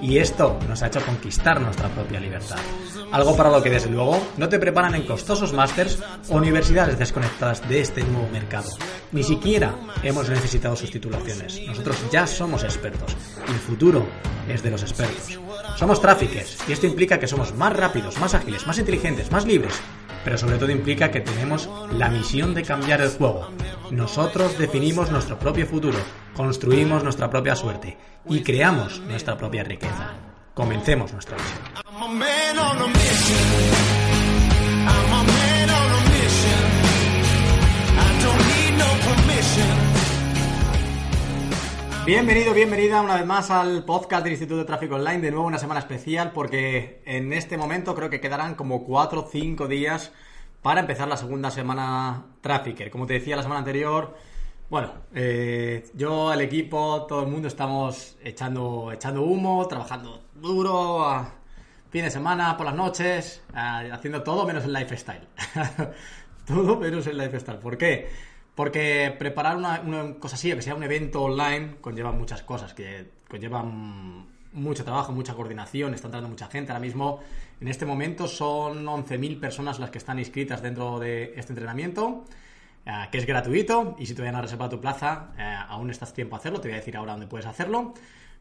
y 0.00 0.18
esto 0.18 0.58
nos 0.68 0.82
ha 0.82 0.88
hecho 0.88 1.04
conquistar 1.04 1.60
nuestra 1.60 1.88
propia 1.88 2.20
libertad. 2.20 2.58
Algo 3.12 3.36
para 3.36 3.50
lo 3.50 3.62
que 3.62 3.70
desde 3.70 3.90
luego 3.90 4.20
no 4.36 4.48
te 4.48 4.58
preparan 4.58 4.94
en 4.94 5.06
costosos 5.06 5.52
másters 5.52 5.98
o 6.28 6.36
universidades 6.36 6.98
desconectadas 6.98 7.66
de 7.68 7.80
este 7.80 8.02
nuevo 8.04 8.28
mercado. 8.30 8.68
Ni 9.12 9.22
siquiera 9.22 9.74
hemos 10.02 10.28
necesitado 10.28 10.76
sus 10.76 10.90
titulaciones. 10.90 11.60
Nosotros 11.66 11.96
ya 12.10 12.26
somos 12.26 12.64
expertos 12.64 13.16
y 13.48 13.52
el 13.52 13.58
futuro 13.58 14.06
es 14.48 14.62
de 14.62 14.70
los 14.70 14.82
expertos. 14.82 15.38
Somos 15.76 16.00
traffickers 16.00 16.58
y 16.68 16.72
esto 16.72 16.86
implica 16.86 17.18
que 17.18 17.28
somos 17.28 17.54
más 17.54 17.74
rápidos, 17.74 18.18
más 18.18 18.34
ágiles, 18.34 18.66
más 18.66 18.78
inteligentes, 18.78 19.30
más 19.30 19.46
libres 19.46 19.74
pero 20.26 20.36
sobre 20.38 20.58
todo 20.58 20.72
implica 20.72 21.12
que 21.12 21.20
tenemos 21.20 21.70
la 21.92 22.08
misión 22.08 22.52
de 22.52 22.64
cambiar 22.64 23.00
el 23.00 23.10
juego. 23.10 23.48
Nosotros 23.92 24.58
definimos 24.58 25.08
nuestro 25.12 25.38
propio 25.38 25.68
futuro, 25.68 25.98
construimos 26.34 27.04
nuestra 27.04 27.30
propia 27.30 27.54
suerte 27.54 27.96
y 28.28 28.42
creamos 28.42 28.98
nuestra 29.02 29.38
propia 29.38 29.62
riqueza. 29.62 30.14
Comencemos 30.52 31.12
nuestra 31.12 31.36
misión. 31.36 31.62
Bienvenido, 42.06 42.54
bienvenida 42.54 43.02
una 43.02 43.16
vez 43.16 43.26
más 43.26 43.50
al 43.50 43.84
podcast 43.84 44.22
del 44.22 44.34
Instituto 44.34 44.60
de 44.60 44.64
Tráfico 44.64 44.94
Online. 44.94 45.18
De 45.18 45.32
nuevo 45.32 45.44
una 45.44 45.58
semana 45.58 45.80
especial 45.80 46.30
porque 46.30 47.02
en 47.04 47.32
este 47.32 47.56
momento 47.58 47.96
creo 47.96 48.08
que 48.08 48.20
quedarán 48.20 48.54
como 48.54 48.84
4 48.84 49.22
o 49.22 49.28
5 49.28 49.66
días 49.66 50.12
para 50.62 50.78
empezar 50.78 51.08
la 51.08 51.16
segunda 51.16 51.50
semana 51.50 52.26
Trafficker. 52.42 52.92
Como 52.92 53.08
te 53.08 53.14
decía 53.14 53.34
la 53.34 53.42
semana 53.42 53.58
anterior, 53.58 54.16
bueno, 54.70 54.92
eh, 55.16 55.84
yo, 55.94 56.32
el 56.32 56.42
equipo, 56.42 57.06
todo 57.08 57.22
el 57.22 57.28
mundo 57.28 57.48
estamos 57.48 58.16
echando, 58.22 58.92
echando 58.92 59.22
humo, 59.22 59.66
trabajando 59.66 60.22
duro, 60.36 61.04
a 61.04 61.32
fin 61.90 62.04
de 62.04 62.12
semana, 62.12 62.56
por 62.56 62.66
las 62.66 62.76
noches, 62.76 63.42
haciendo 63.52 64.22
todo 64.22 64.46
menos 64.46 64.62
el 64.64 64.72
lifestyle. 64.72 65.26
todo 66.46 66.76
menos 66.76 67.04
el 67.08 67.18
lifestyle. 67.18 67.58
¿Por 67.58 67.76
qué? 67.76 68.35
Porque 68.56 69.14
preparar 69.18 69.56
una, 69.58 70.14
cosa 70.18 70.34
así, 70.34 70.50
que 70.50 70.62
sea 70.62 70.74
un 70.74 70.82
evento 70.82 71.22
online, 71.22 71.76
conlleva 71.82 72.10
muchas 72.10 72.42
cosas, 72.42 72.72
que 72.72 73.06
conllevan 73.28 74.26
mucho 74.54 74.82
trabajo, 74.82 75.12
mucha 75.12 75.34
coordinación, 75.34 75.92
está 75.92 76.08
entrando 76.08 76.30
mucha 76.30 76.48
gente. 76.48 76.72
Ahora 76.72 76.80
mismo, 76.80 77.20
en 77.60 77.68
este 77.68 77.84
momento, 77.84 78.26
son 78.26 78.86
11.000 78.86 79.38
personas 79.38 79.78
las 79.78 79.90
que 79.90 79.98
están 79.98 80.18
inscritas 80.18 80.62
dentro 80.62 80.98
de 80.98 81.34
este 81.36 81.52
entrenamiento, 81.52 82.24
eh, 82.86 82.90
que 83.12 83.18
es 83.18 83.26
gratuito, 83.26 83.94
y 83.98 84.06
si 84.06 84.14
todavía 84.14 84.32
no 84.32 84.38
has 84.38 84.44
reservado 84.44 84.70
tu 84.70 84.80
plaza, 84.80 85.34
eh, 85.36 85.56
aún 85.68 85.90
estás 85.90 86.14
tiempo 86.14 86.34
a 86.36 86.38
hacerlo, 86.38 86.58
te 86.58 86.68
voy 86.68 86.76
a 86.76 86.78
decir 86.78 86.96
ahora 86.96 87.12
dónde 87.12 87.26
puedes 87.26 87.46
hacerlo. 87.46 87.92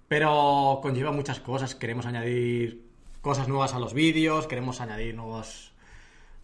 Pero 0.07 0.79
conlleva 0.81 1.11
muchas 1.11 1.41
cosas, 1.41 1.75
queremos 1.75 2.05
añadir 2.05 2.85
cosas 3.19 3.49
nuevas 3.49 3.73
a 3.73 3.79
los 3.79 3.93
vídeos, 3.93 4.47
queremos 4.47 4.79
añadir 4.79 5.13
nuevos 5.13 5.73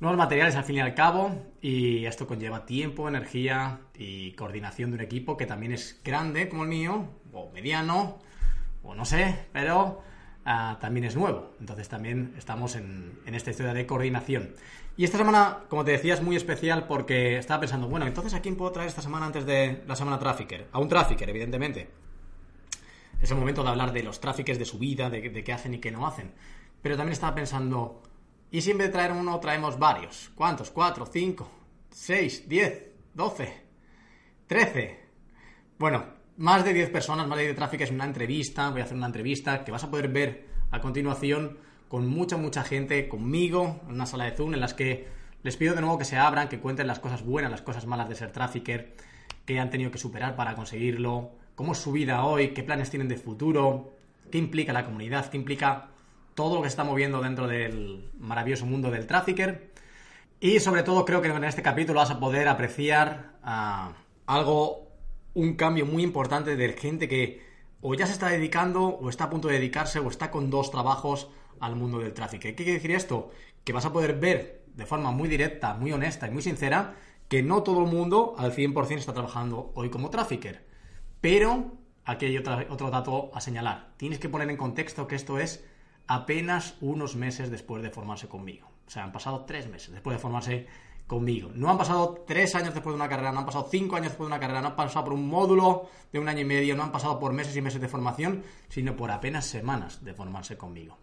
nuevos 0.02 0.18
materiales 0.18 0.56
al 0.56 0.64
fin 0.64 0.78
y 0.78 0.80
al 0.82 0.96
cabo 0.96 1.32
y 1.62 2.06
esto 2.06 2.28
conlleva 2.28 2.66
tiempo, 2.66 3.08
energía 3.08 3.82
y 3.96 4.32
coordinación 4.32 4.90
de 4.90 4.96
un 4.96 5.02
equipo 5.02 5.38
que 5.38 5.46
también 5.46 5.72
es 5.72 6.02
grande 6.04 6.50
como 6.50 6.64
el 6.64 6.70
mío, 6.70 7.06
o 7.32 7.52
mediano, 7.52 8.18
o 8.82 8.96
no 8.96 9.06
sé, 9.06 9.46
pero 9.54 10.02
ah, 10.44 10.80
también 10.82 11.06
es 11.06 11.16
nuevo. 11.16 11.54
Entonces 11.60 11.88
también 11.88 12.34
estamos 12.36 12.76
en, 12.76 13.20
esta 13.28 13.52
historia 13.52 13.74
de 13.76 13.86
coordinación. 13.86 14.56
Y 14.98 15.04
esta 15.04 15.20
semana, 15.20 15.60
como 15.70 15.86
te 15.86 15.92
decía, 15.92 16.16
es 16.16 16.22
muy 16.22 16.36
especial 16.36 16.88
porque 16.88 17.38
estaba 17.38 17.60
pensando, 17.60 17.88
bueno, 17.88 18.08
entonces 18.08 18.34
¿a 18.34 18.42
quién 18.42 18.56
puedo 18.56 18.72
traer 18.72 18.90
esta 18.90 19.04
semana 19.04 19.28
antes 19.28 19.46
de 19.46 19.84
la 19.88 19.96
semana 19.96 20.18
Trafficker? 20.18 20.68
A 20.72 20.80
un 20.80 20.90
Trafficker, 20.90 21.30
evidentemente. 21.30 21.90
Es 23.22 23.30
el 23.30 23.38
momento 23.38 23.64
de 23.64 23.70
hablar 23.70 23.94
de 23.94 24.02
los 24.02 24.20
Traffickers, 24.20 24.58
de 24.58 24.66
su 24.66 24.80
vida, 24.80 25.12
de, 25.12 25.30
de 25.30 25.44
qué 25.44 25.54
hacen 25.54 25.76
y 25.76 25.80
qué 25.80 25.92
no 25.92 26.08
hacen. 26.08 26.32
Pero 26.82 26.98
también 26.98 27.14
estaba 27.14 27.36
pensando, 27.36 28.02
y 28.52 28.62
si 28.62 28.72
en 28.72 28.78
vez 28.78 28.88
de 28.88 28.94
traer 28.94 29.14
uno, 29.14 29.40
traemos 29.40 29.80
varios. 29.80 30.30
¿Cuántos? 30.36 30.70
¿Cuatro? 30.72 31.06
¿Cinco? 31.06 31.50
¿Seis? 31.90 32.48
¿Diez? 32.48 32.92
¿Doce? 33.14 33.64
¿Trece? 34.46 35.00
Bueno, 35.80 36.06
más 36.38 36.66
de 36.66 36.74
diez 36.74 36.90
personas, 36.90 37.28
más 37.28 37.38
de 37.38 37.46
diez 37.46 37.56
tráficos 37.56 37.90
en 37.90 37.96
una 37.96 38.06
entrevista. 38.06 38.70
Voy 38.70 38.82
a 38.82 38.84
hacer 38.84 38.98
una 38.98 39.06
entrevista 39.06 39.64
que 39.64 39.72
vas 39.72 39.84
a 39.86 39.90
poder 39.90 40.10
ver 40.10 40.48
a 40.70 40.82
continuación 40.82 41.58
con 41.88 42.08
mucha, 42.08 42.38
mucha 42.38 42.64
gente 42.64 43.08
conmigo 43.08 43.82
en 43.88 43.96
una 43.96 44.06
sala 44.06 44.26
de 44.26 44.32
Zoom 44.32 44.54
en 44.54 44.60
las 44.60 44.74
que 44.74 45.08
les 45.44 45.58
pido 45.58 45.74
de 45.74 45.82
nuevo 45.82 45.98
que 45.98 46.06
se 46.06 46.18
abran, 46.18 46.50
que 46.50 46.60
cuenten 46.60 46.88
las 46.88 47.00
cosas 47.00 47.24
buenas, 47.24 47.52
las 47.52 47.62
cosas 47.62 47.86
malas 47.86 48.10
de 48.10 48.16
ser 48.16 48.32
trafficker, 48.32 48.96
qué 49.46 49.60
han 49.60 49.70
tenido 49.70 49.92
que 49.92 49.98
superar 49.98 50.36
para 50.36 50.56
conseguirlo, 50.56 51.32
cómo 51.56 51.72
es 51.72 51.80
su 51.80 51.92
vida 51.92 52.24
hoy, 52.24 52.50
qué 52.50 52.64
planes 52.64 52.90
tienen 52.90 53.08
de 53.08 53.18
futuro, 53.18 53.94
qué 54.32 54.38
implica 54.38 54.74
la 54.74 54.86
comunidad, 54.86 55.30
qué 55.30 55.38
implica 55.38 55.91
todo 56.36 56.56
lo 56.56 56.62
que 56.62 56.68
está 56.68 56.84
moviendo 56.84 57.22
dentro 57.22 57.48
del 57.48 58.10
maravilloso 58.18 58.66
mundo 58.66 58.92
del 58.92 59.08
trafficker. 59.08 59.72
Y 60.40 60.60
sobre 60.60 60.84
todo 60.84 61.06
creo 61.06 61.22
que 61.22 61.28
en 61.28 61.44
este 61.44 61.62
capítulo 61.62 62.00
vas 62.00 62.12
a 62.12 62.20
poder 62.20 62.48
apreciar 62.48 63.34
ah, 63.44 63.94
algo, 64.26 64.88
un 65.34 65.56
cambio 65.56 65.86
muy 65.86 66.04
importante 66.04 66.56
de 66.56 66.74
gente 66.74 67.08
que 67.08 67.42
o 67.82 67.96
ya 67.96 68.06
se 68.06 68.14
está 68.14 68.30
dedicando, 68.30 68.84
o 68.84 69.10
está 69.10 69.26
a 69.26 69.30
punto 69.30 69.48
de 69.48 69.56
dedicarse, 69.56 70.00
o 70.00 70.08
está 70.08 70.30
con 70.30 70.50
dos 70.50 70.70
trabajos 70.72 71.30
al 71.60 71.76
mundo 71.76 72.00
del 72.00 72.14
tráfico. 72.14 72.44
¿Qué 72.44 72.56
quiere 72.56 72.74
decir 72.74 72.92
esto? 72.92 73.32
Que 73.64 73.74
vas 73.74 73.86
a 73.86 73.94
poder 73.94 74.20
ver 74.20 74.64
de 74.76 74.86
forma 74.86 75.12
muy 75.12 75.28
directa, 75.28 75.74
muy 75.74 75.92
honesta 75.92 76.28
y 76.28 76.32
muy 76.32 76.42
sincera 76.42 76.96
que 77.28 77.44
no 77.44 77.64
todo 77.64 77.84
el 77.86 77.92
mundo 77.92 78.36
al 78.38 78.54
100% 78.54 78.98
está 78.98 79.14
trabajando 79.14 79.72
hoy 79.76 79.90
como 79.90 80.10
trafficker. 80.10 80.66
Pero 81.22 81.78
aquí 82.04 82.26
hay 82.26 82.38
otro 82.38 82.90
dato 82.90 83.32
a 83.34 83.42
señalar. 83.42 83.94
Tienes 83.98 84.20
que 84.20 84.30
poner 84.30 84.50
en 84.50 84.58
contexto 84.58 85.08
que 85.08 85.16
esto 85.16 85.40
es 85.40 85.64
apenas 86.08 86.76
unos 86.82 87.16
meses 87.16 87.50
después 87.50 87.84
de 87.84 87.90
formarse 87.90 88.28
conmigo. 88.28 88.70
O 88.88 88.90
sea, 88.90 89.04
han 89.04 89.12
pasado 89.12 89.46
tres 89.46 89.70
meses 89.70 89.92
después 89.92 90.16
de 90.16 90.22
formarse 90.22 90.68
conmigo. 91.08 91.52
No 91.54 91.70
han 91.70 91.78
pasado 91.78 92.24
tres 92.26 92.56
años 92.56 92.74
después 92.74 92.94
de 92.94 92.96
una 92.96 93.10
carrera, 93.10 93.32
no 93.34 93.40
han 93.40 93.46
pasado 93.46 93.68
cinco 93.70 93.98
años 93.98 94.10
después 94.10 94.28
de 94.28 94.34
una 94.34 94.40
carrera, 94.40 94.62
no 94.62 94.70
han 94.70 94.76
pasado 94.76 95.06
por 95.06 95.14
un 95.14 95.28
módulo 95.28 95.90
de 96.12 96.20
un 96.20 96.30
año 96.30 96.40
y 96.40 96.46
medio, 96.46 96.76
no 96.76 96.84
han 96.84 96.92
pasado 96.92 97.20
por 97.20 97.34
meses 97.34 97.56
y 97.56 97.62
meses 97.62 97.82
de 97.82 97.90
formación, 97.90 98.44
sino 98.70 98.96
por 98.96 99.12
apenas 99.12 99.46
semanas 99.46 100.04
de 100.06 100.14
formarse 100.14 100.58
conmigo. 100.58 100.98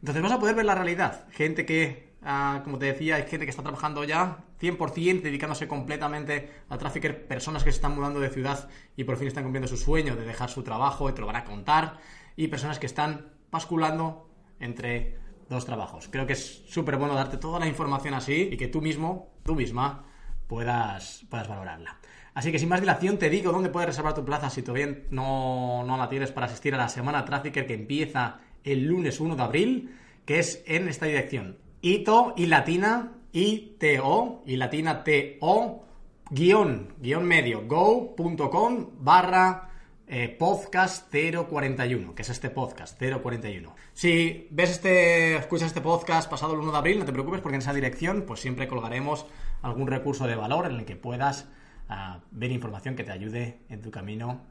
Entonces 0.00 0.20
vas 0.20 0.32
a 0.32 0.40
poder 0.40 0.56
ver 0.56 0.64
la 0.64 0.74
realidad. 0.74 1.28
Gente 1.30 1.64
que, 1.64 2.14
ah, 2.24 2.62
como 2.64 2.76
te 2.76 2.86
decía, 2.86 3.14
hay 3.14 3.22
gente 3.22 3.46
que 3.46 3.50
está 3.50 3.62
trabajando 3.62 4.02
ya 4.02 4.38
100%, 4.60 5.22
dedicándose 5.22 5.68
completamente 5.68 6.50
al 6.68 6.78
tráfico, 6.78 7.08
personas 7.28 7.62
que 7.62 7.70
se 7.70 7.76
están 7.76 7.94
mudando 7.94 8.18
de 8.18 8.30
ciudad 8.30 8.68
y 8.96 9.04
por 9.04 9.16
fin 9.16 9.28
están 9.28 9.44
cumpliendo 9.44 9.68
su 9.68 9.76
sueño 9.76 10.16
de 10.16 10.24
dejar 10.24 10.50
su 10.50 10.64
trabajo 10.64 11.08
y 11.08 11.12
te 11.12 11.20
lo 11.20 11.28
van 11.28 11.36
a 11.36 11.44
contar, 11.44 11.98
y 12.34 12.48
personas 12.48 12.80
que 12.80 12.86
están 12.86 13.28
basculando 13.52 14.28
entre 14.62 15.18
dos 15.48 15.66
trabajos. 15.66 16.08
Creo 16.10 16.26
que 16.26 16.32
es 16.32 16.62
súper 16.66 16.96
bueno 16.96 17.14
darte 17.14 17.36
toda 17.36 17.60
la 17.60 17.66
información 17.66 18.14
así 18.14 18.48
y 18.52 18.56
que 18.56 18.68
tú 18.68 18.80
mismo, 18.80 19.32
tú 19.44 19.54
misma, 19.54 20.04
puedas, 20.46 21.24
puedas 21.28 21.48
valorarla. 21.48 21.98
Así 22.34 22.50
que 22.50 22.58
sin 22.58 22.68
más 22.68 22.80
dilación 22.80 23.18
te 23.18 23.28
digo 23.28 23.52
dónde 23.52 23.68
puedes 23.68 23.88
reservar 23.88 24.14
tu 24.14 24.24
plaza 24.24 24.48
si 24.48 24.62
todavía 24.62 25.02
no, 25.10 25.84
no 25.84 25.96
la 25.96 26.08
tienes 26.08 26.32
para 26.32 26.46
asistir 26.46 26.74
a 26.74 26.78
la 26.78 26.88
semana 26.88 27.24
Trafficker 27.24 27.66
que 27.66 27.74
empieza 27.74 28.40
el 28.64 28.86
lunes 28.86 29.20
1 29.20 29.36
de 29.36 29.42
abril, 29.42 29.96
que 30.24 30.38
es 30.38 30.62
en 30.66 30.88
esta 30.88 31.06
dirección. 31.06 31.58
Ito 31.82 32.34
y 32.36 32.46
latina 32.46 33.12
ITO 33.32 34.42
y 34.46 34.56
latina 34.56 35.04
TO 35.04 35.84
guion, 36.30 36.94
guion 36.98 37.24
medio 37.24 37.66
go.com 37.66 38.90
barra 39.00 39.71
eh, 40.14 40.28
podcast 40.28 41.10
041, 41.10 42.14
que 42.14 42.20
es 42.20 42.28
este 42.28 42.50
podcast 42.50 43.00
041. 43.00 43.74
Si 43.94 44.46
ves 44.50 44.68
este, 44.68 45.36
escuchas 45.36 45.68
este 45.68 45.80
podcast 45.80 46.30
pasado 46.30 46.52
el 46.52 46.60
1 46.60 46.70
de 46.70 46.76
abril, 46.76 46.98
no 46.98 47.06
te 47.06 47.14
preocupes 47.14 47.40
porque 47.40 47.54
en 47.54 47.62
esa 47.62 47.72
dirección 47.72 48.24
pues 48.26 48.40
siempre 48.40 48.68
colgaremos 48.68 49.24
algún 49.62 49.86
recurso 49.86 50.26
de 50.26 50.36
valor 50.36 50.66
en 50.66 50.80
el 50.80 50.84
que 50.84 50.96
puedas 50.96 51.48
ah, 51.88 52.20
ver 52.30 52.52
información 52.52 52.94
que 52.94 53.04
te 53.04 53.10
ayude 53.10 53.60
en 53.70 53.80
tu 53.80 53.90
camino 53.90 54.42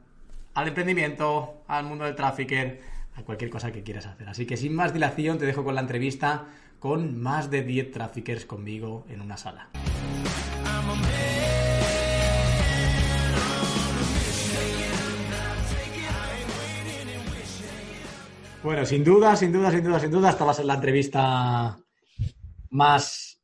al 0.54 0.66
emprendimiento, 0.66 1.62
al 1.68 1.84
mundo 1.84 2.06
del 2.06 2.16
trafficker, 2.16 2.80
a 3.14 3.22
cualquier 3.22 3.48
cosa 3.48 3.70
que 3.70 3.84
quieras 3.84 4.06
hacer. 4.06 4.28
Así 4.28 4.46
que 4.46 4.56
sin 4.56 4.74
más 4.74 4.92
dilación 4.92 5.38
te 5.38 5.46
dejo 5.46 5.62
con 5.62 5.76
la 5.76 5.80
entrevista 5.80 6.46
con 6.80 7.22
más 7.22 7.52
de 7.52 7.62
10 7.62 7.92
traffickers 7.92 8.46
conmigo 8.46 9.06
en 9.08 9.20
una 9.20 9.36
sala. 9.36 9.68
Bueno, 18.62 18.86
sin 18.86 19.02
duda, 19.02 19.34
sin 19.34 19.52
duda, 19.52 19.72
sin 19.72 19.82
duda, 19.82 19.98
sin 19.98 20.10
duda, 20.12 20.30
esta 20.30 20.44
va 20.44 20.52
a 20.52 20.54
ser 20.54 20.66
la 20.66 20.74
entrevista 20.74 21.76
más 22.70 23.40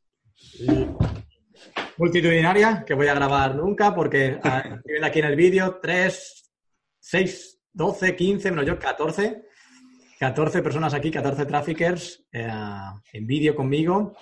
multitudinaria 1.97 2.85
que 2.87 2.95
voy 2.95 3.09
a 3.09 3.15
grabar 3.15 3.57
nunca, 3.57 3.93
porque 3.93 4.39
ven 4.85 5.05
aquí 5.05 5.19
en 5.19 5.25
el 5.25 5.35
vídeo 5.35 5.81
3, 5.83 6.53
6, 7.01 7.61
12, 7.73 8.15
15, 8.15 8.51
menos 8.53 8.67
yo, 8.67 8.79
14. 8.79 9.43
14 10.21 10.63
personas 10.63 10.95
aquí, 10.95 11.11
14 11.11 11.47
traffickers 11.47 12.25
eh, 12.31 12.49
en 13.13 13.27
vídeo 13.27 13.57
conmigo. 13.57 14.17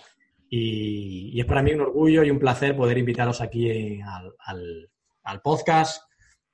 Y, 0.49 1.39
es 1.39 1.45
para 1.45 1.63
mí 1.63 1.73
un 1.73 1.83
orgullo 1.83 2.25
y 2.25 2.31
un 2.31 2.39
placer 2.39 2.75
poder 2.75 2.97
invitaros 2.97 3.43
aquí 3.43 4.01
al, 4.01 4.91
al 5.25 5.43
podcast, 5.43 6.05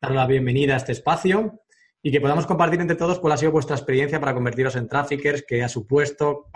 dar 0.01 0.11
la 0.11 0.27
bienvenida 0.27 0.75
a 0.75 0.79
este 0.79 0.91
espacio 0.91 1.63
y 2.03 2.11
que 2.11 2.21
podamos 2.21 2.47
compartir 2.47 2.81
entre 2.81 2.97
todos 2.97 3.21
cuál 3.21 3.35
ha 3.35 3.37
sido 3.37 3.53
vuestra 3.53 3.77
experiencia 3.77 4.19
para 4.19 4.35
convertiros 4.35 4.75
en 4.75 4.89
traffickers, 4.89 5.45
qué 5.47 5.63
ha 5.63 5.69
supuesto, 5.69 6.51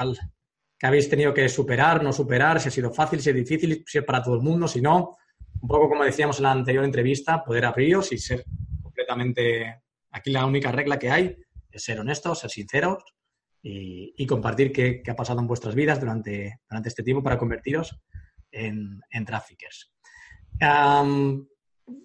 qué 0.76 0.86
habéis 0.86 1.08
tenido 1.08 1.32
que 1.32 1.48
superar, 1.48 2.02
no 2.02 2.12
superar, 2.12 2.60
si 2.60 2.68
ha 2.68 2.72
sido 2.72 2.92
fácil, 2.92 3.20
si 3.20 3.30
es 3.30 3.36
difícil, 3.36 3.84
si 3.86 3.98
es 3.98 4.04
para 4.04 4.22
todo 4.22 4.34
el 4.34 4.42
mundo, 4.42 4.66
si 4.66 4.80
no. 4.80 5.16
Un 5.60 5.68
poco 5.68 5.88
como 5.88 6.04
decíamos 6.04 6.38
en 6.38 6.44
la 6.44 6.52
anterior 6.52 6.84
entrevista, 6.84 7.44
poder 7.44 7.64
abriros 7.64 8.12
y 8.12 8.18
ser 8.18 8.44
completamente... 8.82 9.82
Aquí 10.10 10.30
la 10.30 10.46
única 10.46 10.72
regla 10.72 10.98
que 10.98 11.10
hay 11.10 11.36
es 11.70 11.84
ser 11.84 12.00
honestos, 12.00 12.40
ser 12.40 12.50
sinceros 12.50 13.04
y, 13.62 14.26
compartir 14.26 14.72
qué, 14.72 15.02
ha 15.08 15.14
pasado 15.14 15.40
en 15.40 15.46
vuestras 15.46 15.74
vidas 15.74 16.00
durante, 16.00 16.60
durante 16.68 16.88
este 16.88 17.02
tiempo 17.02 17.22
para 17.22 17.38
convertiros 17.38 18.00
en, 18.50 19.00
en 19.10 19.24
traffickers 19.24 19.92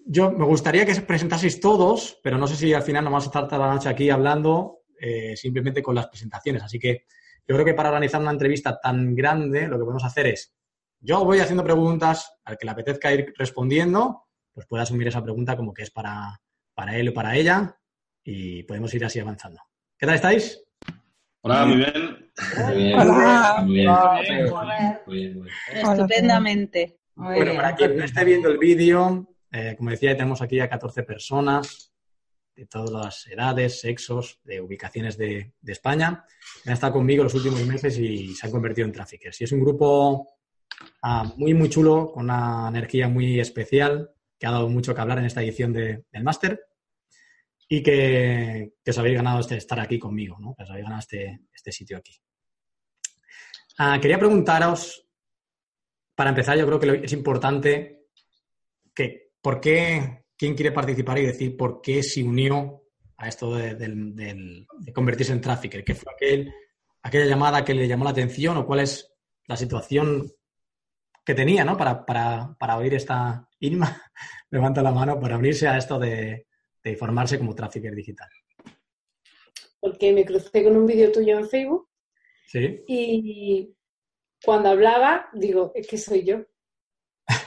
yo 0.06 0.30
me 0.30 0.44
gustaría 0.44 0.86
que 0.86 0.94
se 0.94 1.02
presentaseis 1.02 1.60
todos, 1.60 2.20
pero 2.22 2.38
no 2.38 2.46
sé 2.46 2.56
si 2.56 2.72
al 2.72 2.82
final 2.82 3.04
nos 3.04 3.12
vamos 3.12 3.24
a 3.24 3.28
estar 3.28 3.48
toda 3.48 3.66
la 3.66 3.74
noche 3.74 3.88
aquí 3.88 4.10
hablando 4.10 4.82
eh, 5.00 5.36
simplemente 5.36 5.82
con 5.82 5.94
las 5.94 6.08
presentaciones. 6.08 6.62
Así 6.62 6.78
que 6.78 7.06
yo 7.46 7.54
creo 7.54 7.64
que 7.64 7.74
para 7.74 7.88
organizar 7.88 8.20
una 8.20 8.30
entrevista 8.30 8.78
tan 8.78 9.14
grande, 9.14 9.66
lo 9.66 9.78
que 9.78 9.84
podemos 9.84 10.04
hacer 10.04 10.28
es, 10.28 10.54
yo 11.00 11.24
voy 11.24 11.40
haciendo 11.40 11.64
preguntas, 11.64 12.38
al 12.44 12.56
que 12.56 12.66
le 12.66 12.72
apetezca 12.72 13.12
ir 13.12 13.34
respondiendo, 13.36 14.28
pues 14.52 14.66
puede 14.66 14.84
asumir 14.84 15.08
esa 15.08 15.22
pregunta 15.22 15.56
como 15.56 15.74
que 15.74 15.82
es 15.82 15.90
para, 15.90 16.40
para 16.74 16.96
él 16.96 17.08
o 17.08 17.14
para 17.14 17.34
ella 17.34 17.76
y 18.22 18.62
podemos 18.62 18.94
ir 18.94 19.04
así 19.04 19.18
avanzando. 19.18 19.60
¿Qué 19.98 20.06
tal 20.06 20.14
estáis? 20.14 20.62
Hola, 21.40 21.66
muy 21.66 21.76
bien. 21.78 22.32
Muy 22.66 22.76
bien. 22.76 22.98
Hola. 22.98 23.64
Muy 25.06 25.16
bien. 25.16 25.44
Estupendamente. 25.72 27.00
bueno, 27.16 27.54
para 27.56 27.74
quien 27.74 27.96
no 27.96 28.04
esté 28.04 28.24
viendo 28.24 28.48
el 28.48 28.58
vídeo, 28.58 29.26
eh, 29.52 29.74
como 29.76 29.90
decía, 29.90 30.16
tenemos 30.16 30.40
aquí 30.40 30.60
a 30.60 30.68
14 30.68 31.02
personas 31.02 31.92
de 32.54 32.66
todas 32.66 32.90
las 32.90 33.26
edades, 33.26 33.80
sexos, 33.80 34.40
de 34.44 34.60
ubicaciones 34.60 35.16
de, 35.16 35.52
España. 35.66 36.24
Han 36.66 36.72
estado 36.72 36.94
conmigo 36.94 37.24
los 37.24 37.34
últimos 37.34 37.64
meses 37.66 37.98
y 37.98 38.34
se 38.34 38.46
han 38.46 38.52
convertido 38.52 38.86
en 38.86 38.92
traffickers. 38.92 39.40
Y 39.40 39.44
es 39.44 39.52
un 39.52 39.60
grupo 39.60 40.28
ah, 41.02 41.32
muy, 41.36 41.54
muy 41.54 41.68
chulo, 41.68 42.12
con 42.12 42.24
una 42.24 42.68
energía 42.68 43.08
muy 43.08 43.40
especial, 43.40 44.10
que 44.38 44.46
ha 44.46 44.50
dado 44.50 44.68
mucho 44.68 44.94
que 44.94 45.00
hablar 45.00 45.18
en 45.18 45.26
esta 45.26 45.42
edición 45.42 45.72
del 45.72 46.04
máster 46.22 46.60
y 47.68 47.82
que, 47.82 48.74
os 48.86 48.98
habéis 48.98 49.16
ganado 49.16 49.40
este, 49.40 49.56
estar 49.56 49.80
aquí 49.80 49.98
conmigo, 49.98 50.36
¿no? 50.38 50.54
que 50.54 50.62
os 50.62 50.70
habéis 50.70 50.84
ganado 50.84 51.00
este, 51.00 51.40
este 51.52 51.72
sitio 51.72 51.96
aquí. 51.96 52.14
Ah, 53.78 53.98
quería 54.00 54.18
preguntaros, 54.18 55.06
para 56.14 56.30
empezar, 56.30 56.58
yo 56.58 56.66
creo 56.66 56.78
que 56.78 57.04
es 57.06 57.12
importante 57.12 58.08
que 58.94 59.31
¿Por 59.42 59.60
qué? 59.60 60.24
¿Quién 60.38 60.54
quiere 60.54 60.72
participar 60.72 61.18
y 61.18 61.26
decir 61.26 61.56
por 61.56 61.82
qué 61.82 62.02
se 62.02 62.22
unió 62.22 62.84
a 63.16 63.28
esto 63.28 63.54
de, 63.54 64.66
convertirse 64.94 65.32
en 65.32 65.40
trafficker? 65.40 65.84
¿Qué 65.84 65.94
fue 65.94 66.12
aquella 67.02 67.26
llamada 67.26 67.64
que 67.64 67.74
le 67.74 67.88
llamó 67.88 68.04
la 68.04 68.10
atención 68.10 68.56
o 68.56 68.66
cuál 68.66 68.80
es 68.80 69.12
la 69.46 69.56
situación 69.56 70.32
que 71.24 71.34
tenía 71.34 71.64
¿no? 71.64 71.76
para, 71.76 72.04
para, 72.04 72.76
oír 72.78 72.94
esta 72.94 73.48
Irma? 73.58 74.02
Levanta 74.50 74.80
la 74.80 74.92
mano 74.92 75.18
para 75.18 75.36
unirse 75.36 75.66
a 75.66 75.76
esto 75.76 75.98
de, 75.98 76.46
formarse 76.96 77.38
como 77.38 77.54
trafficker 77.54 77.94
digital. 77.94 78.28
Porque 79.80 80.12
me 80.12 80.24
crucé 80.24 80.62
con 80.62 80.76
un 80.76 80.86
vídeo 80.86 81.10
tuyo 81.10 81.38
en 81.38 81.48
Facebook 81.48 81.88
¿Sí? 82.46 82.84
y 82.86 83.76
cuando 84.44 84.70
hablaba, 84.70 85.28
digo, 85.32 85.72
es 85.74 85.86
que 85.86 85.98
soy 85.98 86.24
yo. 86.24 86.44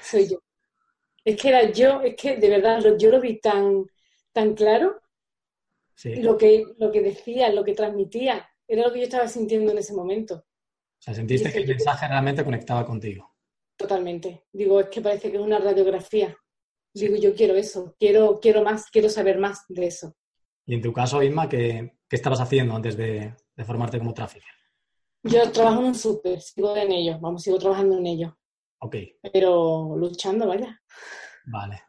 Soy 0.01 0.29
yo. 0.29 0.44
Es 1.25 1.41
que 1.41 1.49
era 1.49 1.71
yo, 1.71 2.01
es 2.01 2.15
que 2.15 2.37
de 2.37 2.49
verdad 2.49 2.81
yo 2.97 3.09
lo 3.09 3.19
vi 3.19 3.39
tan, 3.39 3.85
tan 4.31 4.53
claro. 4.53 5.01
Lo, 6.03 6.37
que, 6.37 6.65
lo 6.77 6.91
que 6.91 7.01
decía, 7.01 7.49
lo 7.49 7.63
que 7.63 7.73
transmitía, 7.73 8.47
era 8.67 8.83
lo 8.83 8.93
que 8.93 8.99
yo 8.99 9.05
estaba 9.05 9.27
sintiendo 9.27 9.71
en 9.71 9.79
ese 9.79 9.93
momento. 9.93 10.35
O 10.35 11.01
sea, 11.01 11.13
sentiste 11.13 11.51
que 11.51 11.59
el 11.59 11.67
mensaje 11.67 12.07
realmente 12.07 12.43
conectaba 12.43 12.85
contigo. 12.85 13.35
Totalmente. 13.75 14.45
Digo, 14.51 14.79
es 14.79 14.89
que 14.89 15.01
parece 15.01 15.31
que 15.31 15.37
es 15.37 15.43
una 15.43 15.59
radiografía. 15.59 16.35
Digo, 16.93 17.15
yo 17.17 17.35
quiero 17.35 17.55
eso, 17.55 17.95
quiero, 17.99 18.39
quiero 18.39 18.63
más, 18.63 18.85
quiero 18.89 19.09
saber 19.09 19.37
más 19.37 19.65
de 19.67 19.87
eso. 19.87 20.15
Y 20.65 20.75
en 20.75 20.81
tu 20.81 20.93
caso, 20.93 21.21
Isma, 21.21 21.49
¿qué, 21.49 21.97
qué 22.09 22.15
estabas 22.15 22.39
haciendo 22.39 22.75
antes 22.75 22.95
de, 22.95 23.35
formarte 23.65 23.99
como 23.99 24.13
tráfico? 24.13 24.45
Yo 25.23 25.51
trabajo 25.51 25.81
en 25.81 25.87
un 25.87 25.95
súper, 25.95 26.39
sigo 26.39 26.75
en 26.75 26.91
ello, 26.91 27.19
vamos, 27.19 27.43
sigo 27.43 27.57
trabajando 27.57 27.97
en 27.97 28.05
ello. 28.05 28.37
Ok. 28.79 28.95
Pero 29.33 29.95
luchando, 29.97 30.47
vaya. 30.47 30.81
Vale. 31.47 31.81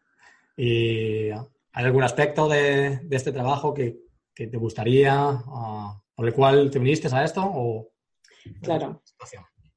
¿Y 0.57 1.31
hay 1.31 1.85
algún 1.85 2.03
aspecto 2.03 2.49
de, 2.49 3.01
este 3.11 3.33
trabajo 3.33 3.75
que, 3.75 3.99
te 4.35 4.57
gustaría, 4.57 5.15
ah, 5.15 6.01
por 6.15 6.27
el 6.27 6.35
cual 6.35 6.71
te 6.71 6.79
uniste 6.79 7.09
a 7.15 7.25
esto? 7.25 7.43
O, 7.45 7.93
claro. 8.63 9.03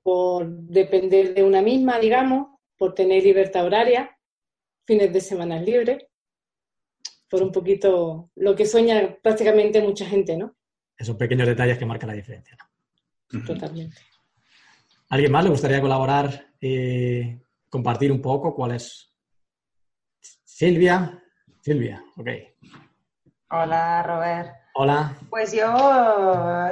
Por 0.01 0.48
depender 0.48 1.34
de 1.34 1.44
una 1.44 1.62
misma, 1.62 2.00
digamos, 2.00 2.60
por 2.77 2.94
tener 2.94 3.24
libertad 3.24 3.65
horaria, 3.65 4.18
fines 4.86 5.12
de 5.13 5.22
semana 5.22 5.62
libres, 5.62 6.06
por 7.30 7.44
un 7.44 7.51
poquito 7.51 8.32
lo 8.36 8.56
que 8.56 8.65
sueña 8.65 9.18
prácticamente 9.22 9.82
mucha 9.82 10.06
gente, 10.06 10.36
¿no? 10.36 10.56
Esos 10.98 11.15
pequeños 11.15 11.48
detalles 11.48 11.77
que 11.77 11.86
marcan 11.86 12.10
la 12.10 12.15
diferencia. 12.15 12.58
Totalmente. 13.46 13.98
¿Alguien 15.10 15.32
más 15.32 15.44
le 15.44 15.51
gustaría 15.51 15.82
colaborar 15.82 16.54
y 16.60 17.38
compartir 17.70 18.12
un 18.12 18.22
poco 18.22 18.56
cuál 18.56 18.72
es 18.72 19.09
Silvia. 20.60 21.18
Silvia, 21.62 22.04
ok. 22.18 22.28
Hola, 23.50 24.04
Robert. 24.04 24.54
Hola. 24.75 25.16
Pues 25.30 25.54
yo, 25.54 25.72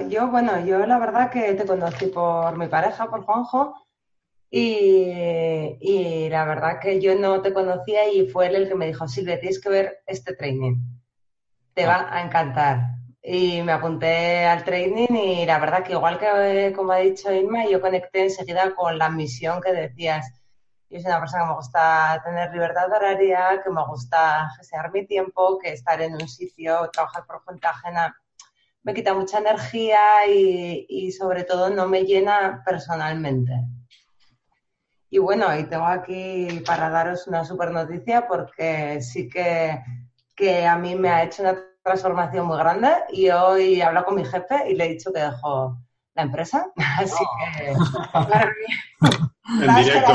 yo, 0.10 0.28
bueno, 0.28 0.60
yo 0.66 0.86
la 0.86 1.00
verdad 1.00 1.32
que 1.32 1.54
te 1.54 1.66
conocí 1.66 2.08
por 2.08 2.58
mi 2.58 2.68
pareja, 2.68 3.10
por 3.10 3.24
Juanjo, 3.24 3.88
y, 4.52 5.78
y 5.80 6.28
la 6.28 6.44
verdad 6.44 6.82
que 6.82 7.00
yo 7.00 7.16
no 7.16 7.42
te 7.42 7.54
conocía 7.54 8.12
y 8.12 8.28
fue 8.28 8.48
él 8.48 8.58
el 8.58 8.68
que 8.68 8.76
me 8.76 8.88
dijo, 8.88 9.08
Silvia, 9.08 9.40
tienes 9.40 9.62
que 9.62 9.70
ver 9.70 10.00
este 10.06 10.36
training. 10.36 10.76
Te 11.74 11.86
va 11.86 12.14
a 12.14 12.24
encantar. 12.24 12.82
Y 13.24 13.62
me 13.62 13.72
apunté 13.72 14.44
al 14.44 14.66
training 14.66 15.16
y 15.16 15.46
la 15.46 15.60
verdad 15.60 15.86
que 15.86 15.94
igual 15.94 16.20
que 16.20 16.74
como 16.76 16.92
ha 16.92 16.98
dicho 16.98 17.32
Inma, 17.32 17.66
yo 17.66 17.80
conecté 17.80 18.24
enseguida 18.24 18.76
con 18.76 18.98
la 18.98 19.10
misión 19.10 19.62
que 19.62 19.72
decías 19.72 20.30
yo 20.90 21.00
soy 21.00 21.10
una 21.10 21.20
persona 21.20 21.44
que 21.44 21.50
me 21.50 21.56
gusta 21.56 22.22
tener 22.24 22.52
libertad 22.52 22.92
horaria, 22.92 23.62
que 23.64 23.70
me 23.70 23.86
gusta 23.86 24.50
gestionar 24.56 24.92
mi 24.92 25.06
tiempo, 25.06 25.60
que 25.60 25.74
estar 25.74 26.02
en 26.02 26.14
un 26.14 26.28
sitio, 26.28 26.90
trabajar 26.92 27.26
por 27.26 27.44
cuenta 27.44 27.72
ajena, 27.72 28.16
me 28.84 28.94
quita 28.94 29.14
mucha 29.14 29.40
energía 29.40 30.00
y, 30.30 31.12
sobre 31.12 31.44
todo 31.44 31.70
no 31.70 31.88
me 31.88 32.04
llena 32.04 32.64
personalmente. 32.66 33.52
Y 35.10 35.20
bueno, 35.20 35.58
y 35.58 35.64
tengo 35.66 35.86
aquí 35.86 36.64
para 36.66 36.90
daros 36.90 37.28
una 37.28 37.44
super 37.44 37.72
noticia 37.72 38.28
porque 38.28 39.02
sí 39.02 39.28
que, 39.28 39.82
que 40.36 40.66
a 40.66 40.78
mí 40.78 40.96
me 40.96 41.10
ha 41.10 41.24
hecho 41.24 41.44
una 41.44 41.58
transformación 41.84 42.46
muy 42.46 42.58
grande 42.58 42.90
y 43.10 43.30
hoy 43.30 43.82
he 43.82 43.84
hablado 43.84 44.06
con 44.06 44.16
mi 44.16 44.26
jefe 44.26 44.70
y 44.70 44.76
le 44.76 44.86
he 44.86 44.90
dicho 44.90 45.12
que 45.12 45.20
dejo 45.20 45.78
la 46.14 46.24
empresa. 46.24 46.72
Así 46.98 47.24
que 47.56 47.74
para 48.14 48.54
en 49.48 49.76
directo. 49.76 50.14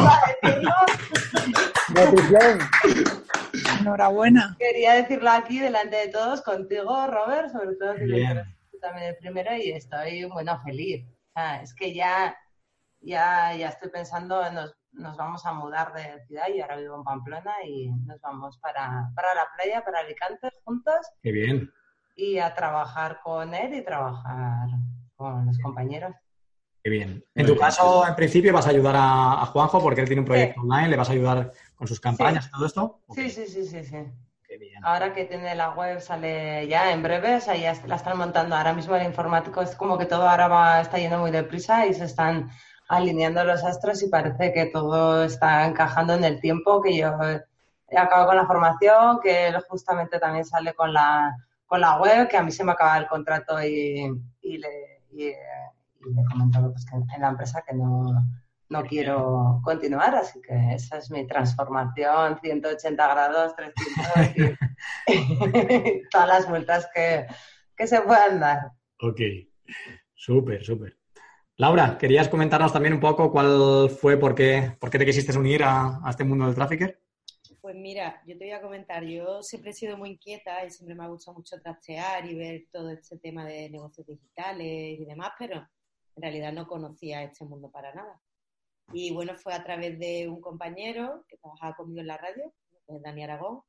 enhorabuena. 3.81 4.57
Quería 4.59 4.95
decirlo 4.95 5.31
aquí 5.31 5.59
delante 5.59 5.97
de 5.97 6.09
todos, 6.09 6.43
contigo, 6.43 7.07
Robert, 7.07 7.51
sobre 7.51 7.77
todo 7.77 7.95
que 7.95 8.79
también 8.81 9.09
el 9.09 9.17
primero 9.17 9.55
y 9.57 9.71
estoy, 9.71 10.25
bueno, 10.25 10.61
feliz. 10.63 11.07
es 11.63 11.75
que 11.75 11.95
ya, 11.95 12.37
ya, 13.01 13.55
ya 13.55 13.69
estoy 13.69 13.91
pensando, 13.91 14.51
nos, 14.51 14.75
nos 14.93 15.17
vamos 15.17 15.47
a 15.47 15.53
mudar 15.53 15.93
de 15.95 16.25
ciudad 16.27 16.49
y 16.55 16.61
ahora 16.61 16.77
vivo 16.77 16.97
en 16.97 17.05
Pamplona 17.05 17.53
y 17.65 17.91
nos 17.91 18.21
vamos 18.21 18.59
para, 18.59 19.11
para 19.15 19.35
la 19.35 19.47
playa, 19.57 19.85
para 19.85 20.01
Alicante 20.01 20.51
juntos. 20.65 21.07
Qué 21.23 21.33
bien. 21.33 21.71
Y 22.17 22.39
a 22.39 22.55
trabajar 22.55 23.21
con 23.23 23.55
él 23.55 23.75
y 23.75 23.85
trabajar 23.85 24.69
con 25.17 25.47
los 25.47 25.59
compañeros. 25.61 26.15
Qué 26.83 26.91
bien. 26.91 27.25
En 27.35 27.47
tu 27.47 27.57
caso, 27.57 28.07
en 28.07 28.15
principio, 28.17 28.53
vas 28.53 28.67
a 28.67 28.71
ayudar 28.71 28.97
a, 28.99 29.47
Juanjo 29.47 29.81
porque 29.81 30.01
él 30.01 30.09
tiene 30.09 30.21
un 30.21 30.27
proyecto 30.27 30.61
online, 30.63 30.89
le 30.89 30.97
vas 30.97 31.09
a 31.09 31.13
ayudar 31.13 31.53
con 31.77 31.87
sus 31.87 32.01
campañas 32.01 32.47
y 32.47 32.51
todo 32.51 32.67
esto. 32.67 33.01
Sí, 33.15 33.31
sí, 33.31 33.47
sí, 33.47 33.65
sí, 33.65 33.85
sí. 33.85 34.05
Qué 34.43 34.59
bien. 34.59 34.85
Ahora 34.85 35.15
que 35.15 35.25
tiene 35.25 35.55
la 35.55 35.71
web 35.71 36.01
sale 36.01 36.67
ya 36.67 36.93
en 36.93 37.03
breve, 37.03 37.37
o 37.37 37.41
sea, 37.41 37.57
ya 37.57 37.75
la 37.87 37.95
están 37.95 38.19
montando. 38.19 38.57
Ahora 38.57 38.73
mismo 38.73 38.97
el 38.97 39.07
informático 39.07 39.63
es 39.63 39.77
como 39.77 39.97
que 39.97 40.07
todo 40.07 40.29
ahora 40.29 40.49
va, 40.49 40.81
está 40.81 40.99
yendo 40.99 41.19
muy 41.19 41.31
deprisa 41.31 41.87
y 41.87 41.95
se 41.95 42.05
están 42.05 42.51
alineando 42.89 43.45
los 43.45 43.63
astros 43.63 44.03
y 44.03 44.09
parece 44.09 44.53
que 44.53 44.67
todo 44.67 45.23
está 45.23 45.65
encajando 45.65 46.15
en 46.15 46.25
el 46.25 46.41
tiempo, 46.41 46.83
que 46.83 46.97
yo 46.97 47.13
he 47.89 47.97
acabado 47.97 48.27
con 48.27 48.37
la 48.37 48.47
formación, 48.47 49.21
que 49.23 49.47
él 49.49 49.57
justamente 49.69 50.19
también 50.19 50.45
sale 50.45 50.75
con 50.75 50.93
la, 50.93 51.33
con 51.67 51.81
la 51.81 52.01
web, 52.01 52.29
que 52.29 52.37
a 52.37 52.43
mí 52.43 52.51
se 52.51 52.65
me 52.65 52.73
acaba 52.73 52.99
el 52.99 53.07
contrato 53.07 53.63
y, 53.63 54.11
y 54.41 54.59
le... 54.59 55.03
Y, 55.13 55.33
y 56.07 56.15
le 56.15 56.23
he 56.23 56.25
comentado 56.25 56.73
pues, 56.73 56.85
que 56.87 56.97
en 56.97 57.23
la 57.23 57.29
empresa 57.29 57.63
que 57.67 57.75
no, 57.75 58.25
no 58.69 58.83
quiero 58.85 59.61
continuar, 59.63 60.15
así 60.15 60.41
que 60.41 60.75
esa 60.75 60.99
es 60.99 61.11
mi 61.11 61.27
transformación, 61.27 62.39
180 62.41 63.09
grados, 63.09 63.55
300 63.55 64.57
y 65.07 66.09
todas 66.11 66.29
las 66.29 66.49
vueltas 66.49 66.89
que, 66.95 67.27
que 67.77 67.87
se 67.87 68.01
puedan 68.01 68.41
dar. 68.41 68.73
Ok, 69.01 69.21
súper, 70.15 70.65
súper. 70.65 70.97
Laura, 71.57 71.99
¿querías 71.99 72.29
comentarnos 72.29 72.73
también 72.73 72.95
un 72.95 73.01
poco 73.01 73.31
cuál 73.31 73.91
fue, 73.91 74.17
por 74.17 74.35
qué, 74.35 74.75
por 74.81 74.91
qué 74.91 74.99
te 74.99 75.05
quisiste 75.05 75.37
unir 75.37 75.63
a, 75.63 76.01
a 76.03 76.11
este 76.11 76.25
mundo 76.25 76.47
del 76.47 76.55
trafficker? 76.55 76.99
Pues 77.61 77.77
mira, 77.77 78.21
yo 78.27 78.37
te 78.37 78.47
voy 78.47 78.53
a 78.53 78.61
comentar, 78.61 79.05
yo 79.05 79.43
siempre 79.43 79.71
he 79.71 79.75
sido 79.75 79.97
muy 79.97 80.11
inquieta 80.11 80.65
y 80.65 80.71
siempre 80.71 80.97
me 80.97 81.05
ha 81.05 81.09
gustado 81.09 81.37
mucho 81.37 81.61
trastear 81.61 82.27
y 82.27 82.35
ver 82.35 82.65
todo 82.73 82.91
este 82.91 83.19
tema 83.19 83.45
de 83.45 83.71
negocios 83.71 84.07
digitales 84.07 84.99
y 84.99 85.05
demás, 85.05 85.31
pero 85.39 85.65
en 86.17 86.23
realidad 86.23 86.53
no 86.53 86.67
conocía 86.67 87.23
este 87.23 87.45
mundo 87.45 87.71
para 87.71 87.95
nada. 87.95 88.21
Y 88.93 89.13
bueno, 89.13 89.37
fue 89.37 89.55
a 89.55 89.65
través 89.65 89.99
de 89.99 90.29
un 90.29 90.41
compañero 90.41 91.25
que 91.29 91.39
trabajaba 91.39 91.75
conmigo 91.75 92.01
en 92.01 92.09
la 92.09 92.19
radio, 92.19 92.53
Dani 92.87 93.25
Aragón, 93.25 93.63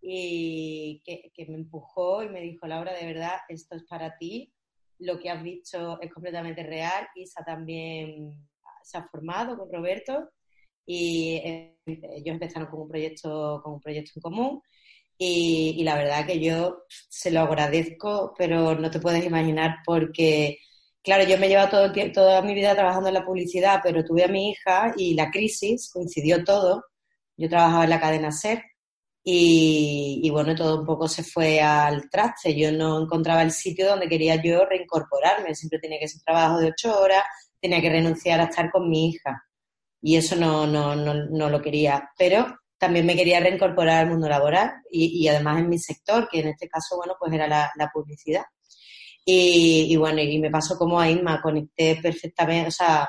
y 0.00 1.02
que, 1.04 1.46
me 1.48 1.56
empujó 1.56 2.22
y 2.22 2.28
me 2.28 2.40
dijo, 2.40 2.66
Laura, 2.66 2.92
de 2.92 3.06
verdad, 3.06 3.38
esto 3.48 3.76
es 3.76 3.84
para 3.84 4.16
ti, 4.16 4.52
lo 4.98 5.18
que 5.18 5.30
has 5.30 5.42
dicho 5.42 6.00
es 6.00 6.12
completamente 6.12 6.62
real. 6.62 7.08
Isa 7.16 7.44
también 7.44 8.48
se 8.82 8.98
ha 8.98 9.08
formado 9.08 9.58
con 9.58 9.72
Roberto 9.72 10.30
y 10.86 11.40
eh, 11.44 11.76
ellos 11.84 12.34
empezaron 12.34 12.68
con 12.68 12.82
un 12.82 12.88
proyecto, 12.88 13.60
con 13.64 13.74
un 13.74 13.80
proyecto 13.80 14.12
en 14.14 14.22
común 14.22 14.62
y, 15.18 15.74
y, 15.78 15.82
la 15.82 15.96
verdad 15.96 16.26
que 16.26 16.38
yo 16.38 16.84
se 16.88 17.30
lo 17.30 17.40
agradezco, 17.40 18.34
pero 18.36 18.74
no 18.74 18.90
te 18.90 19.00
puedes 19.00 19.24
imaginar 19.24 19.78
porque 19.84 20.58
Claro, 21.06 21.22
yo 21.22 21.38
me 21.38 21.46
he 21.46 21.50
llevado 21.50 21.68
todo, 21.68 21.92
toda 22.12 22.42
mi 22.42 22.52
vida 22.52 22.74
trabajando 22.74 23.06
en 23.06 23.14
la 23.14 23.24
publicidad, 23.24 23.78
pero 23.80 24.04
tuve 24.04 24.24
a 24.24 24.28
mi 24.28 24.50
hija 24.50 24.92
y 24.96 25.14
la 25.14 25.30
crisis, 25.30 25.88
coincidió 25.92 26.42
todo. 26.42 26.84
Yo 27.36 27.48
trabajaba 27.48 27.84
en 27.84 27.90
la 27.90 28.00
cadena 28.00 28.32
SER 28.32 28.60
y, 29.22 30.28
bueno, 30.32 30.56
todo 30.56 30.80
un 30.80 30.84
poco 30.84 31.06
se 31.06 31.22
fue 31.22 31.60
al 31.60 32.10
traste. 32.10 32.56
Yo 32.56 32.72
no 32.72 33.00
encontraba 33.00 33.42
el 33.42 33.52
sitio 33.52 33.86
donde 33.86 34.08
quería 34.08 34.42
yo 34.42 34.64
reincorporarme. 34.64 35.54
Siempre 35.54 35.78
tenía 35.78 36.00
que 36.00 36.08
ser 36.08 36.22
trabajo 36.22 36.58
de 36.58 36.70
ocho 36.70 37.00
horas, 37.00 37.22
tenía 37.60 37.80
que 37.80 37.90
renunciar 37.90 38.40
a 38.40 38.46
estar 38.46 38.72
con 38.72 38.88
mi 38.90 39.10
hija. 39.10 39.44
Y 40.02 40.16
eso 40.16 40.34
no, 40.34 40.66
no, 40.66 40.96
no, 40.96 41.50
lo 41.50 41.62
quería. 41.62 42.10
Pero 42.18 42.48
también 42.78 43.06
me 43.06 43.14
quería 43.14 43.38
reincorporar 43.38 43.98
al 43.98 44.10
mundo 44.10 44.28
laboral 44.28 44.72
y, 44.90 45.28
además 45.28 45.60
en 45.60 45.68
mi 45.68 45.78
sector, 45.78 46.28
que 46.28 46.40
en 46.40 46.48
este 46.48 46.68
caso, 46.68 46.96
bueno, 46.96 47.14
pues 47.16 47.32
era 47.32 47.46
la 47.46 47.90
publicidad. 47.94 48.42
Y, 49.28 49.96
bueno, 49.96 50.22
y 50.22 50.38
me 50.38 50.52
pasó 50.52 50.78
como 50.78 51.00
a 51.00 51.10
Inma, 51.10 51.42
conecté 51.42 51.98
perfectamente, 52.00 52.68
o 52.68 52.70
sea, 52.70 53.08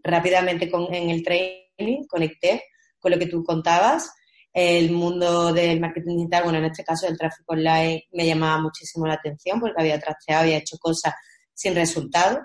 rápidamente 0.00 0.70
con, 0.70 0.94
en 0.94 1.10
el 1.10 1.24
training, 1.24 2.06
conecté 2.08 2.62
con 3.00 3.10
lo 3.10 3.18
que 3.18 3.26
tú 3.26 3.42
contabas. 3.42 4.12
El 4.52 4.92
mundo 4.92 5.52
del 5.52 5.80
marketing 5.80 6.18
digital, 6.18 6.44
bueno, 6.44 6.58
en 6.58 6.66
este 6.66 6.84
caso 6.84 7.08
el 7.08 7.18
tráfico 7.18 7.52
online, 7.54 8.04
me 8.12 8.26
llamaba 8.26 8.62
muchísimo 8.62 9.08
la 9.08 9.14
atención 9.14 9.58
porque 9.58 9.80
había 9.80 9.98
trasteado, 9.98 10.42
había 10.42 10.58
hecho 10.58 10.76
cosas 10.78 11.14
sin 11.52 11.74
resultado. 11.74 12.38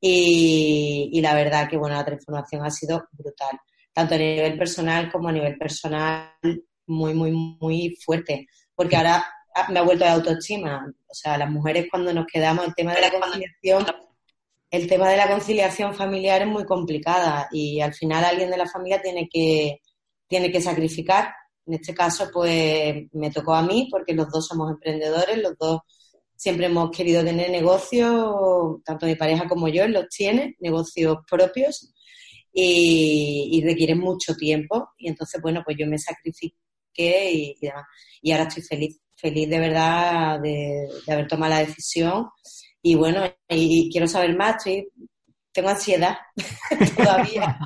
Y, 0.00 1.10
y 1.12 1.20
la 1.20 1.34
verdad 1.34 1.68
que, 1.68 1.76
bueno, 1.76 1.96
la 1.96 2.04
transformación 2.04 2.64
ha 2.64 2.70
sido 2.70 3.08
brutal, 3.10 3.58
tanto 3.92 4.14
a 4.14 4.18
nivel 4.18 4.56
personal 4.56 5.10
como 5.10 5.28
a 5.28 5.32
nivel 5.32 5.58
personal, 5.58 6.30
muy, 6.86 7.14
muy, 7.14 7.32
muy 7.32 7.98
fuerte. 8.04 8.46
Porque 8.76 8.96
ahora 8.96 9.24
Ah, 9.24 9.37
me 9.68 9.78
ha 9.78 9.82
vuelto 9.82 10.04
de 10.04 10.10
autoestima. 10.10 10.86
O 11.06 11.14
sea, 11.14 11.38
las 11.38 11.50
mujeres 11.50 11.86
cuando 11.90 12.12
nos 12.12 12.26
quedamos, 12.26 12.66
el 12.66 12.74
tema 12.74 12.94
de 12.94 13.00
la 13.00 13.10
conciliación, 13.10 13.86
el 14.70 14.86
tema 14.86 15.08
de 15.08 15.16
la 15.16 15.28
conciliación 15.28 15.94
familiar 15.94 16.42
es 16.42 16.48
muy 16.48 16.64
complicada 16.64 17.48
y 17.50 17.80
al 17.80 17.94
final 17.94 18.24
alguien 18.24 18.50
de 18.50 18.56
la 18.56 18.66
familia 18.66 19.00
tiene 19.00 19.28
que, 19.28 19.80
tiene 20.26 20.50
que 20.50 20.60
sacrificar. 20.60 21.32
En 21.66 21.74
este 21.74 21.94
caso, 21.94 22.30
pues 22.32 23.06
me 23.12 23.30
tocó 23.30 23.54
a 23.54 23.62
mí 23.62 23.88
porque 23.90 24.14
los 24.14 24.28
dos 24.30 24.46
somos 24.46 24.70
emprendedores, 24.70 25.38
los 25.38 25.56
dos 25.58 25.80
siempre 26.36 26.66
hemos 26.66 26.90
querido 26.90 27.24
tener 27.24 27.50
negocios, 27.50 28.82
tanto 28.84 29.06
mi 29.06 29.16
pareja 29.16 29.48
como 29.48 29.68
yo, 29.68 29.86
los 29.88 30.08
tiene, 30.08 30.56
negocios 30.60 31.18
propios 31.28 31.92
y, 32.52 33.50
y 33.52 33.64
requieren 33.64 33.98
mucho 33.98 34.34
tiempo. 34.34 34.90
Y 34.98 35.08
entonces, 35.08 35.40
bueno, 35.42 35.62
pues 35.64 35.76
yo 35.78 35.86
me 35.86 35.98
sacrifiqué 35.98 36.54
y, 36.96 37.56
y 37.60 37.66
demás. 37.66 37.84
Y 38.22 38.32
ahora 38.32 38.44
estoy 38.44 38.62
feliz 38.62 39.00
feliz 39.18 39.50
de 39.50 39.58
verdad 39.58 40.40
de, 40.40 40.88
haber 41.08 41.26
tomado 41.26 41.54
la 41.54 41.60
decisión. 41.60 42.28
Y 42.80 42.94
bueno, 42.94 43.22
y, 43.48 43.90
quiero 43.90 44.06
saber 44.06 44.36
más, 44.36 44.62
tengo 45.52 45.68
ansiedad 45.68 46.16
todavía. 46.96 47.58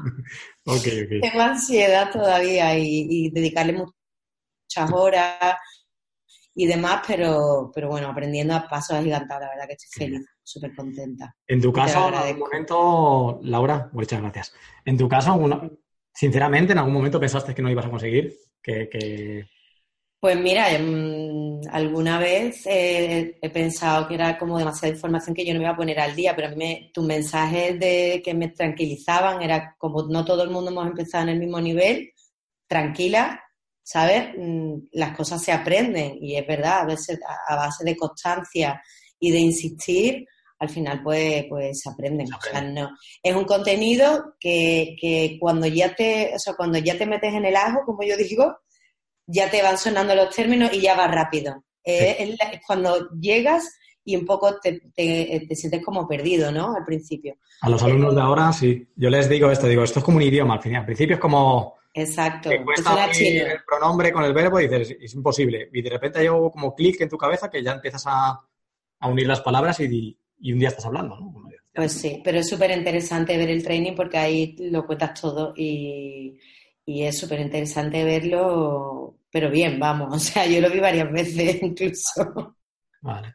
Tengo 0.65 1.41
ansiedad 1.41 2.11
todavía 2.11 2.79
y, 2.79 3.31
dedicarle 3.31 3.75
muchas 3.75 4.93
horas 4.93 5.57
y 6.55 6.67
demás, 6.67 7.03
pero, 7.07 7.71
pero 7.75 7.89
bueno, 7.89 8.09
aprendiendo 8.09 8.55
a 8.55 8.69
pasos 8.69 8.97
agigantados, 8.97 9.43
la 9.43 9.51
verdad 9.51 9.67
que 9.67 9.75
estoy 9.75 10.07
feliz, 10.07 10.27
súper 10.43 10.75
contenta. 10.75 11.35
En 11.47 11.61
tu 11.61 11.73
caso, 11.73 12.09
en 12.09 12.15
algún 12.15 12.39
momento, 12.39 13.41
Laura, 13.43 13.91
muchas 13.93 14.21
gracias. 14.21 14.55
En 14.85 14.97
tu 14.97 15.09
caso, 15.09 15.39
sinceramente, 16.15 16.73
en 16.73 16.79
algún 16.79 16.95
momento 16.95 17.21
pensaste 17.21 17.55
que 17.55 17.63
no 17.63 17.71
ibas 17.71 17.87
a 17.87 17.91
conseguir, 17.91 18.35
que 18.63 19.47
pues 20.23 20.39
mira, 20.39 20.73
em, 20.73 21.61
alguna 21.73 22.17
vez 22.21 22.63
he 22.67 23.51
pensado 23.53 24.07
que 24.07 24.15
era 24.15 24.39
como 24.39 24.57
demasiada 24.57 24.95
información 24.95 25.35
que 25.35 25.45
yo 25.45 25.53
no 25.53 25.59
me 25.59 25.65
iba 25.65 25.73
a 25.73 25.77
poner 25.77 25.99
al 25.99 26.15
día, 26.15 26.37
pero 26.37 26.47
a 26.47 26.53
mí 26.53 26.93
tus 26.95 27.05
mensajes 27.05 27.77
de 27.81 28.23
que 28.25 28.33
me 28.33 28.51
tranquilizaban 28.51 29.43
era 29.43 29.75
como 29.77 30.05
no 30.05 30.25
todo 30.25 30.45
el 30.45 30.51
mundo 30.51 30.71
hemos 30.71 30.87
empezado 30.87 31.25
en 31.25 31.31
el 31.31 31.41
mismo 31.41 31.61
nivel, 31.61 32.13
tranquila, 32.69 33.43
¿sabes? 33.83 34.29
Mm, 34.39 34.91
las 34.93 35.17
cosas 35.17 35.43
se 35.43 35.51
aprenden 35.51 36.17
y 36.23 36.37
es 36.37 36.47
verdad, 36.47 36.83
a 36.83 36.87
veces 36.87 37.19
a 37.49 37.57
base 37.57 37.85
de 37.85 37.97
constancia 37.97 38.81
y 39.19 39.33
de 39.33 39.41
insistir, 39.41 40.25
al 40.61 40.69
final 40.69 41.03
pues, 41.03 41.47
pues 41.49 41.81
se 41.81 41.91
aprenden. 41.91 42.33
O 42.33 42.41
sea, 42.41 42.63
no. 42.63 42.91
Es 43.21 43.35
un 43.35 43.45
contenido 43.45 44.37
que, 44.39 44.95
que 45.01 45.37
cuando 45.41 45.67
ya 45.67 45.97
te, 45.97 46.33
o 46.33 46.39
sea, 46.39 46.55
cuando 46.55 46.79
ya 46.79 46.97
te 46.97 47.07
metes 47.07 47.35
en 47.35 47.45
el 47.45 47.57
ajo, 47.57 47.81
como 47.85 48.05
yo 48.05 48.17
digo, 48.17 48.55
ya 49.33 49.51
te 49.51 49.63
van 49.63 49.79
sonando 49.79 50.15
los 50.15 50.35
términos 50.35 50.71
y 50.73 50.81
ya 50.81 50.95
va 50.95 51.09
rápido. 51.09 51.65
Eh, 51.85 52.37
es 52.53 52.61
cuando 52.67 53.11
llegas 53.19 53.77
y 54.05 54.17
un 54.17 54.27
poco 54.27 54.59
te, 54.61 54.81
sientes 55.55 55.85
como 55.85 56.07
perdido, 56.07 56.51
¿no? 56.51 56.75
Al 56.75 56.85
principio. 56.85 57.37
A 57.61 57.69
los 57.69 57.83
alumnos 57.83 58.15
de 58.15 58.21
ahora, 58.21 58.53
sí. 58.53 58.87
Yo 58.97 59.11
les 59.11 59.29
digo 59.29 59.51
esto, 59.51 59.67
digo, 59.67 59.85
esto 59.85 60.01
es 60.01 60.05
como 60.05 60.17
un 60.17 60.23
idioma 60.23 60.55
al 60.55 60.63
final. 60.63 60.81
Al 60.81 60.87
principio 60.87 61.15
es 61.15 61.21
como... 61.21 61.77
Exacto. 61.95 62.51
el 62.51 62.65
pronombre 63.67 64.13
con 64.13 64.25
el 64.25 64.33
verbo 64.33 64.59
y 64.59 64.67
dices, 64.67 64.97
es 65.01 65.15
imposible. 65.15 65.69
Y 65.73 65.83
de 65.83 65.91
repente 65.91 66.21
hay 66.21 66.27
algo 66.27 66.51
como 66.51 66.75
clic 66.75 67.01
en 67.01 67.09
tu 67.09 67.19
cabeza 67.19 67.51
que 67.51 67.63
ya 67.63 67.73
empiezas 67.73 68.05
a, 68.07 68.41
unir 69.03 69.27
las 69.27 69.41
palabras 69.41 69.81
y, 69.81 70.17
un 70.53 70.59
día 70.59 70.69
estás 70.69 70.87
hablando, 70.87 71.17
¿no? 71.17 71.35
Pues 71.75 71.93
sí, 71.93 72.21
pero 72.23 72.39
es 72.39 72.49
súper 72.49 72.71
interesante 72.71 73.37
ver 73.37 73.49
el 73.49 73.63
training 73.63 73.95
porque 73.95 74.19
ahí 74.19 74.57
lo 74.59 74.87
cuentas 74.87 75.19
todo 75.21 75.55
y, 75.57 76.39
y 76.85 77.03
es 77.03 77.19
súper 77.19 77.41
interesante 77.41 78.05
verlo, 78.05 79.17
pero 79.33 79.51
bien, 79.51 79.81
vamos, 79.81 80.15
o 80.15 80.19
sea, 80.19 80.47
yo 80.47 80.61
lo 80.61 80.71
vi 80.71 80.79
varias 80.79 81.11
veces 81.11 81.59
incluso. 81.63 82.57
Vale. 83.01 83.35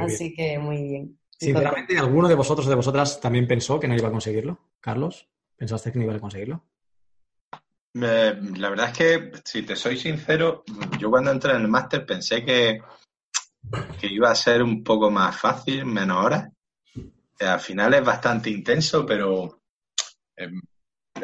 Así 0.00 0.34
que 0.34 0.58
muy 0.58 0.82
bien. 0.82 1.18
Sinceramente, 1.38 1.96
¿alguno 1.96 2.28
de 2.28 2.34
vosotros 2.34 2.66
o 2.66 2.70
de 2.70 2.76
vosotras 2.76 3.18
también 3.18 3.46
pensó 3.46 3.80
que 3.80 3.88
no 3.88 3.96
iba 3.96 4.08
a 4.08 4.12
conseguirlo? 4.12 4.58
Carlos, 4.78 5.26
¿pensaste 5.56 5.90
que 5.90 5.98
no 5.98 6.04
iba 6.04 6.14
a 6.16 6.20
conseguirlo? 6.20 6.64
la 7.92 8.70
verdad 8.70 8.90
es 8.90 8.98
que, 8.98 9.32
si 9.44 9.62
te 9.62 9.74
soy 9.74 9.96
sincero, 9.96 10.62
yo 10.98 11.10
cuando 11.10 11.32
entré 11.32 11.52
en 11.52 11.62
el 11.62 11.68
máster 11.68 12.06
pensé 12.06 12.44
que, 12.44 12.80
que 14.00 14.06
iba 14.06 14.30
a 14.30 14.34
ser 14.34 14.62
un 14.62 14.84
poco 14.84 15.10
más 15.10 15.36
fácil, 15.36 15.86
menos 15.86 16.24
horas. 16.24 16.52
Eh, 16.94 17.46
al 17.46 17.58
final 17.58 17.94
es 17.94 18.04
bastante 18.04 18.50
intenso, 18.50 19.04
pero 19.04 19.62
em, 20.36 20.60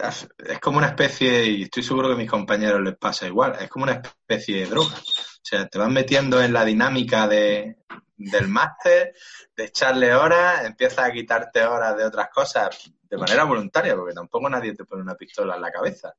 es 0.02 0.60
como 0.60 0.78
una 0.78 0.88
especie, 0.88 1.44
y 1.44 1.62
estoy 1.62 1.82
seguro 1.82 2.08
que 2.08 2.14
a 2.14 2.18
mis 2.18 2.30
compañeros 2.30 2.80
les 2.80 2.96
pasa 2.96 3.26
igual, 3.26 3.56
es 3.60 3.68
como 3.68 3.84
una 3.84 4.02
especie 4.02 4.60
de 4.60 4.66
droga. 4.66 4.94
O 4.94 5.48
sea, 5.48 5.66
te 5.68 5.78
vas 5.78 5.90
metiendo 5.90 6.42
en 6.42 6.52
la 6.52 6.64
dinámica 6.64 7.28
de, 7.28 7.76
del 8.16 8.48
máster, 8.48 9.14
de 9.54 9.64
echarle 9.64 10.14
horas, 10.14 10.64
empiezas 10.64 11.06
a 11.06 11.12
quitarte 11.12 11.64
horas 11.64 11.96
de 11.96 12.04
otras 12.04 12.28
cosas 12.32 12.90
de 13.02 13.16
manera 13.16 13.44
voluntaria, 13.44 13.94
porque 13.94 14.14
tampoco 14.14 14.48
nadie 14.48 14.74
te 14.74 14.84
pone 14.84 15.02
una 15.02 15.14
pistola 15.14 15.56
en 15.56 15.62
la 15.62 15.70
cabeza. 15.70 16.14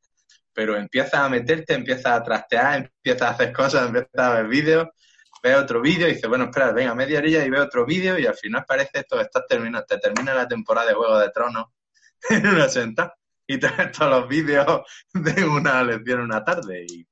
Pero 0.53 0.75
empiezas 0.75 1.15
a 1.15 1.29
meterte, 1.29 1.73
empiezas 1.73 2.13
a 2.13 2.23
trastear, 2.23 2.91
empiezas 2.95 3.21
a 3.23 3.31
hacer 3.31 3.53
cosas, 3.53 3.87
empiezas 3.87 4.09
a 4.15 4.33
ver 4.33 4.47
vídeos, 4.47 4.87
ves 5.43 5.55
otro 5.55 5.81
vídeo 5.81 6.07
y 6.07 6.13
dices, 6.13 6.27
bueno, 6.27 6.45
espera, 6.45 6.71
venga, 6.71 6.95
media 6.95 7.19
orilla 7.19 7.45
y 7.45 7.49
ve 7.49 7.59
otro 7.59 7.85
vídeo 7.85 8.17
y 8.17 8.25
al 8.25 8.35
final 8.35 8.65
parece 8.67 8.99
esto, 8.99 9.19
estás 9.19 9.45
terminando, 9.47 9.85
te 9.85 9.97
termina 9.99 10.33
la 10.33 10.47
temporada 10.47 10.87
de 10.87 10.93
Juego 10.93 11.19
de 11.19 11.29
Tronos 11.29 11.65
en 12.29 12.47
una 12.47 12.67
sentada 12.69 13.17
y 13.47 13.57
te 13.57 13.67
ves 13.69 13.91
todos 13.97 14.11
los 14.11 14.27
vídeos 14.27 14.81
de 15.13 15.45
una 15.45 15.83
lección 15.83 16.21
una 16.21 16.43
tarde 16.43 16.85
y, 16.87 17.07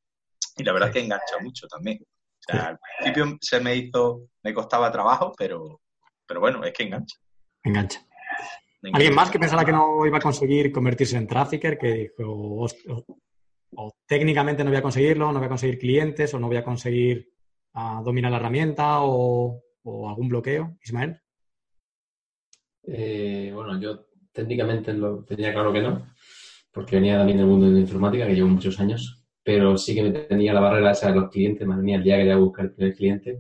y 0.58 0.64
la 0.64 0.74
verdad 0.74 0.90
es 0.90 0.94
que 0.94 1.02
engancha 1.02 1.40
mucho 1.42 1.68
también. 1.68 2.00
O 2.02 2.52
sea, 2.52 2.68
al 2.68 2.80
principio 3.00 3.38
se 3.42 3.60
me 3.60 3.76
hizo, 3.76 4.28
me 4.44 4.54
costaba 4.54 4.92
trabajo, 4.92 5.34
pero, 5.38 5.82
pero 6.28 6.40
bueno, 6.40 6.64
es 6.64 6.74
que 6.74 6.84
engancha. 6.84 7.18
Engancha. 7.64 8.06
¿Alguien 8.94 9.16
más 9.16 9.32
que 9.32 9.40
pensara 9.40 9.66
que 9.66 9.72
no 9.72 10.06
iba 10.06 10.18
a 10.18 10.22
conseguir 10.22 10.72
convertirse 10.72 11.18
en 11.18 11.28
trafficker? 11.28 11.78
Que 11.78 12.12
dijo, 12.18 12.68
o, 13.78 13.92
técnicamente 14.06 14.64
no 14.64 14.70
voy 14.70 14.78
a 14.78 14.84
conseguirlo, 14.84 15.32
no 15.32 15.40
voy 15.40 15.48
a 15.48 15.50
conseguir 15.50 15.80
clientes, 15.80 16.34
o 16.34 16.40
no 16.40 16.48
voy 16.48 16.58
a 16.58 16.64
conseguir 16.64 17.34
ah, 17.74 18.02
dominar 18.06 18.32
la 18.32 18.38
herramienta, 18.38 19.00
o, 19.02 19.62
algún 20.08 20.30
bloqueo. 20.30 20.78
Ismael. 20.84 21.20
Eh, 22.84 23.52
bueno, 23.54 23.80
yo 23.80 24.06
técnicamente 24.36 24.94
lo 24.94 25.24
tenía 25.24 25.54
claro 25.54 25.74
que 25.74 25.82
no, 25.82 26.06
porque 26.72 26.98
venía 26.98 27.18
también 27.18 27.38
del 27.40 27.48
mundo 27.48 27.68
de 27.68 27.74
la 27.74 27.80
informática, 27.80 28.28
que 28.28 28.36
llevo 28.36 28.50
muchos 28.50 28.80
años, 28.80 29.24
pero 29.42 29.78
sí 29.78 29.96
que 29.96 30.04
me 30.04 30.12
tenía 30.12 30.54
la 30.54 30.60
barrera 30.60 30.92
esa 30.92 31.10
de 31.10 31.16
los 31.16 31.32
clientes, 31.32 31.66
me 31.66 31.76
tenía 31.76 31.96
el 31.96 32.04
día 32.04 32.18
que 32.18 32.26
iba 32.26 32.34
a 32.36 32.38
buscar 32.38 32.66
el 32.66 32.74
primer 32.74 32.96
cliente. 32.96 33.40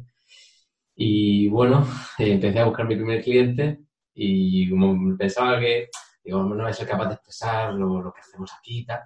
Y 0.96 1.50
bueno, 1.50 1.86
empecé 2.18 2.60
a 2.60 2.66
buscar 2.66 2.88
mi 2.88 2.96
primer 2.96 3.22
cliente 3.22 3.82
y 4.14 4.70
como 4.70 5.18
pensaba 5.18 5.60
que, 5.60 5.90
digo, 6.24 6.44
no 6.44 6.56
voy 6.56 6.72
a 6.72 6.74
ser 6.74 6.88
capaz 6.88 7.10
de 7.10 7.16
expresar 7.16 7.74
lo, 7.74 8.14
que 8.14 8.22
hacemos 8.22 8.52
aquí 8.58 8.80
y 8.80 8.86
tal. 8.86 9.02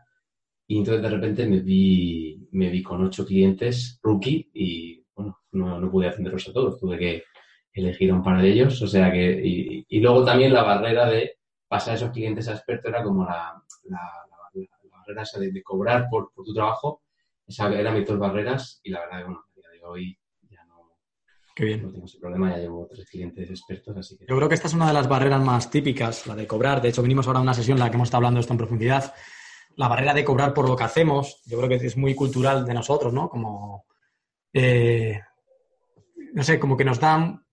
Y 0.68 0.78
entonces 0.78 1.02
de 1.02 1.10
repente 1.10 1.48
me 1.48 1.62
vi, 1.62 2.48
me 2.52 2.70
vi 2.70 2.84
con 2.84 3.04
ocho 3.04 3.26
clientes 3.26 4.00
rookie 4.04 4.52
y 4.54 5.04
bueno, 5.16 5.40
no, 5.54 5.80
no 5.80 5.90
pude 5.90 6.08
atenderlos 6.08 6.48
a 6.48 6.54
todos, 6.54 6.80
tuve 6.80 7.00
que 7.00 7.24
elegir 7.74 8.14
un 8.14 8.24
par 8.24 8.40
de 8.42 8.50
ellos. 8.52 8.80
O 8.84 8.88
sea 8.88 9.12
que, 9.12 9.42
y, 9.44 9.86
y 9.90 10.00
luego 10.00 10.24
también 10.24 10.54
la 10.54 10.64
barrera 10.64 11.10
de 11.10 11.39
pasar 11.70 11.94
a 11.94 11.96
esos 11.96 12.12
clientes 12.12 12.50
a 12.50 12.54
experto 12.54 12.90
era 12.90 13.02
como 13.02 13.24
la, 13.24 13.64
la, 13.86 14.02
la, 14.30 14.98
barrera 14.98 15.22
esa 15.22 15.40
de, 15.40 15.64
cobrar 15.64 16.08
por, 16.10 16.34
por, 16.34 16.44
tu 16.44 16.54
trabajo. 16.54 17.04
Esa 17.48 17.74
era 17.74 17.92
mis 17.92 18.06
dos 18.06 18.20
barreras 18.20 18.82
y 18.84 18.90
la 18.90 19.00
verdad 19.00 19.20
que, 19.20 19.24
bueno, 19.24 19.44
a 19.56 19.72
día 19.72 19.80
de 19.80 19.86
hoy 19.86 20.20
Qué 21.60 21.66
bien. 21.66 21.84
No 21.84 21.92
tengo 21.92 22.06
ese 22.06 22.20
problema, 22.20 22.52
ya 22.52 22.60
llevo 22.60 22.88
tres 22.90 23.06
clientes 23.10 23.50
expertos, 23.50 23.98
así 23.98 24.18
que... 24.18 24.26
Yo 24.26 24.38
creo 24.38 24.48
que 24.48 24.56
esta 24.56 24.68
es 24.68 24.74
una 24.74 24.88
de 24.88 24.94
las 24.94 25.10
barreras 25.10 25.44
más 25.44 25.70
típicas, 25.70 26.26
la 26.26 26.34
de 26.34 26.48
cobrar. 26.48 26.82
De 26.82 26.88
hecho, 26.88 27.02
venimos 27.02 27.28
ahora 27.28 27.40
a 27.40 27.42
una 27.42 27.54
sesión 27.54 27.78
en 27.78 27.84
la 27.84 27.90
que 27.90 27.98
hemos 27.98 28.08
estado 28.08 28.20
hablando 28.20 28.40
esto 28.40 28.54
en 28.54 28.60
profundidad. 28.60 29.14
La 29.76 29.90
barrera 29.90 30.14
de 30.14 30.24
cobrar 30.24 30.54
por 30.54 30.70
lo 30.70 30.78
que 30.78 30.86
hacemos, 30.86 31.42
yo 31.46 31.58
creo 31.58 31.68
que 31.68 31.86
es 31.86 31.98
muy 31.98 32.16
cultural 32.16 32.66
de 32.66 32.74
nosotros, 32.74 33.12
¿no? 33.12 33.28
Como, 33.28 33.84
eh, 34.54 35.20
no 36.34 36.42
sé, 36.44 36.58
como 36.60 36.78
que 36.78 36.86
nos 36.86 36.98
dan, 36.98 37.44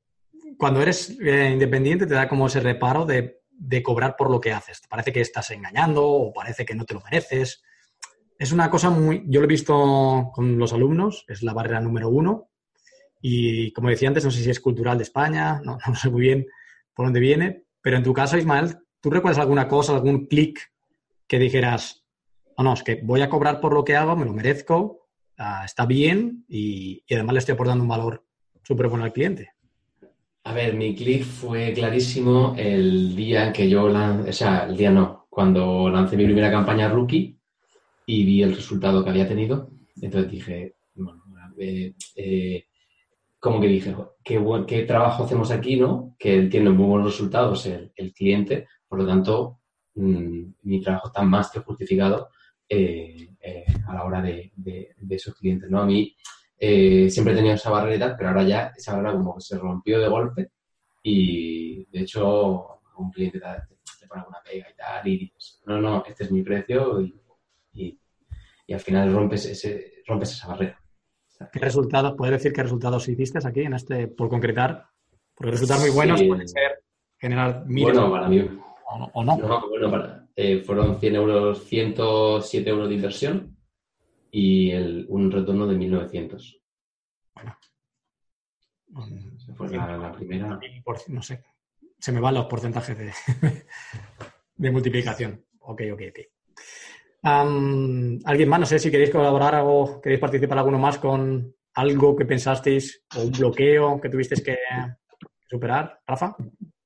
cuando 0.57 0.81
eres 0.81 1.19
eh, 1.19 1.51
independiente 1.53 2.07
te 2.07 2.15
da 2.15 2.29
como 2.29 2.47
ese 2.47 2.61
reparo 2.61 3.07
de, 3.07 3.41
de 3.59 3.83
cobrar 3.83 4.17
por 4.17 4.31
lo 4.31 4.41
que 4.41 4.53
haces. 4.53 4.83
Parece 4.89 5.13
que 5.13 5.21
estás 5.21 5.51
engañando 5.51 6.07
o 6.07 6.33
parece 6.33 6.65
que 6.65 6.75
no 6.75 6.85
te 6.85 6.95
lo 6.95 7.01
mereces. 7.01 7.63
Es 8.39 8.53
una 8.53 8.71
cosa 8.71 8.91
muy, 8.91 9.25
yo 9.27 9.41
lo 9.41 9.47
he 9.47 9.49
visto 9.49 10.31
con 10.33 10.59
los 10.59 10.73
alumnos, 10.73 11.25
es 11.29 11.43
la 11.43 11.55
barrera 11.55 11.81
número 11.81 12.09
uno, 12.09 12.51
y 13.21 13.73
como 13.73 13.89
decía 13.89 14.09
antes, 14.09 14.25
no 14.25 14.31
sé 14.31 14.43
si 14.43 14.51
es 14.51 14.61
cultural 14.61 14.99
de 14.99 15.05
España, 15.05 15.61
no, 15.65 15.79
sé 16.01 16.11
muy 16.11 16.21
bien 16.21 16.47
por 16.95 17.07
dónde 17.07 17.21
viene, 17.21 17.65
pero 17.81 17.97
en 17.97 18.03
tu 18.03 18.13
caso, 18.13 18.37
Ismael, 18.37 18.79
¿tú 19.01 19.11
recuerdas 19.11 19.41
alguna 19.41 19.69
cosa, 19.69 19.95
algún 19.95 20.27
clic 20.27 20.61
que 21.27 21.39
dijeras, 21.39 22.05
no, 22.57 22.65
no, 22.65 22.75
es 22.75 22.83
que 22.83 23.01
voy 23.03 23.23
a 23.23 23.29
cobrar 23.29 23.61
por 23.61 23.75
lo 23.75 23.85
que 23.85 23.97
hago, 23.97 24.17
me 24.17 24.25
lo 24.25 24.33
merezco, 24.33 25.09
ah, 25.39 25.63
está 25.65 25.87
bien 25.87 26.45
y, 26.49 27.03
además 27.11 27.33
le 27.35 27.39
estoy 27.41 27.55
aportando 27.55 27.83
un 27.83 27.89
valor 27.89 28.25
súper 28.63 28.89
bueno 28.89 29.05
al 29.05 29.13
cliente? 29.13 29.55
A 30.47 30.53
ver, 30.53 30.75
mi 30.75 30.95
clic 30.95 31.25
fue 31.25 31.73
clarísimo 31.73 32.55
el 32.57 33.17
día 33.17 33.53
que 33.53 33.69
yo, 33.69 33.87
o 33.87 34.33
sea, 34.33 34.67
el 34.67 34.77
día 34.77 34.93
no, 34.93 35.27
cuando 35.29 35.91
lancé 35.91 36.17
mi 36.17 36.25
primera 36.25 36.53
campaña 36.53 36.89
rookie 36.89 37.37
y 38.07 38.25
vi 38.25 38.45
el 38.45 38.55
resultado 38.55 39.03
que 39.03 39.11
había 39.11 39.27
tenido. 39.27 39.73
Entonces 40.01 40.31
dije, 40.31 40.77
bueno, 40.95 41.25
eh, 41.59 42.65
como 43.41 43.61
que 43.61 43.67
dije, 43.67 43.97
qué, 44.23 44.39
buen, 44.39 44.67
qué 44.67 44.85
trabajo 44.85 45.25
hacemos 45.25 45.51
aquí, 45.51 45.75
¿no? 45.75 46.15
Que 46.17 46.43
tiene 46.43 46.71
muy 46.71 46.87
buenos 46.87 47.11
resultados 47.11 47.67
el, 47.67 48.13
cliente, 48.15 48.69
por 48.87 49.01
lo 49.01 49.07
tanto, 49.07 49.63
mmm, 49.97 50.45
mi 50.63 50.81
trabajo 50.81 51.09
está 51.09 51.23
más 51.23 51.51
que 51.51 51.59
justificado 51.59 52.29
eh, 52.69 53.31
eh, 53.41 53.65
a 53.89 53.95
la 53.95 54.05
hora 54.05 54.23
de, 54.23 54.53
de, 54.55 54.95
de, 54.97 55.17
esos 55.17 55.35
clientes, 55.35 55.69
¿no? 55.69 55.81
A 55.81 55.87
mí 55.87 56.15
eh, 56.59 57.11
siempre 57.11 57.33
he 57.33 57.37
tenido 57.37 57.55
esa 57.55 57.71
barrera, 57.71 58.17
pero 58.17 58.31
ahora 58.31 58.43
ya 58.43 58.73
esa 58.77 58.97
barrera 58.97 59.17
como 59.17 59.35
que 59.35 59.43
se 59.43 59.59
rompió 59.59 60.01
de 60.01 60.09
golpe 60.09 60.51
y, 61.03 61.85
de 61.85 62.01
hecho, 62.01 62.81
un 62.99 63.11
cliente 63.11 63.39
te, 63.39 63.47
te 64.01 64.07
pone 64.07 64.25
una 64.27 64.41
pega 64.43 64.67
y 64.71 64.77
tal 64.77 65.07
y 65.07 65.19
dices, 65.19 65.61
no, 65.67 65.81
no, 65.81 66.05
este 66.07 66.25
es 66.25 66.31
mi 66.31 66.43
precio 66.43 67.01
y, 67.01 67.15
y, 67.75 67.99
y 68.67 68.73
al 68.73 68.81
final 68.81 69.13
rompes, 69.13 69.47
ese, 69.47 70.03
rompes 70.07 70.33
esa 70.33 70.49
barrera. 70.49 70.81
¿Qué 71.53 71.59
resultados, 71.59 72.15
puedes 72.17 72.33
decir 72.33 72.53
qué 72.53 72.63
resultados 72.63 73.09
hiciste 73.09 73.39
aquí 73.47 73.61
en 73.61 73.75
este, 73.75 74.09
por 74.09 74.31
concretar? 74.31 74.87
Porque 75.35 75.53
resultados 75.53 75.83
muy 75.83 75.93
buenos 75.93 76.21
sí. 76.21 76.27
pueden 76.27 76.49
ser 76.49 76.83
generar 77.19 77.67
miles 77.67 77.95
bueno, 77.95 78.11
para 78.11 78.29
mí, 78.29 78.41
o 78.89 79.25
no. 79.25 79.37
no 79.37 79.69
bueno, 79.69 79.91
para, 79.91 80.27
eh, 80.35 80.63
fueron 80.65 80.99
100 80.99 81.15
euros, 81.15 81.65
107 81.65 82.71
euros 82.71 82.89
de 82.89 82.95
inversión 82.95 83.56
y 84.39 84.71
el, 84.71 85.07
un 85.09 85.33
retorno 85.33 85.67
de 85.67 85.77
1900. 85.77 86.61
Bueno. 87.35 87.59
Esa 89.35 89.55
fue 89.55 89.71
la, 89.71 89.97
la, 89.97 90.13
primera. 90.13 90.61
no 91.09 91.23
sé, 91.23 91.43
se 91.99 92.13
me 92.13 92.21
van 92.21 92.35
los 92.35 92.45
porcentajes 92.45 92.99
de, 92.99 93.13
de 94.57 94.71
multiplicación. 94.71 95.43
Ok, 95.61 95.83
ok, 95.91 96.03
ok. 96.11 96.19
Um, 97.23 98.19
¿Alguien 98.27 98.51
más? 98.51 98.61
No 98.61 98.67
sé 98.67 98.79
si 98.79 98.91
queréis 98.91 99.11
colaborar 99.11 99.63
o 99.65 100.03
queréis 100.03 100.21
participar 100.21 100.59
alguno 100.59 100.79
más 100.79 100.99
con 100.99 101.55
algo 101.73 102.15
que 102.15 102.27
pensasteis 102.27 103.07
o 103.17 103.23
un 103.23 103.33
bloqueo 103.33 103.99
que 103.99 104.11
tuvisteis 104.11 104.43
que 104.43 104.59
superar. 105.49 106.03
Rafa. 106.07 106.37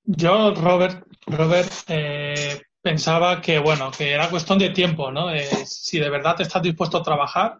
Yo, 0.04 0.54
Robert, 0.54 1.04
Robert 1.26 1.72
eh, 1.88 2.60
pensaba 2.82 3.40
que, 3.40 3.58
bueno, 3.58 3.90
que 3.90 4.12
era 4.12 4.30
cuestión 4.30 4.58
de 4.58 4.70
tiempo, 4.70 5.10
¿no? 5.10 5.30
Eh, 5.30 5.48
si 5.66 5.98
de 5.98 6.10
verdad 6.10 6.40
estás 6.40 6.62
dispuesto 6.62 6.98
a 6.98 7.02
trabajar 7.02 7.58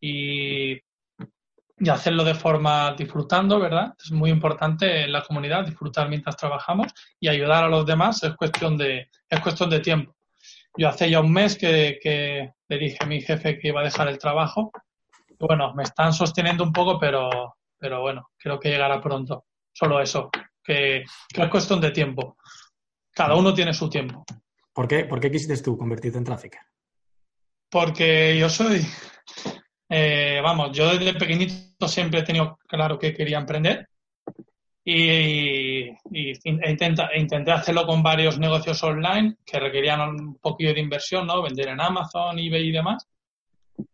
y, 0.00 0.72
y, 0.72 1.88
hacerlo 1.90 2.24
de 2.24 2.34
forma 2.34 2.94
disfrutando, 2.94 3.60
¿verdad? 3.60 3.94
Es 4.02 4.10
muy 4.10 4.30
importante 4.30 5.04
en 5.04 5.12
la 5.12 5.22
comunidad 5.22 5.64
disfrutar 5.64 6.08
mientras 6.08 6.36
trabajamos 6.36 6.92
y 7.18 7.28
ayudar 7.28 7.64
a 7.64 7.68
los 7.68 7.86
demás 7.86 8.22
es 8.22 8.34
cuestión 8.34 8.76
de, 8.76 9.08
es 9.28 9.40
cuestión 9.40 9.70
de 9.70 9.80
tiempo. 9.80 10.16
Yo 10.76 10.88
hace 10.88 11.10
ya 11.10 11.20
un 11.20 11.32
mes 11.32 11.56
que, 11.56 11.98
que, 12.02 12.52
le 12.68 12.78
dije 12.78 12.98
a 13.00 13.06
mi 13.06 13.20
jefe 13.20 13.58
que 13.58 13.68
iba 13.68 13.80
a 13.80 13.84
dejar 13.84 14.08
el 14.08 14.18
trabajo. 14.18 14.70
Bueno, 15.38 15.74
me 15.74 15.82
están 15.82 16.12
sosteniendo 16.12 16.62
un 16.62 16.72
poco, 16.72 16.98
pero, 17.00 17.56
pero 17.76 18.00
bueno, 18.00 18.30
creo 18.38 18.60
que 18.60 18.68
llegará 18.68 19.00
pronto. 19.00 19.46
Solo 19.72 20.00
eso, 20.00 20.30
que 20.62 20.98
es 20.98 21.48
cuestión 21.50 21.80
de 21.80 21.90
tiempo. 21.90 22.36
Cada 23.12 23.34
uno 23.34 23.52
tiene 23.54 23.72
su 23.74 23.88
tiempo. 23.88 24.24
¿Por 24.72 24.88
qué, 24.88 25.04
¿Por 25.04 25.20
qué 25.20 25.30
quisiste 25.30 25.56
tú 25.62 25.76
convertirte 25.76 26.18
en 26.18 26.24
tráfico? 26.24 26.58
Porque 27.68 28.36
yo 28.38 28.48
soy, 28.48 28.84
eh, 29.88 30.40
vamos, 30.42 30.76
yo 30.76 30.96
desde 30.96 31.18
pequeñito 31.18 31.86
siempre 31.88 32.20
he 32.20 32.24
tenido 32.24 32.58
claro 32.66 32.98
que 32.98 33.12
quería 33.12 33.38
emprender 33.38 33.88
y, 34.84 35.88
y 35.88 36.32
intenta, 36.44 37.10
intenté 37.14 37.52
hacerlo 37.52 37.86
con 37.86 38.02
varios 38.02 38.38
negocios 38.38 38.82
online 38.82 39.36
que 39.44 39.60
requerían 39.60 40.00
un 40.00 40.38
poquillo 40.38 40.74
de 40.74 40.80
inversión, 40.80 41.26
¿no? 41.26 41.42
Vender 41.42 41.68
en 41.68 41.80
Amazon, 41.80 42.38
eBay 42.38 42.68
y 42.68 42.72
demás. 42.72 43.06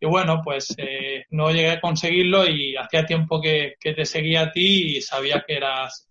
Y 0.00 0.06
bueno, 0.06 0.40
pues 0.44 0.74
eh, 0.78 1.24
no 1.30 1.50
llegué 1.50 1.70
a 1.70 1.80
conseguirlo 1.80 2.46
y 2.48 2.76
hacía 2.76 3.06
tiempo 3.06 3.40
que, 3.40 3.74
que, 3.78 3.92
te 3.92 4.04
seguía 4.04 4.42
a 4.42 4.52
ti 4.52 4.96
y 4.96 5.00
sabía 5.00 5.44
que 5.46 5.56
eras, 5.56 6.05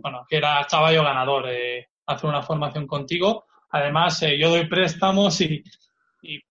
bueno, 0.00 0.24
que 0.28 0.36
era 0.36 0.66
caballo 0.68 1.04
ganador 1.04 1.48
eh, 1.48 1.88
hacer 2.06 2.28
una 2.28 2.42
formación 2.42 2.86
contigo. 2.86 3.44
Además, 3.70 4.22
eh, 4.22 4.38
yo 4.38 4.50
doy 4.50 4.66
préstamos 4.66 5.40
y, 5.40 5.62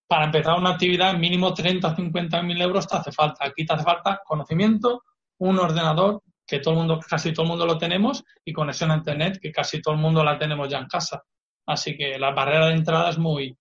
para 0.08 0.26
empezar 0.26 0.58
una 0.58 0.72
actividad, 0.72 1.16
mínimo 1.16 1.54
30 1.54 1.88
o 1.88 1.96
50 1.96 2.42
mil 2.44 2.62
euros 2.62 2.88
te 2.88 2.96
hace 2.96 3.12
falta. 3.12 3.46
Aquí 3.46 3.66
te 3.66 3.74
hace 3.74 3.84
falta 3.84 4.22
conocimiento, 4.26 5.04
un 5.40 5.60
ordenador, 5.60 6.22
que 6.46 6.60
todo 6.60 6.76
el 6.76 6.80
mundo, 6.80 7.00
casi 7.06 7.34
todo 7.34 7.44
el 7.44 7.50
mundo 7.50 7.66
lo 7.66 7.78
tenemos, 7.78 8.24
y 8.46 8.54
conexión 8.54 8.92
a 8.92 8.96
Internet, 8.96 9.40
que 9.42 9.52
casi 9.52 9.82
todo 9.82 9.96
el 9.96 10.00
mundo 10.00 10.24
la 10.24 10.38
tenemos 10.38 10.70
ya 10.70 10.78
en 10.78 10.88
casa. 10.88 11.24
Así 11.66 11.98
que 11.98 12.18
la 12.18 12.32
barrera 12.32 12.68
de 12.68 12.76
entrada 12.76 13.10
es 13.10 13.18
muy, 13.18 13.58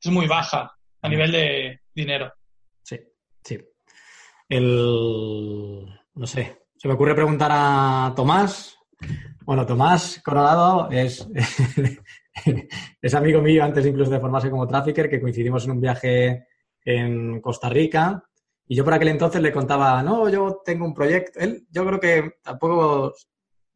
es 0.00 0.10
muy 0.10 0.26
baja 0.26 0.74
a 1.02 1.08
nivel 1.08 1.30
de 1.30 1.80
dinero. 1.94 2.32
Sí, 2.82 2.98
sí. 3.42 3.58
El, 4.48 5.84
no 6.14 6.26
sé, 6.26 6.63
se 6.84 6.88
me 6.88 6.94
ocurre 6.96 7.14
preguntar 7.14 7.50
a 7.50 8.12
Tomás. 8.14 8.78
Bueno, 9.46 9.64
Tomás 9.64 10.20
Coronado 10.22 10.90
es, 10.90 11.26
es 13.00 13.14
amigo 13.14 13.40
mío 13.40 13.64
antes 13.64 13.86
incluso 13.86 14.10
de 14.10 14.20
formarse 14.20 14.50
como 14.50 14.68
trafficker, 14.68 15.08
que 15.08 15.18
coincidimos 15.18 15.64
en 15.64 15.70
un 15.70 15.80
viaje 15.80 16.46
en 16.84 17.40
Costa 17.40 17.70
Rica. 17.70 18.22
Y 18.68 18.76
yo 18.76 18.84
por 18.84 18.92
aquel 18.92 19.08
entonces 19.08 19.40
le 19.40 19.50
contaba, 19.50 20.02
no, 20.02 20.28
yo 20.28 20.60
tengo 20.62 20.84
un 20.84 20.92
proyecto. 20.92 21.40
Él, 21.40 21.66
yo 21.70 21.86
creo 21.86 21.98
que 21.98 22.32
tampoco, 22.42 23.14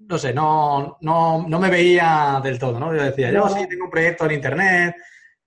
no 0.01 0.19
sé, 0.19 0.35
no, 0.35 0.99
no, 1.01 1.49
no 1.49 1.59
me 1.59 1.71
veía 1.71 2.43
del 2.45 2.59
todo, 2.59 2.79
¿no? 2.79 2.95
Yo 2.95 3.03
decía, 3.05 3.33
yo 3.33 3.49
sí 3.49 3.67
tengo 3.67 3.87
un 3.87 3.91
proyecto 3.91 4.27
en 4.27 4.33
Internet, 4.33 4.97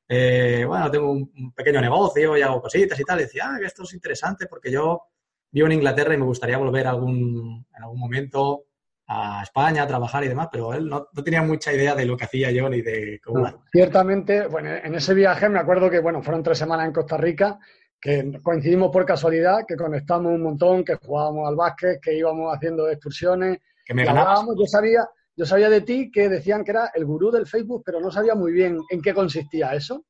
eh, 0.10 0.65
bueno, 0.67 0.89
tengo 0.89 1.12
un, 1.12 1.54
pequeño 1.54 1.80
negocio 1.80 2.36
y 2.36 2.41
hago 2.41 2.60
cositas 2.60 3.00
y 3.00 3.04
tal. 3.04 3.19
Decía, 3.19 3.52
ah, 3.52 3.60
esto 3.63 3.84
es 3.84 3.93
interesante 3.93 4.47
porque 4.47 4.71
yo 4.71 5.12
vivo 5.52 5.68
en 5.68 5.74
Inglaterra 5.74 6.14
y 6.14 6.18
me 6.18 6.26
gustaría 6.26 6.58
volver 6.58 6.88
algún, 6.88 7.66
en 7.76 7.84
algún 7.84 8.00
momento 8.00 8.66
a 9.08 9.44
España 9.44 9.84
a 9.84 9.88
trabajar 9.88 10.24
y 10.24 10.30
demás, 10.30 10.48
pero 10.50 10.74
él 10.74 10.88
no, 10.88 11.08
tenía 11.24 11.42
mucha 11.42 11.74
idea 11.74 11.94
de 11.96 12.06
lo 12.06 12.16
que 12.16 12.24
hacía 12.24 12.50
yo 12.52 12.70
ni 12.70 12.82
de 12.82 13.20
cómo. 13.22 13.66
ciertamente, 13.72 14.48
bueno, 14.48 14.70
en 14.70 14.96
ese 14.96 15.14
viaje 15.14 15.50
me 15.50 15.60
acuerdo 15.60 15.90
que, 15.90 16.00
bueno, 16.00 16.24
fueron 16.24 16.44
tres 16.44 16.58
semanas 16.58 16.88
en 16.88 16.94
Costa 16.94 17.18
Rica, 17.18 17.60
que 18.00 18.40
coincidimos 18.42 18.90
por 18.90 19.06
casualidad, 19.06 19.66
que 19.68 19.76
conectamos 19.76 20.32
un 20.32 20.42
montón, 20.42 20.86
que 20.86 20.96
jugábamos 20.96 21.48
al 21.48 21.56
básquet, 21.56 22.00
que 22.02 22.18
íbamos 22.18 22.56
haciendo 22.56 22.90
excursiones. 22.90 23.60
Que 23.86 23.94
me 23.94 24.06
ganábamos. 24.06 24.56
Yo 24.58 24.66
sabía, 24.66 25.08
yo 25.36 25.46
sabía 25.46 25.70
de 25.70 25.82
ti 25.82 26.10
que 26.10 26.30
decían 26.30 26.64
que 26.64 26.72
era 26.72 26.92
el 26.96 27.06
gurú 27.06 27.30
del 27.32 27.46
Facebook, 27.46 27.84
pero 27.86 28.00
no 28.00 28.10
sabía 28.10 28.34
muy 28.34 28.54
bien 28.54 28.80
en 28.90 29.02
qué 29.02 29.14
consistía 29.14 29.76
eso. 29.76 30.06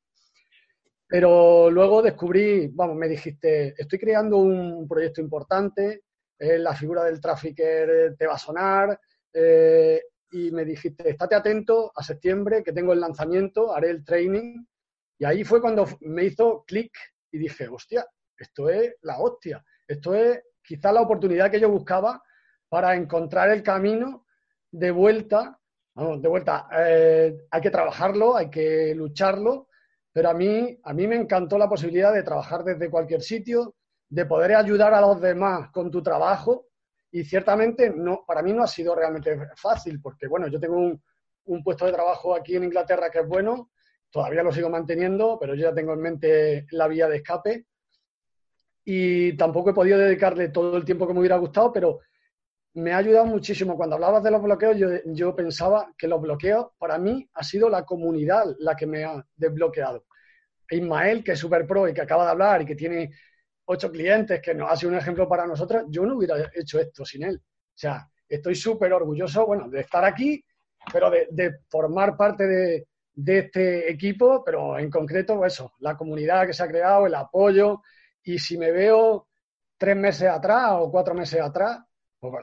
Pero 1.12 1.70
luego 1.70 2.00
descubrí, 2.00 2.68
vamos, 2.68 2.96
me 2.96 3.06
dijiste, 3.06 3.74
estoy 3.76 3.98
creando 3.98 4.38
un 4.38 4.88
proyecto 4.88 5.20
importante, 5.20 6.04
eh, 6.38 6.56
la 6.58 6.74
figura 6.74 7.04
del 7.04 7.20
trafficker 7.20 8.16
te 8.16 8.26
va 8.26 8.32
a 8.32 8.38
sonar, 8.38 8.98
eh, 9.30 10.00
y 10.30 10.50
me 10.52 10.64
dijiste, 10.64 11.10
estate 11.10 11.34
atento 11.34 11.92
a 11.94 12.02
septiembre, 12.02 12.64
que 12.64 12.72
tengo 12.72 12.94
el 12.94 13.00
lanzamiento, 13.00 13.76
haré 13.76 13.90
el 13.90 14.02
training. 14.06 14.64
Y 15.18 15.26
ahí 15.26 15.44
fue 15.44 15.60
cuando 15.60 15.86
me 16.00 16.24
hizo 16.24 16.64
clic 16.66 16.92
y 17.30 17.36
dije, 17.36 17.68
hostia, 17.68 18.06
esto 18.34 18.70
es 18.70 18.94
la 19.02 19.20
hostia, 19.20 19.62
esto 19.86 20.14
es 20.14 20.42
quizá 20.62 20.92
la 20.92 21.02
oportunidad 21.02 21.50
que 21.50 21.60
yo 21.60 21.68
buscaba 21.68 22.22
para 22.70 22.96
encontrar 22.96 23.50
el 23.50 23.62
camino 23.62 24.24
de 24.70 24.90
vuelta, 24.90 25.60
vamos, 25.94 26.22
de 26.22 26.28
vuelta, 26.28 26.68
eh, 26.74 27.36
hay 27.50 27.60
que 27.60 27.70
trabajarlo, 27.70 28.34
hay 28.34 28.48
que 28.48 28.94
lucharlo, 28.94 29.68
pero 30.12 30.30
a 30.30 30.34
mí, 30.34 30.78
a 30.82 30.92
mí 30.92 31.06
me 31.06 31.16
encantó 31.16 31.56
la 31.56 31.68
posibilidad 31.68 32.12
de 32.12 32.22
trabajar 32.22 32.64
desde 32.64 32.90
cualquier 32.90 33.22
sitio, 33.22 33.74
de 34.08 34.26
poder 34.26 34.54
ayudar 34.54 34.92
a 34.92 35.00
los 35.00 35.20
demás 35.20 35.70
con 35.70 35.90
tu 35.90 36.02
trabajo. 36.02 36.66
Y 37.10 37.24
ciertamente 37.24 37.90
no, 37.90 38.24
para 38.26 38.42
mí 38.42 38.52
no 38.52 38.62
ha 38.62 38.66
sido 38.66 38.94
realmente 38.94 39.38
fácil 39.56 40.00
porque, 40.00 40.28
bueno, 40.28 40.48
yo 40.48 40.60
tengo 40.60 40.76
un, 40.76 41.02
un 41.44 41.62
puesto 41.62 41.86
de 41.86 41.92
trabajo 41.92 42.34
aquí 42.34 42.56
en 42.56 42.64
Inglaterra 42.64 43.10
que 43.10 43.20
es 43.20 43.26
bueno, 43.26 43.70
todavía 44.10 44.42
lo 44.42 44.52
sigo 44.52 44.68
manteniendo, 44.68 45.38
pero 45.40 45.54
yo 45.54 45.62
ya 45.62 45.74
tengo 45.74 45.94
en 45.94 46.00
mente 46.00 46.66
la 46.70 46.88
vía 46.88 47.08
de 47.08 47.16
escape. 47.16 47.66
Y 48.84 49.36
tampoco 49.36 49.70
he 49.70 49.74
podido 49.74 49.98
dedicarle 49.98 50.48
todo 50.48 50.76
el 50.76 50.84
tiempo 50.84 51.06
que 51.06 51.14
me 51.14 51.20
hubiera 51.20 51.36
gustado, 51.36 51.72
pero 51.72 52.00
me 52.74 52.92
ha 52.92 52.98
ayudado 52.98 53.26
muchísimo. 53.26 53.76
Cuando 53.76 53.96
hablabas 53.96 54.22
de 54.22 54.30
los 54.30 54.42
bloqueos, 54.42 54.76
yo, 55.04 55.36
pensaba 55.36 55.92
que 55.96 56.08
los 56.08 56.20
bloqueos 56.20 56.68
para 56.78 56.98
mí 56.98 57.28
ha 57.34 57.44
sido 57.44 57.68
la 57.68 57.84
comunidad 57.84 58.46
la 58.58 58.74
que 58.74 58.86
me 58.86 59.04
ha 59.04 59.24
desbloqueado. 59.36 60.06
Ismael, 60.70 61.22
que 61.22 61.32
es 61.32 61.38
súper 61.38 61.66
pro 61.66 61.88
y 61.88 61.92
que 61.92 62.00
acaba 62.00 62.24
de 62.24 62.30
hablar 62.30 62.62
y 62.62 62.66
que 62.66 62.74
tiene 62.74 63.10
ocho 63.66 63.90
clientes, 63.90 64.40
que 64.40 64.54
nos 64.54 64.70
ha 64.70 64.76
sido 64.76 64.92
un 64.92 64.98
ejemplo 64.98 65.28
para 65.28 65.46
nosotros, 65.46 65.84
yo 65.88 66.06
no 66.06 66.16
hubiera 66.16 66.50
hecho 66.54 66.80
esto 66.80 67.04
sin 67.04 67.24
él. 67.24 67.36
O 67.36 67.78
sea, 67.78 68.08
estoy 68.28 68.54
súper 68.54 68.92
orgulloso, 68.92 69.46
bueno, 69.46 69.68
de 69.68 69.80
estar 69.80 70.04
aquí, 70.04 70.42
pero 70.90 71.10
de, 71.10 71.60
formar 71.68 72.16
parte 72.16 72.46
de, 72.46 72.88
de, 73.12 73.38
este 73.38 73.90
equipo, 73.90 74.42
pero 74.42 74.78
en 74.78 74.90
concreto, 74.90 75.44
eso, 75.44 75.74
la 75.80 75.96
comunidad 75.96 76.46
que 76.46 76.54
se 76.54 76.62
ha 76.62 76.68
creado, 76.68 77.06
el 77.06 77.14
apoyo, 77.14 77.82
y 78.22 78.38
si 78.38 78.56
me 78.56 78.72
veo 78.72 79.28
tres 79.76 79.96
meses 79.96 80.28
atrás 80.28 80.70
o 80.72 80.90
cuatro 80.90 81.14
meses 81.14 81.40
atrás, 81.40 81.80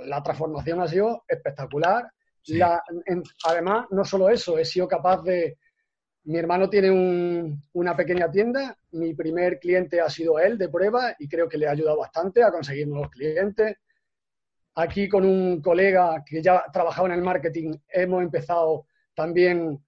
la 0.06 0.22
transformación 0.22 0.82
ha 0.82 0.88
sido 0.88 1.24
espectacular. 1.28 2.12
además, 3.46 3.88
no 3.92 4.04
solo 4.04 4.30
eso, 4.30 4.58
he 4.58 4.66
sido 4.66 4.88
capaz 4.88 5.24
de... 5.24 5.58
Mi 6.26 6.38
hermano 6.38 6.70
tiene 6.70 6.92
una 7.74 7.96
pequeña 7.96 8.30
tienda, 8.30 8.78
mi 8.92 9.14
primer 9.16 9.58
cliente 9.58 10.02
ha 10.02 10.10
sido 10.10 10.38
él 10.38 10.58
de 10.58 10.70
prueba 10.70 11.16
y 11.18 11.28
creo 11.28 11.48
que 11.48 11.58
le 11.58 11.68
ha 11.68 11.72
ayudado 11.72 11.98
bastante 11.98 12.44
a 12.44 12.52
conseguir 12.52 12.88
nuevos 12.88 13.10
clientes. 13.10 13.78
Aquí 14.76 15.08
con 15.08 15.26
un 15.26 15.62
colega 15.62 16.24
que 16.26 16.42
ya 16.44 16.66
trabajaba 16.72 17.08
en 17.08 17.16
el 17.16 17.22
marketing 17.24 17.74
hemos 17.88 18.22
empezado 18.22 18.86
también 19.16 19.80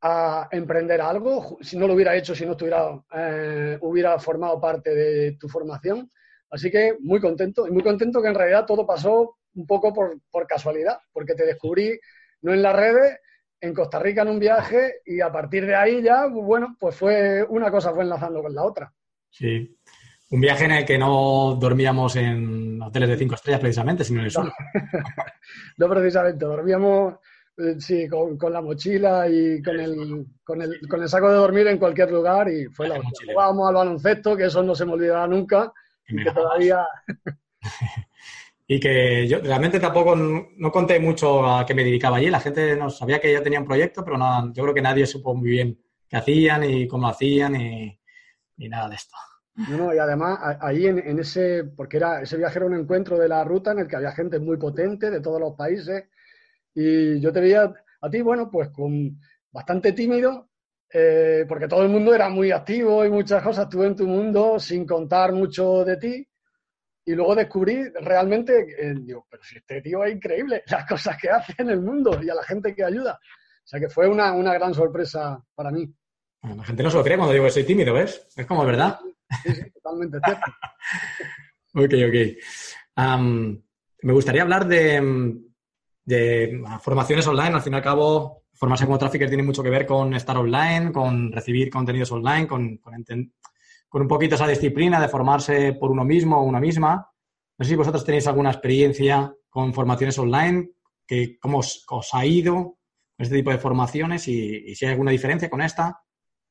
a 0.00 0.48
emprender 0.50 1.00
algo. 1.00 1.58
Si 1.60 1.76
no 1.76 1.86
lo 1.86 1.94
hubiera 1.94 2.16
hecho, 2.16 2.34
si 2.34 2.44
no 2.44 2.52
estuviera, 2.52 3.00
eh, 3.14 3.78
hubiera 3.82 4.18
formado 4.18 4.60
parte 4.60 4.94
de 4.94 5.32
tu 5.32 5.48
formación. 5.48 6.10
Así 6.54 6.70
que 6.70 6.96
muy 7.00 7.20
contento 7.20 7.66
y 7.66 7.72
muy 7.72 7.82
contento 7.82 8.22
que 8.22 8.28
en 8.28 8.34
realidad 8.36 8.64
todo 8.64 8.86
pasó 8.86 9.38
un 9.56 9.66
poco 9.66 9.92
por, 9.92 10.46
casualidad, 10.46 10.98
porque 11.12 11.34
te 11.34 11.44
descubrí 11.44 11.98
no 12.42 12.54
en 12.54 12.62
las 12.62 12.76
redes, 12.76 13.18
en 13.60 13.74
Costa 13.74 13.98
Rica 13.98 14.22
en 14.22 14.28
un 14.28 14.38
viaje 14.38 15.00
y 15.04 15.20
a 15.20 15.32
partir 15.32 15.66
de 15.66 15.74
ahí 15.74 16.00
ya, 16.00 16.28
bueno, 16.28 16.76
pues 16.78 16.94
fue 16.94 17.42
una 17.42 17.72
cosa 17.72 17.92
fue 17.92 18.04
enlazando 18.04 18.40
con 18.40 18.54
la 18.54 18.62
otra. 18.62 18.92
Sí. 19.30 19.76
Un 20.30 20.40
viaje 20.40 20.66
en 20.66 20.70
el 20.70 20.84
que 20.84 20.96
no 20.96 21.56
dormíamos 21.58 22.14
en 22.14 22.80
hoteles 22.80 23.08
de 23.08 23.16
cinco 23.16 23.34
estrellas 23.34 23.60
precisamente, 23.60 24.04
sino 24.04 24.20
en 24.20 24.26
el 24.26 24.30
sur. 24.30 24.52
no, 25.78 25.88
precisamente, 25.88 26.44
dormíamos 26.44 27.14
eh, 27.56 27.74
sí, 27.80 28.06
con, 28.08 28.52
la 28.52 28.62
mochila 28.62 29.28
y 29.28 29.60
con 29.60 29.80
el, 29.80 30.26
con, 30.44 30.62
el, 30.62 30.78
con 30.88 31.02
el 31.02 31.08
saco 31.08 31.30
de 31.30 31.36
dormir 31.36 31.66
en 31.66 31.78
cualquier 31.78 32.12
lugar 32.12 32.48
y 32.48 32.66
fue 32.66 32.86
la 32.86 33.00
Jugábamos 33.26 33.68
al 33.68 33.74
baloncesto, 33.74 34.36
que 34.36 34.44
eso 34.44 34.62
no 34.62 34.76
se 34.76 34.86
me 34.86 34.92
olvidará 34.92 35.26
nunca 35.26 35.72
que 36.06 36.30
todavía... 36.34 36.86
y 38.66 38.80
que 38.80 39.28
yo 39.28 39.40
realmente 39.40 39.78
tampoco 39.78 40.16
no 40.16 40.72
conté 40.72 40.98
mucho 40.98 41.46
a 41.46 41.66
qué 41.66 41.74
me 41.74 41.84
dedicaba 41.84 42.16
allí. 42.16 42.30
La 42.30 42.40
gente 42.40 42.76
no 42.76 42.88
sabía 42.88 43.20
que 43.20 43.32
yo 43.32 43.42
tenía 43.42 43.60
un 43.60 43.66
proyecto, 43.66 44.04
pero 44.04 44.16
no, 44.16 44.52
yo 44.52 44.62
creo 44.62 44.74
que 44.74 44.82
nadie 44.82 45.06
supo 45.06 45.34
muy 45.34 45.50
bien 45.50 45.78
qué 46.08 46.16
hacían 46.16 46.64
y 46.64 46.88
cómo 46.88 47.08
hacían 47.08 47.56
y, 47.56 47.98
nada 48.56 48.88
de 48.88 48.94
esto. 48.94 49.14
No, 49.68 49.94
y 49.94 49.98
además 49.98 50.38
ahí 50.60 50.86
en, 50.86 51.18
ese, 51.18 51.64
porque 51.64 51.98
era 51.98 52.22
ese 52.22 52.36
viaje 52.36 52.58
era 52.58 52.66
un 52.66 52.74
encuentro 52.74 53.18
de 53.18 53.28
la 53.28 53.44
ruta 53.44 53.72
en 53.72 53.80
el 53.80 53.88
que 53.88 53.96
había 53.96 54.12
gente 54.12 54.38
muy 54.38 54.56
potente 54.56 55.10
de 55.10 55.20
todos 55.20 55.40
los 55.40 55.54
países 55.54 56.08
y 56.74 57.20
yo 57.20 57.32
te 57.32 57.40
veía 57.40 57.72
a 58.00 58.10
ti, 58.10 58.20
bueno, 58.20 58.50
pues 58.50 58.70
con 58.70 59.16
bastante 59.52 59.92
tímido, 59.92 60.50
eh, 60.96 61.44
porque 61.48 61.66
todo 61.66 61.82
el 61.82 61.88
mundo 61.88 62.14
era 62.14 62.28
muy 62.28 62.52
activo 62.52 63.04
y 63.04 63.10
muchas 63.10 63.42
cosas, 63.42 63.68
tú 63.68 63.82
en 63.82 63.96
tu 63.96 64.06
mundo 64.06 64.60
sin 64.60 64.86
contar 64.86 65.32
mucho 65.32 65.84
de 65.84 65.96
ti. 65.96 66.28
Y 67.06 67.14
luego 67.14 67.34
descubrí 67.34 67.82
realmente, 68.00 68.64
eh, 68.78 68.94
digo, 69.00 69.26
pero 69.28 69.42
si 69.42 69.56
este 69.56 69.82
tío 69.82 70.04
es 70.04 70.14
increíble, 70.14 70.62
las 70.68 70.86
cosas 70.86 71.18
que 71.20 71.28
hace 71.28 71.52
en 71.58 71.70
el 71.70 71.80
mundo 71.80 72.22
y 72.22 72.30
a 72.30 72.34
la 72.34 72.44
gente 72.44 72.72
que 72.76 72.84
ayuda. 72.84 73.18
O 73.20 73.66
sea 73.66 73.80
que 73.80 73.88
fue 73.88 74.08
una, 74.08 74.32
gran 74.54 74.72
sorpresa 74.72 75.42
para 75.56 75.72
mí. 75.72 75.92
La 76.42 76.62
gente 76.62 76.84
no 76.84 76.90
se 76.90 76.98
lo 76.98 77.02
cree 77.02 77.16
cuando 77.16 77.32
digo 77.32 77.46
que 77.46 77.50
soy 77.50 77.64
tímido, 77.64 77.92
¿ves? 77.92 78.28
Es 78.36 78.46
como 78.46 78.64
verdad. 78.64 79.00
Sí, 79.42 79.52
sí, 79.52 79.70
totalmente 79.72 80.18
cierto. 80.24 80.52
ok, 81.74 81.92
ok. 82.96 83.58
me 84.02 84.12
gustaría 84.12 84.42
hablar 84.42 84.68
de, 84.68 85.42
de 86.04 86.62
formaciones 86.80 87.26
online. 87.26 87.56
Al 87.56 87.62
fin 87.62 87.72
y 87.72 87.76
al 87.76 87.82
cabo, 87.82 88.43
formarse 88.54 88.86
como 88.86 88.98
trafficker 88.98 89.28
tiene 89.28 89.42
mucho 89.42 89.62
que 89.62 89.70
ver 89.70 89.86
con 89.86 90.14
estar 90.14 90.36
online, 90.36 90.92
con 90.92 91.32
recibir 91.32 91.70
contenidos 91.70 92.12
online, 92.12 92.46
con, 92.46 92.78
con, 92.78 92.94
un 94.02 94.08
poquito 94.08 94.34
esa 94.34 94.46
disciplina 94.46 95.00
de 95.00 95.08
formarse 95.08 95.74
por 95.74 95.90
uno 95.90 96.04
mismo 96.04 96.38
o 96.38 96.42
una 96.42 96.60
misma. 96.60 97.10
No 97.58 97.64
sé 97.64 97.70
si 97.70 97.76
vosotros 97.76 98.04
tenéis 98.04 98.26
alguna 98.26 98.50
experiencia 98.50 99.32
con 99.48 99.72
formaciones 99.72 100.18
online, 100.18 100.70
que, 101.06 101.38
cómo 101.38 101.58
os, 101.58 102.08
ha 102.12 102.26
ido 102.26 102.78
este 103.18 103.36
tipo 103.36 103.50
de 103.50 103.58
formaciones 103.58 104.26
y, 104.26 104.74
si 104.74 104.84
hay 104.84 104.92
alguna 104.92 105.10
diferencia 105.10 105.50
con 105.50 105.62
esta. 105.62 106.00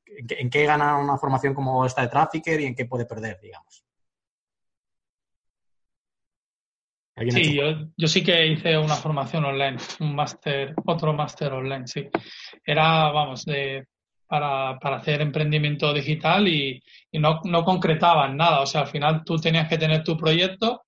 ¿En 0.06 0.50
qué, 0.50 0.66
gana 0.66 0.98
una 0.98 1.18
formación 1.18 1.54
como 1.54 1.86
esta 1.86 2.02
de 2.04 2.08
trafficker 2.08 2.62
y 2.62 2.66
en 2.66 2.76
qué 2.76 2.86
puede 2.86 3.06
perder, 3.06 3.40
digamos? 3.42 3.84
Sí, 7.16 7.56
yo, 7.96 8.08
sí 8.08 8.24
que 8.24 8.48
hice 8.48 8.76
una 8.78 8.96
formación 8.96 9.46
online, 9.46 9.78
un 10.00 10.16
máster, 10.16 10.74
otro 10.86 11.14
máster 11.14 11.54
online, 11.54 11.86
sí. 11.86 12.10
Era, 12.66 13.12
vamos, 13.12 13.46
de 13.46 13.86
para, 14.28 14.80
para 14.80 14.98
hacer 14.98 15.22
emprendimiento 15.22 15.94
digital 15.94 16.48
y, 16.48 16.82
no, 17.14 17.40
no 17.44 17.64
concretaban 17.64 18.36
nada. 18.36 18.62
O 18.62 18.66
sea, 18.66 18.82
al 18.82 18.88
final 18.88 19.24
tú 19.24 19.38
tenías 19.38 19.70
que 19.70 19.78
tener 19.78 20.04
tu 20.04 20.18
proyecto 20.18 20.86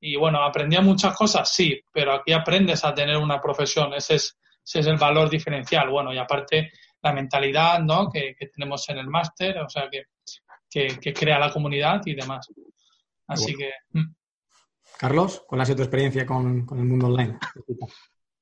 y 0.00 0.16
bueno, 0.16 0.42
aprendía 0.44 0.82
muchas 0.82 1.16
cosas, 1.16 1.50
sí, 1.50 1.80
pero 1.92 2.12
aquí 2.12 2.32
aprendes 2.32 2.84
a 2.84 2.92
tener 2.92 3.16
una 3.16 3.40
profesión. 3.40 3.94
Ese 3.94 4.16
es, 4.16 4.36
ese 4.62 4.80
es 4.80 4.86
el 4.86 4.98
valor 4.98 5.30
diferencial. 5.30 5.88
Bueno, 5.88 6.12
y 6.12 6.18
aparte 6.18 6.72
la 7.00 7.14
mentalidad 7.14 7.80
¿no? 7.80 8.10
que, 8.10 8.34
tenemos 8.52 8.86
en 8.90 8.98
el 8.98 9.06
máster, 9.06 9.58
o 9.60 9.68
sea, 9.68 9.88
que, 9.90 10.04
que, 11.00 11.12
crea 11.14 11.38
la 11.38 11.50
comunidad 11.50 12.02
y 12.04 12.14
demás. 12.14 12.48
Así 13.26 13.54
que. 13.54 13.72
Carlos, 14.98 15.44
¿cuál 15.46 15.60
ha 15.60 15.64
sido 15.64 15.76
tu 15.76 15.82
experiencia 15.82 16.26
con, 16.26 16.66
con 16.66 16.78
el 16.78 16.84
mundo 16.84 17.06
online? 17.06 17.38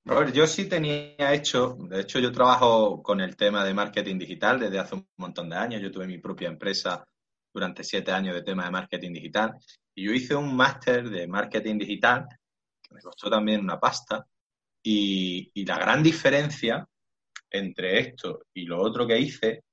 Robert, 0.07 0.33
yo 0.33 0.47
sí 0.47 0.69
tenía 0.69 1.35
hecho, 1.35 1.77
de 1.81 2.01
hecho 2.01 2.21
yo 2.21 2.31
trabajo 2.31 3.03
con 3.03 3.21
el 3.21 3.37
tema 3.37 3.65
de 3.65 3.75
marketing 3.75 4.19
digital 4.19 4.61
desde 4.61 4.79
hace 4.79 4.95
un 4.95 5.09
montón 5.17 5.51
de 5.51 5.57
años. 5.57 5.83
Yo 5.83 5.91
tuve 5.91 6.07
mi 6.07 6.19
propia 6.19 6.49
empresa 6.49 7.05
durante 7.53 7.83
siete 7.83 8.13
años 8.13 8.35
de 8.35 8.43
tema 8.43 8.65
de 8.65 8.71
marketing 8.71 9.13
digital 9.13 9.55
y 9.95 10.05
yo 10.07 10.13
hice 10.13 10.35
un 10.37 10.55
máster 10.55 11.11
de 11.11 11.27
marketing 11.27 11.79
digital 11.79 12.27
que 12.81 12.95
me 12.95 13.01
costó 13.01 13.29
también 13.29 13.61
una 13.61 13.81
pasta 13.81 14.25
y, 14.83 15.51
la 15.65 15.79
gran 15.79 16.03
diferencia 16.03 16.87
entre 17.51 17.99
esto 17.99 18.45
y 18.55 18.63
lo 18.63 18.81
otro 18.81 19.07
que 19.07 19.19
hice 19.19 19.65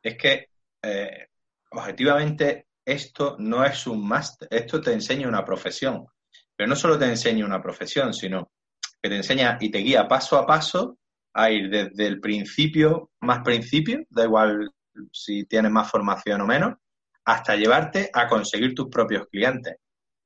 es 0.00 0.16
que 0.16 0.50
eh, 0.82 1.26
objetivamente 1.70 2.68
esto 2.84 3.36
no 3.38 3.64
es 3.64 3.86
un 3.86 4.06
máster, 4.06 4.46
esto 4.50 4.80
te 4.80 4.92
enseña 4.92 5.26
una 5.26 5.44
profesión, 5.44 6.06
pero 6.56 6.68
no 6.68 6.76
solo 6.76 6.98
te 6.98 7.06
enseña 7.06 7.44
una 7.44 7.62
profesión, 7.62 8.12
sino 8.12 8.50
que 9.02 9.08
te 9.08 9.16
enseña 9.16 9.58
y 9.60 9.70
te 9.70 9.78
guía 9.78 10.06
paso 10.06 10.36
a 10.36 10.46
paso 10.46 10.98
a 11.34 11.50
ir 11.50 11.70
desde 11.70 12.06
el 12.06 12.20
principio, 12.20 13.10
más 13.20 13.40
principio, 13.42 14.04
da 14.10 14.24
igual 14.24 14.70
si 15.12 15.44
tienes 15.44 15.70
más 15.72 15.90
formación 15.90 16.42
o 16.42 16.46
menos, 16.46 16.74
hasta 17.24 17.56
llevarte 17.56 18.10
a 18.12 18.28
conseguir 18.28 18.74
tus 18.74 18.88
propios 18.88 19.26
clientes. 19.28 19.76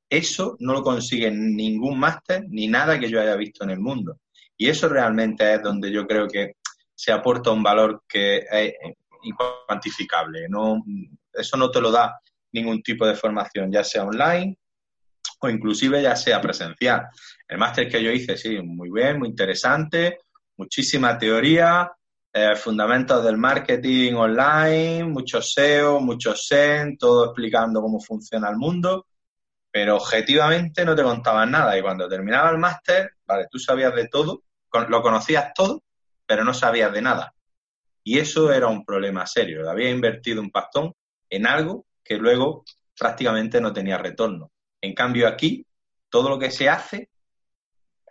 Eso 0.09 0.57
no 0.61 0.73
lo 0.73 0.83
consigue 0.83 1.31
ningún 1.31 1.99
máster 1.99 2.45
ni 2.49 2.69
nada 2.69 2.99
que 2.99 3.09
yo 3.09 3.21
haya 3.21 3.37
visto 3.37 3.65
en 3.65 3.71
el 3.71 3.81
mundo. 3.81 4.19
Y 4.57 4.69
eso 4.69 4.89
realmente 4.89 5.55
es 5.55 5.63
donde 5.63 5.93
yo 5.93 6.07
creo 6.07 6.27
que 6.27 6.57
se 6.95 7.13
aporta 7.13 7.51
un 7.51 7.63
valor 7.63 8.03
que 8.09 8.39
es 8.51 8.75
incuantificable. 9.23 10.49
No, 10.49 10.83
eso 11.33 11.57
no 11.57 11.71
te 11.71 11.81
lo 11.81 11.91
da 11.91 12.19
ningún 12.53 12.83
tipo 12.83 13.07
de 13.07 13.15
formación, 13.15 13.71
ya 13.71 13.85
sea 13.85 14.05
online 14.05 14.57
o 15.39 15.49
inclusive 15.49 16.03
ya 16.03 16.17
sea 16.17 16.41
presencial. 16.41 17.09
El 17.47 17.59
máster 17.59 17.89
que 17.89 18.03
yo 18.03 18.11
hice, 18.11 18.37
sí, 18.37 18.59
muy 18.63 18.91
bien, 18.91 19.19
muy 19.19 19.29
interesante, 19.29 20.21
muchísima 20.57 21.19
teoría, 21.19 21.93
eh, 22.33 22.55
fundamentos 22.55 23.25
del 23.25 23.37
marketing 23.37 24.15
online, 24.15 25.05
mucho 25.05 25.41
SEO, 25.41 26.01
mucho 26.01 26.35
SEN, 26.35 26.99
todo 26.99 27.27
explicando 27.27 27.81
cómo 27.81 28.01
funciona 28.01 28.51
el 28.51 28.57
mundo, 28.57 29.07
pero 29.71 29.97
objetivamente 29.97 30.85
no 30.85 30.95
te 30.95 31.03
contaban 31.03 31.51
nada. 31.51 31.79
Y 31.79 31.83
cuando 31.83 32.09
terminaba 32.09 32.51
el 32.51 32.59
máster, 32.59 33.13
vale, 33.27 33.47
tú 33.51 33.59
sabías 33.59 33.95
de 33.95 34.09
todo, 34.09 34.43
lo 34.89 35.03
conocías 35.03 35.53
todo, 35.55 35.83
pero 36.27 36.45
no 36.45 36.53
sabías 36.53 36.93
de 36.93 37.03
nada. 37.03 37.35
Y 38.05 38.19
eso 38.19 38.53
era 38.53 38.67
un 38.69 38.85
problema 38.85 39.27
serio. 39.27 39.69
Había 39.69 39.91
invertido 39.91 40.41
un 40.41 40.51
pastón 40.51 40.93
en 41.29 41.47
algo 41.47 41.87
que 42.05 42.17
luego 42.17 42.65
prácticamente 42.99 43.61
no 43.61 43.73
tenía 43.73 43.99
retorno. 43.99 44.51
En 44.81 44.95
cambio, 44.95 45.29
aquí, 45.29 45.67
todo 46.09 46.29
lo 46.29 46.39
que 46.39 46.51
se 46.51 46.69
hace 46.69 47.09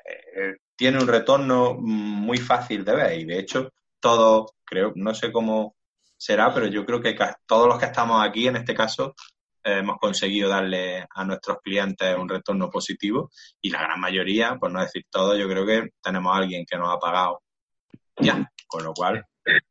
eh, 0.05 0.55
tiene 0.75 0.99
un 0.99 1.07
retorno 1.07 1.75
muy 1.75 2.37
fácil 2.37 2.83
de 2.83 2.95
ver. 2.95 3.19
Y 3.19 3.25
de 3.25 3.39
hecho, 3.39 3.71
todos, 3.99 4.51
creo, 4.63 4.91
no 4.95 5.13
sé 5.13 5.31
cómo 5.31 5.75
será, 6.17 6.53
pero 6.53 6.67
yo 6.67 6.85
creo 6.85 7.01
que 7.01 7.15
todos 7.45 7.67
los 7.67 7.79
que 7.79 7.85
estamos 7.85 8.25
aquí, 8.25 8.47
en 8.47 8.57
este 8.57 8.73
caso, 8.73 9.15
eh, 9.63 9.79
hemos 9.79 9.97
conseguido 9.97 10.49
darle 10.49 11.05
a 11.09 11.23
nuestros 11.23 11.57
clientes 11.63 12.15
un 12.17 12.29
retorno 12.29 12.69
positivo 12.69 13.31
y 13.61 13.69
la 13.69 13.81
gran 13.81 13.99
mayoría, 13.99 14.57
por 14.57 14.71
no 14.71 14.81
decir 14.81 15.05
todo, 15.09 15.35
yo 15.37 15.47
creo 15.47 15.65
que 15.65 15.89
tenemos 16.01 16.33
a 16.33 16.37
alguien 16.37 16.65
que 16.65 16.77
nos 16.77 16.93
ha 16.93 16.99
pagado 16.99 17.41
ya, 18.17 18.51
con 18.67 18.83
lo 18.83 18.93
cual 18.93 19.25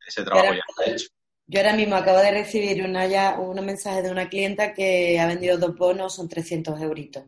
ese 0.06 0.22
trabajo 0.22 0.52
ya 0.54 0.62
hecho. 0.86 1.08
Yo 1.46 1.60
ahora 1.60 1.76
mismo 1.76 1.94
acabo 1.94 2.18
de 2.18 2.30
recibir 2.30 2.82
una 2.82 3.06
ya, 3.06 3.38
un 3.38 3.64
mensaje 3.64 4.02
de 4.02 4.10
una 4.10 4.28
clienta 4.28 4.72
que 4.72 5.20
ha 5.20 5.26
vendido 5.26 5.58
dos 5.58 5.76
bonos, 5.76 6.14
son 6.14 6.28
300 6.28 6.80
euritos. 6.80 7.24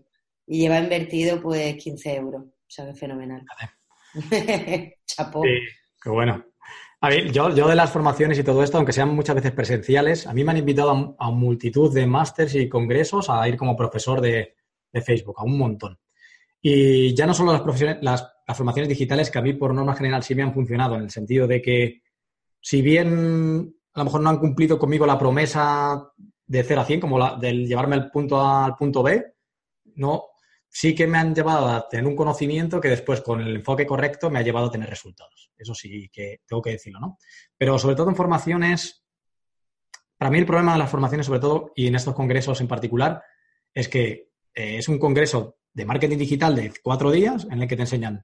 Y 0.46 0.61
lleva 0.61 0.79
invertido 0.79 1.40
pues 1.40 1.76
15 1.76 2.16
euros. 2.16 2.42
O 2.44 2.68
sea, 2.68 2.87
que 2.87 2.94
fenomenal. 2.94 3.44
Chapó. 5.07 5.42
Sí, 5.42 5.50
qué 6.02 6.11
bueno. 6.11 6.44
A 7.00 7.11
ver, 7.11 7.31
yo, 7.31 7.55
yo 7.55 7.68
de 7.68 7.74
las 7.74 7.90
formaciones 7.90 8.38
y 8.38 8.42
todo 8.42 8.62
esto, 8.62 8.79
aunque 8.79 8.92
sean 8.92 9.14
muchas 9.14 9.37
veces 9.37 9.52
presenciales, 9.52 10.26
a 10.26 10.33
mí 10.33 10.44
me 10.44 10.52
han 10.52 10.57
invitado 10.57 11.14
a, 11.18 11.31
multitud 11.31 11.92
de 11.92 12.07
másters 12.07 12.55
y 12.55 12.68
congresos 12.70 13.29
a 13.29 13.46
ir 13.46 13.57
como 13.57 13.76
profesor 13.76 14.20
de, 14.20 14.55
Facebook, 15.05 15.37
a 15.38 15.44
un 15.44 15.59
montón. 15.59 15.98
Y 16.62 17.14
ya 17.14 17.26
no 17.26 17.35
solo 17.35 17.52
las, 17.52 17.61
profesiones, 17.61 17.98
las, 18.00 18.26
las 18.48 18.57
formaciones 18.57 18.88
digitales 18.88 19.31
que 19.31 19.38
a 19.38 19.42
mí 19.42 19.52
por 19.52 19.74
norma 19.74 19.94
general 19.94 20.22
sí 20.22 20.35
me 20.35 20.42
han 20.42 20.55
funcionado, 20.55 20.96
en 20.96 21.02
el 21.02 21.11
sentido 21.11 21.46
de 21.46 21.61
que 21.61 22.00
si 22.62 22.81
bien 22.81 23.75
a 23.96 24.00
lo 24.00 24.04
mejor 24.04 24.20
no 24.20 24.28
han 24.28 24.38
cumplido 24.38 24.78
conmigo 24.78 25.06
la 25.06 25.18
promesa 25.18 26.12
de 26.46 26.62
0 26.62 26.80
a 26.82 26.85
100, 26.85 27.00
como 27.00 27.18
la 27.18 27.37
del 27.37 27.66
llevarme 27.66 27.96
al 27.96 28.11
punto 28.11 28.38
A 28.38 28.66
al 28.66 28.76
punto 28.76 29.02
B, 29.02 29.24
no, 29.94 30.24
sí 30.68 30.94
que 30.94 31.06
me 31.06 31.16
han 31.16 31.35
llevado 31.35 31.66
a 31.66 31.88
tener 31.88 32.06
un 32.06 32.14
conocimiento 32.14 32.78
que 32.78 32.90
después 32.90 33.22
con 33.22 33.40
el 33.40 33.56
enfoque 33.56 33.87
correcto 33.87 34.30
me 34.30 34.38
ha 34.38 34.42
llevado 34.42 34.66
a 34.66 34.70
tener 34.70 34.90
resultados. 34.90 35.50
Eso 35.56 35.74
sí 35.74 36.11
que 36.12 36.42
tengo 36.46 36.61
que 36.61 36.72
decirlo, 36.72 37.00
¿no? 37.00 37.18
Pero 37.56 37.78
sobre 37.78 37.96
todo 37.96 38.11
en 38.11 38.16
formaciones, 38.16 39.02
para 40.18 40.30
mí 40.30 40.38
el 40.38 40.46
problema 40.46 40.74
de 40.74 40.78
las 40.78 40.90
formaciones, 40.90 41.24
sobre 41.24 41.40
todo, 41.40 41.72
y 41.74 41.87
en 41.87 41.94
estos 41.94 42.14
congresos 42.14 42.61
en 42.61 42.68
particular, 42.68 43.22
es 43.72 43.88
que 43.88 44.28
eh, 44.54 44.76
es 44.76 44.88
un 44.88 44.98
congreso 44.98 45.56
de 45.72 45.87
marketing 45.87 46.18
digital 46.18 46.54
de 46.54 46.74
cuatro 46.82 47.11
días 47.11 47.46
en 47.50 47.62
el 47.62 47.68
que 47.68 47.76
te 47.76 47.82
enseñan 47.82 48.22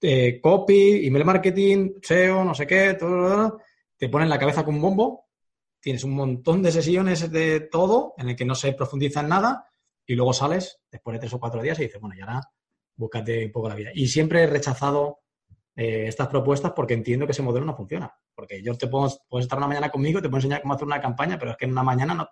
eh, 0.00 0.40
copy, 0.40 1.06
email 1.06 1.24
marketing, 1.24 1.94
SEO, 2.02 2.44
no 2.44 2.54
sé 2.54 2.66
qué, 2.66 2.94
todo, 2.94 3.60
te 3.98 4.08
ponen 4.08 4.28
la 4.28 4.38
cabeza 4.38 4.64
con 4.64 4.76
un 4.76 4.80
bombo, 4.80 5.28
tienes 5.80 6.04
un 6.04 6.12
montón 6.12 6.62
de 6.62 6.72
sesiones 6.72 7.30
de 7.30 7.60
todo 7.60 8.14
en 8.16 8.30
el 8.30 8.36
que 8.36 8.44
no 8.44 8.54
se 8.54 8.72
profundiza 8.72 9.20
en 9.20 9.28
nada 9.28 9.68
y 10.06 10.14
luego 10.14 10.32
sales 10.32 10.80
después 10.90 11.14
de 11.14 11.20
tres 11.20 11.34
o 11.34 11.40
cuatro 11.40 11.60
días 11.60 11.78
y 11.78 11.82
dices, 11.82 12.00
bueno, 12.00 12.16
ya 12.16 12.24
ahora 12.24 12.40
búscate 12.96 13.46
un 13.46 13.52
poco 13.52 13.68
la 13.68 13.74
vida. 13.74 13.90
Y 13.94 14.08
siempre 14.08 14.42
he 14.42 14.46
rechazado 14.46 15.20
eh, 15.76 16.06
estas 16.08 16.28
propuestas 16.28 16.72
porque 16.72 16.94
entiendo 16.94 17.26
que 17.26 17.32
ese 17.32 17.42
modelo 17.42 17.66
no 17.66 17.76
funciona. 17.76 18.12
Porque 18.34 18.62
yo 18.62 18.74
te 18.76 18.86
puedo, 18.88 19.12
puedes 19.28 19.44
estar 19.44 19.58
una 19.58 19.68
mañana 19.68 19.90
conmigo, 19.90 20.22
te 20.22 20.28
puedo 20.28 20.38
enseñar 20.38 20.62
cómo 20.62 20.74
hacer 20.74 20.86
una 20.86 21.00
campaña, 21.00 21.38
pero 21.38 21.52
es 21.52 21.56
que 21.56 21.66
en 21.66 21.72
una 21.72 21.82
mañana 21.82 22.14
no... 22.14 22.28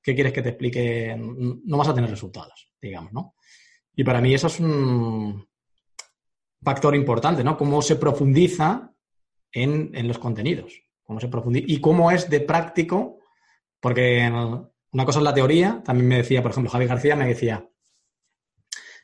¿Qué 0.00 0.14
quieres 0.14 0.32
que 0.32 0.42
te 0.42 0.50
explique? 0.50 1.16
No 1.18 1.76
vas 1.76 1.88
a 1.88 1.94
tener 1.94 2.08
resultados, 2.08 2.72
digamos, 2.80 3.12
¿no? 3.12 3.34
Y 3.94 4.04
para 4.04 4.20
mí 4.20 4.32
eso 4.32 4.46
es 4.46 4.60
un 4.60 5.46
factor 6.62 6.94
importante, 6.94 7.42
¿no? 7.42 7.56
Cómo 7.56 7.82
se 7.82 7.96
profundiza 7.96 8.94
en, 9.52 10.06
los 10.06 10.18
contenidos. 10.18 10.82
Cómo 11.04 11.20
se 11.20 11.28
profundiza 11.28 11.66
y 11.68 11.80
cómo 11.80 12.10
es 12.10 12.28
de 12.28 12.40
práctico, 12.40 13.18
porque 13.80 14.30
una 14.92 15.04
cosa 15.04 15.18
es 15.18 15.24
la 15.24 15.34
teoría, 15.34 15.82
también 15.84 16.08
me 16.08 16.16
decía, 16.18 16.42
por 16.42 16.50
ejemplo, 16.50 16.70
Javi 16.70 16.86
García 16.86 17.16
me 17.16 17.26
decía, 17.26 17.68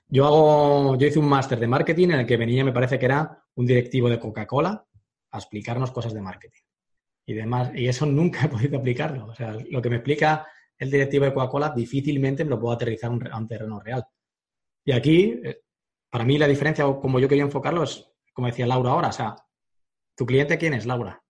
yo 0.07 0.26
hago, 0.26 0.96
yo 0.96 1.07
hice 1.07 1.18
un 1.18 1.28
máster 1.28 1.59
de 1.59 1.66
marketing 1.66 2.09
en 2.09 2.20
el 2.20 2.26
que 2.26 2.37
venía, 2.37 2.64
me 2.64 2.72
parece 2.72 2.98
que 2.98 3.07
era 3.07 3.44
un 3.54 3.66
directivo 3.66 4.09
de 4.09 4.18
Coca-Cola 4.18 4.87
a 5.30 5.38
explicarnos 5.38 5.90
cosas 5.90 6.12
de 6.12 6.20
marketing 6.20 6.62
y 7.26 7.35
demás, 7.35 7.70
y 7.74 7.88
eso 7.88 8.04
nunca 8.04 8.44
he 8.44 8.48
podido 8.48 8.78
aplicarlo. 8.78 9.26
O 9.26 9.35
sea, 9.35 9.57
lo 9.70 9.80
que 9.80 9.90
me 9.90 9.96
explica 9.96 10.46
el 10.78 10.90
directivo 10.90 11.24
de 11.24 11.33
Coca-Cola 11.33 11.70
difícilmente 11.70 12.44
me 12.44 12.50
lo 12.50 12.61
puedo 12.61 12.74
aterrizar 12.74 13.11
a 13.30 13.38
un 13.38 13.48
terreno 13.48 13.80
real. 13.80 14.04
Y 14.85 14.92
aquí, 14.92 15.40
eh, 15.42 15.62
para 16.11 16.24
mí 16.24 16.37
la 16.37 16.46
diferencia, 16.46 16.85
como 16.85 17.18
yo 17.18 17.28
quería 17.28 17.44
enfocarlo, 17.44 17.85
es, 17.85 18.07
como 18.33 18.48
decía 18.48 18.66
Laura 18.66 18.90
ahora, 18.90 19.09
o 19.09 19.12
sea, 19.12 19.35
¿Tu 20.16 20.27
cliente 20.27 20.59
quién 20.59 20.74
es, 20.74 20.87
Laura? 20.87 21.20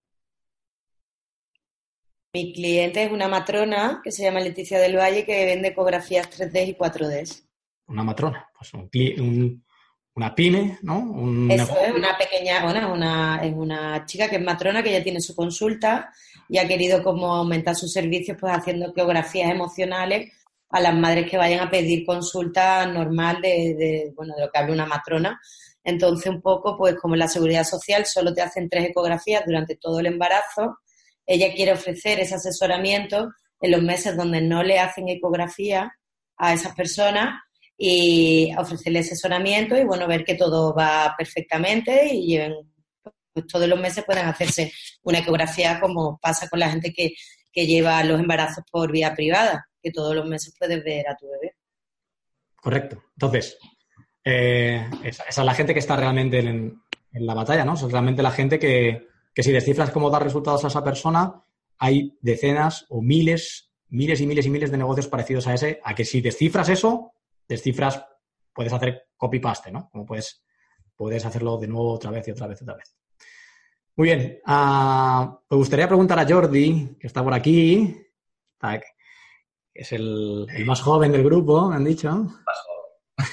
Mi 2.33 2.53
cliente 2.53 3.03
es 3.03 3.11
una 3.11 3.27
matrona 3.27 4.01
que 4.03 4.11
se 4.11 4.23
llama 4.23 4.41
Leticia 4.41 4.77
del 4.77 4.97
Valle 4.97 5.25
que 5.25 5.45
vende 5.45 5.69
ecografías 5.69 6.29
3D 6.29 6.67
y 6.67 6.75
4D. 6.75 7.43
Una 7.87 8.03
matrona, 8.03 8.47
pues 8.57 8.73
una 8.73 10.35
pyme, 10.35 10.79
¿no? 10.81 10.97
es 11.49 11.69
una 11.95 12.17
pequeña, 12.17 12.63
bueno, 12.63 12.93
una, 12.93 13.39
es 13.43 13.53
una 13.53 14.05
chica 14.05 14.29
que 14.29 14.35
es 14.37 14.41
matrona 14.41 14.83
que 14.83 14.91
ya 14.91 15.03
tiene 15.03 15.21
su 15.21 15.35
consulta 15.35 16.11
y 16.49 16.57
ha 16.57 16.67
querido 16.67 17.03
como 17.03 17.33
aumentar 17.33 17.75
sus 17.75 17.91
servicios 17.91 18.37
pues 18.39 18.53
haciendo 18.53 18.87
ecografías 18.87 19.51
emocionales 19.51 20.31
a 20.69 20.79
las 20.79 20.95
madres 20.95 21.29
que 21.29 21.37
vayan 21.37 21.65
a 21.65 21.69
pedir 21.69 22.05
consulta 22.05 22.85
normal 22.85 23.41
de, 23.41 23.75
de, 23.77 24.13
bueno, 24.15 24.35
de 24.35 24.45
lo 24.45 24.51
que 24.51 24.57
habla 24.57 24.73
una 24.73 24.85
matrona 24.85 25.39
entonces, 25.85 26.31
un 26.31 26.41
poco, 26.41 26.75
pues 26.77 26.95
como 26.95 27.15
la 27.15 27.27
seguridad 27.27 27.63
social 27.63 28.05
solo 28.07 28.33
te 28.33 28.41
hacen 28.41 28.67
tres 28.69 28.89
ecografías 28.89 29.43
durante 29.45 29.75
todo 29.75 29.99
el 29.99 30.07
embarazo, 30.07 30.79
ella 31.27 31.53
quiere 31.53 31.73
ofrecer 31.73 32.19
ese 32.19 32.35
asesoramiento 32.35 33.29
en 33.61 33.71
los 33.71 33.83
meses 33.83 34.17
donde 34.17 34.41
no 34.41 34.63
le 34.63 34.79
hacen 34.79 35.07
ecografía 35.09 35.93
a 36.37 36.53
esas 36.53 36.75
personas 36.75 37.39
y 37.77 38.51
ofrecerle 38.57 38.99
asesoramiento 38.99 39.77
y, 39.77 39.83
bueno, 39.83 40.07
ver 40.07 40.25
que 40.25 40.33
todo 40.33 40.73
va 40.73 41.13
perfectamente 41.17 42.13
y 42.13 42.27
lleven 42.27 42.53
pues 43.31 43.47
todos 43.47 43.67
los 43.67 43.79
meses 43.79 44.05
pueden 44.05 44.25
hacerse 44.25 44.71
una 45.03 45.19
ecografía 45.19 45.79
como 45.79 46.17
pasa 46.19 46.47
con 46.47 46.59
la 46.59 46.71
gente 46.71 46.93
que, 46.93 47.13
lleva 47.53 48.03
los 48.03 48.19
embarazos 48.19 48.65
por 48.69 48.91
vía 48.91 49.13
privada, 49.13 49.65
que 49.81 49.91
todos 49.91 50.13
los 50.13 50.25
meses 50.25 50.53
puedes 50.59 50.83
ver 50.83 51.07
a 51.07 51.15
tu 51.15 51.25
bebé. 51.29 51.55
Correcto. 52.57 53.01
Entonces, 53.13 53.57
eh, 54.25 54.89
esa, 55.03 55.23
es 55.23 55.37
la 55.37 55.53
gente 55.53 55.73
que 55.73 55.79
está 55.79 55.95
realmente 55.95 56.39
en, 56.39 56.81
la 57.11 57.33
batalla, 57.33 57.63
¿no? 57.63 57.75
es 57.75 57.81
realmente 57.83 58.21
la 58.21 58.31
gente 58.31 58.59
que, 58.59 59.07
que 59.33 59.41
si 59.41 59.53
descifras 59.53 59.91
cómo 59.91 60.09
dar 60.09 60.21
resultados 60.21 60.65
a 60.65 60.67
esa 60.67 60.83
persona, 60.83 61.45
hay 61.77 62.17
decenas 62.21 62.85
o 62.89 63.01
miles, 63.01 63.71
miles 63.89 64.19
y 64.19 64.27
miles 64.27 64.45
y 64.45 64.49
miles 64.49 64.71
de 64.71 64.77
negocios 64.77 65.07
parecidos 65.07 65.47
a 65.47 65.53
ese, 65.53 65.79
a 65.83 65.95
que 65.95 66.03
si 66.03 66.19
descifras 66.19 66.67
eso, 66.67 67.13
descifras, 67.47 68.03
puedes 68.53 68.73
hacer 68.73 69.07
copy-paste, 69.15 69.71
¿no? 69.71 69.89
Como 69.89 70.05
puedes, 70.05 70.43
puedes 70.95 71.25
hacerlo 71.25 71.57
de 71.57 71.67
nuevo 71.67 71.93
otra 71.93 72.11
vez 72.11 72.27
y 72.27 72.31
otra 72.31 72.47
vez 72.47 72.59
y 72.59 72.63
otra 72.63 72.75
vez. 72.75 72.95
Muy 73.97 74.07
bien. 74.07 74.39
Uh, 74.45 75.37
me 75.49 75.57
gustaría 75.57 75.87
preguntar 75.87 76.19
a 76.19 76.27
Jordi, 76.27 76.97
que 76.99 77.07
está 77.07 77.23
por 77.23 77.33
aquí, 77.33 77.95
que 78.59 78.81
es 79.73 79.91
el, 79.93 80.47
más 80.65 80.81
joven 80.81 81.11
del 81.11 81.23
grupo, 81.23 81.69
me 81.69 81.75
han 81.75 81.85
dicho. 81.85 82.09
Más 82.11 82.57
joven. 82.65 82.74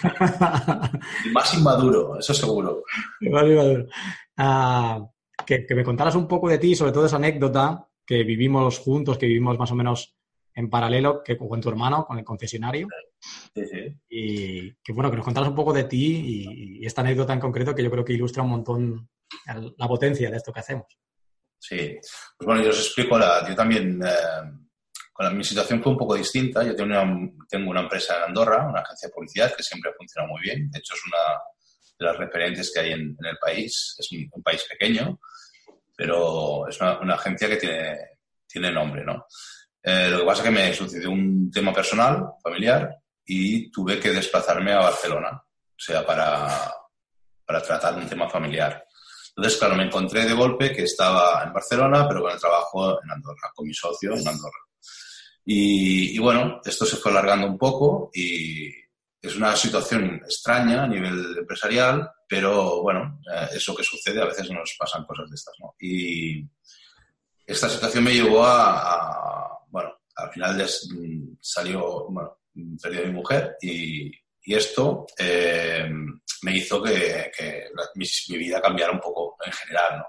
el 1.24 1.32
más 1.32 1.54
inmaduro, 1.54 2.18
eso 2.18 2.34
seguro. 2.34 2.84
El 3.20 3.30
más 3.30 3.44
inmaduro. 3.44 3.86
Uh, 4.38 5.08
que, 5.44 5.66
me 5.74 5.84
contaras 5.84 6.14
un 6.14 6.28
poco 6.28 6.48
de 6.48 6.58
ti, 6.58 6.74
sobre 6.74 6.92
todo 6.92 7.06
esa 7.06 7.16
anécdota 7.16 7.88
que 8.06 8.24
vivimos 8.24 8.78
juntos, 8.78 9.18
que 9.18 9.26
vivimos 9.26 9.58
más 9.58 9.70
o 9.70 9.74
menos 9.74 10.16
en 10.54 10.68
paralelo 10.68 11.22
que 11.22 11.36
con 11.36 11.60
tu 11.60 11.68
hermano, 11.68 12.04
con 12.06 12.18
el 12.18 12.24
concesionario. 12.24 12.88
Sí, 13.54 13.64
sí. 13.66 13.96
Y 14.08 14.74
que 14.82 14.92
bueno, 14.92 15.10
que 15.10 15.16
nos 15.16 15.24
contaras 15.24 15.48
un 15.48 15.54
poco 15.54 15.72
de 15.72 15.84
ti 15.84 16.78
y, 16.80 16.86
esta 16.86 17.00
anécdota 17.00 17.32
en 17.32 17.40
concreto 17.40 17.74
que 17.74 17.82
yo 17.82 17.90
creo 17.90 18.04
que 18.04 18.12
ilustra 18.12 18.42
un 18.42 18.50
montón 18.50 19.08
la 19.76 19.88
potencia 19.88 20.30
de 20.30 20.36
esto 20.36 20.52
que 20.52 20.60
hacemos. 20.60 20.86
Sí, 21.58 21.96
pues 22.36 22.46
bueno, 22.46 22.62
yo 22.62 22.70
os 22.70 22.78
explico, 22.78 23.18
la, 23.18 23.48
yo 23.48 23.54
también, 23.54 24.02
eh, 24.04 24.68
con 25.12 25.36
mi 25.36 25.44
situación 25.44 25.82
fue 25.82 25.92
un 25.92 25.98
poco 25.98 26.14
distinta. 26.14 26.64
Yo 26.64 26.74
tengo 26.74 26.90
una, 26.90 27.30
tengo 27.48 27.70
una 27.70 27.82
empresa 27.82 28.16
en 28.16 28.22
Andorra, 28.24 28.66
una 28.66 28.80
agencia 28.80 29.08
de 29.08 29.12
publicidad 29.12 29.54
que 29.54 29.62
siempre 29.62 29.90
ha 29.90 29.94
funcionado 29.94 30.32
muy 30.32 30.40
bien. 30.40 30.70
De 30.70 30.78
hecho, 30.78 30.94
es 30.94 31.00
una 31.06 31.18
de 31.98 32.06
las 32.06 32.16
referentes 32.16 32.72
que 32.72 32.80
hay 32.80 32.92
en, 32.92 33.16
el 33.18 33.38
país. 33.38 33.96
Es 33.98 34.10
un, 34.12 34.42
país 34.42 34.64
pequeño, 34.68 35.20
pero 35.94 36.66
es 36.66 36.80
una, 36.80 37.14
agencia 37.14 37.48
que 37.48 37.56
tiene, 37.56 37.98
tiene 38.46 38.72
nombre, 38.72 39.04
¿no? 39.04 39.26
Eh, 39.82 40.08
lo 40.10 40.20
que 40.20 40.24
pasa 40.24 40.42
es 40.42 40.48
que 40.48 40.54
me 40.54 40.72
sucedió 40.72 41.10
un 41.10 41.50
tema 41.50 41.72
personal, 41.72 42.24
familiar, 42.42 42.96
y 43.24 43.70
tuve 43.70 44.00
que 44.00 44.10
desplazarme 44.10 44.72
a 44.72 44.78
Barcelona, 44.78 45.30
o 45.32 45.78
sea, 45.78 46.06
para, 46.06 46.72
para 47.44 47.62
tratar 47.62 47.94
un 47.94 48.08
tema 48.08 48.28
familiar. 48.28 48.84
Entonces, 49.36 49.58
claro, 49.58 49.74
me 49.74 49.84
encontré 49.84 50.24
de 50.24 50.34
golpe 50.34 50.72
que 50.72 50.82
estaba 50.82 51.42
en 51.44 51.52
Barcelona, 51.52 52.06
pero 52.08 52.22
con 52.22 52.32
el 52.32 52.40
trabajo 52.40 53.02
en 53.02 53.10
Andorra, 53.10 53.50
con 53.54 53.66
mi 53.66 53.74
socio 53.74 54.12
en 54.12 54.28
Andorra. 54.28 54.58
Y, 55.44 56.18
bueno, 56.18 56.60
esto 56.64 56.86
se 56.86 56.96
fue 56.96 57.10
alargando 57.10 57.46
un 57.46 57.58
poco 57.58 58.10
y 58.14 58.68
es 59.20 59.36
una 59.36 59.56
situación 59.56 60.16
extraña 60.24 60.84
a 60.84 60.88
nivel 60.88 61.36
empresarial, 61.38 62.10
pero 62.28 62.82
bueno, 62.82 63.20
eh, 63.32 63.48
eso 63.54 63.74
que 63.74 63.82
sucede, 63.82 64.20
a 64.20 64.26
veces 64.26 64.50
nos 64.50 64.74
pasan 64.78 65.04
cosas 65.04 65.28
de 65.28 65.34
estas, 65.34 65.54
¿no? 65.60 65.74
Y 65.80 66.44
esta 67.44 67.68
situación 67.68 68.04
me 68.04 68.14
llevó 68.14 68.44
a, 68.44 69.58
bueno, 69.68 69.90
al 70.16 70.30
final 70.30 70.66
salió, 71.40 72.08
bueno, 72.08 72.38
perdí 72.80 72.98
a 72.98 73.06
mi 73.06 73.12
mujer 73.12 73.56
y, 73.60 74.10
y 74.44 74.54
esto 74.54 75.06
eh, 75.18 75.88
me 76.42 76.56
hizo 76.56 76.82
que, 76.82 77.30
mi, 77.94 78.38
vida 78.38 78.60
cambiara 78.60 78.92
un 78.92 79.00
poco 79.00 79.36
en 79.44 79.52
general, 79.52 79.98
¿no? 79.98 80.04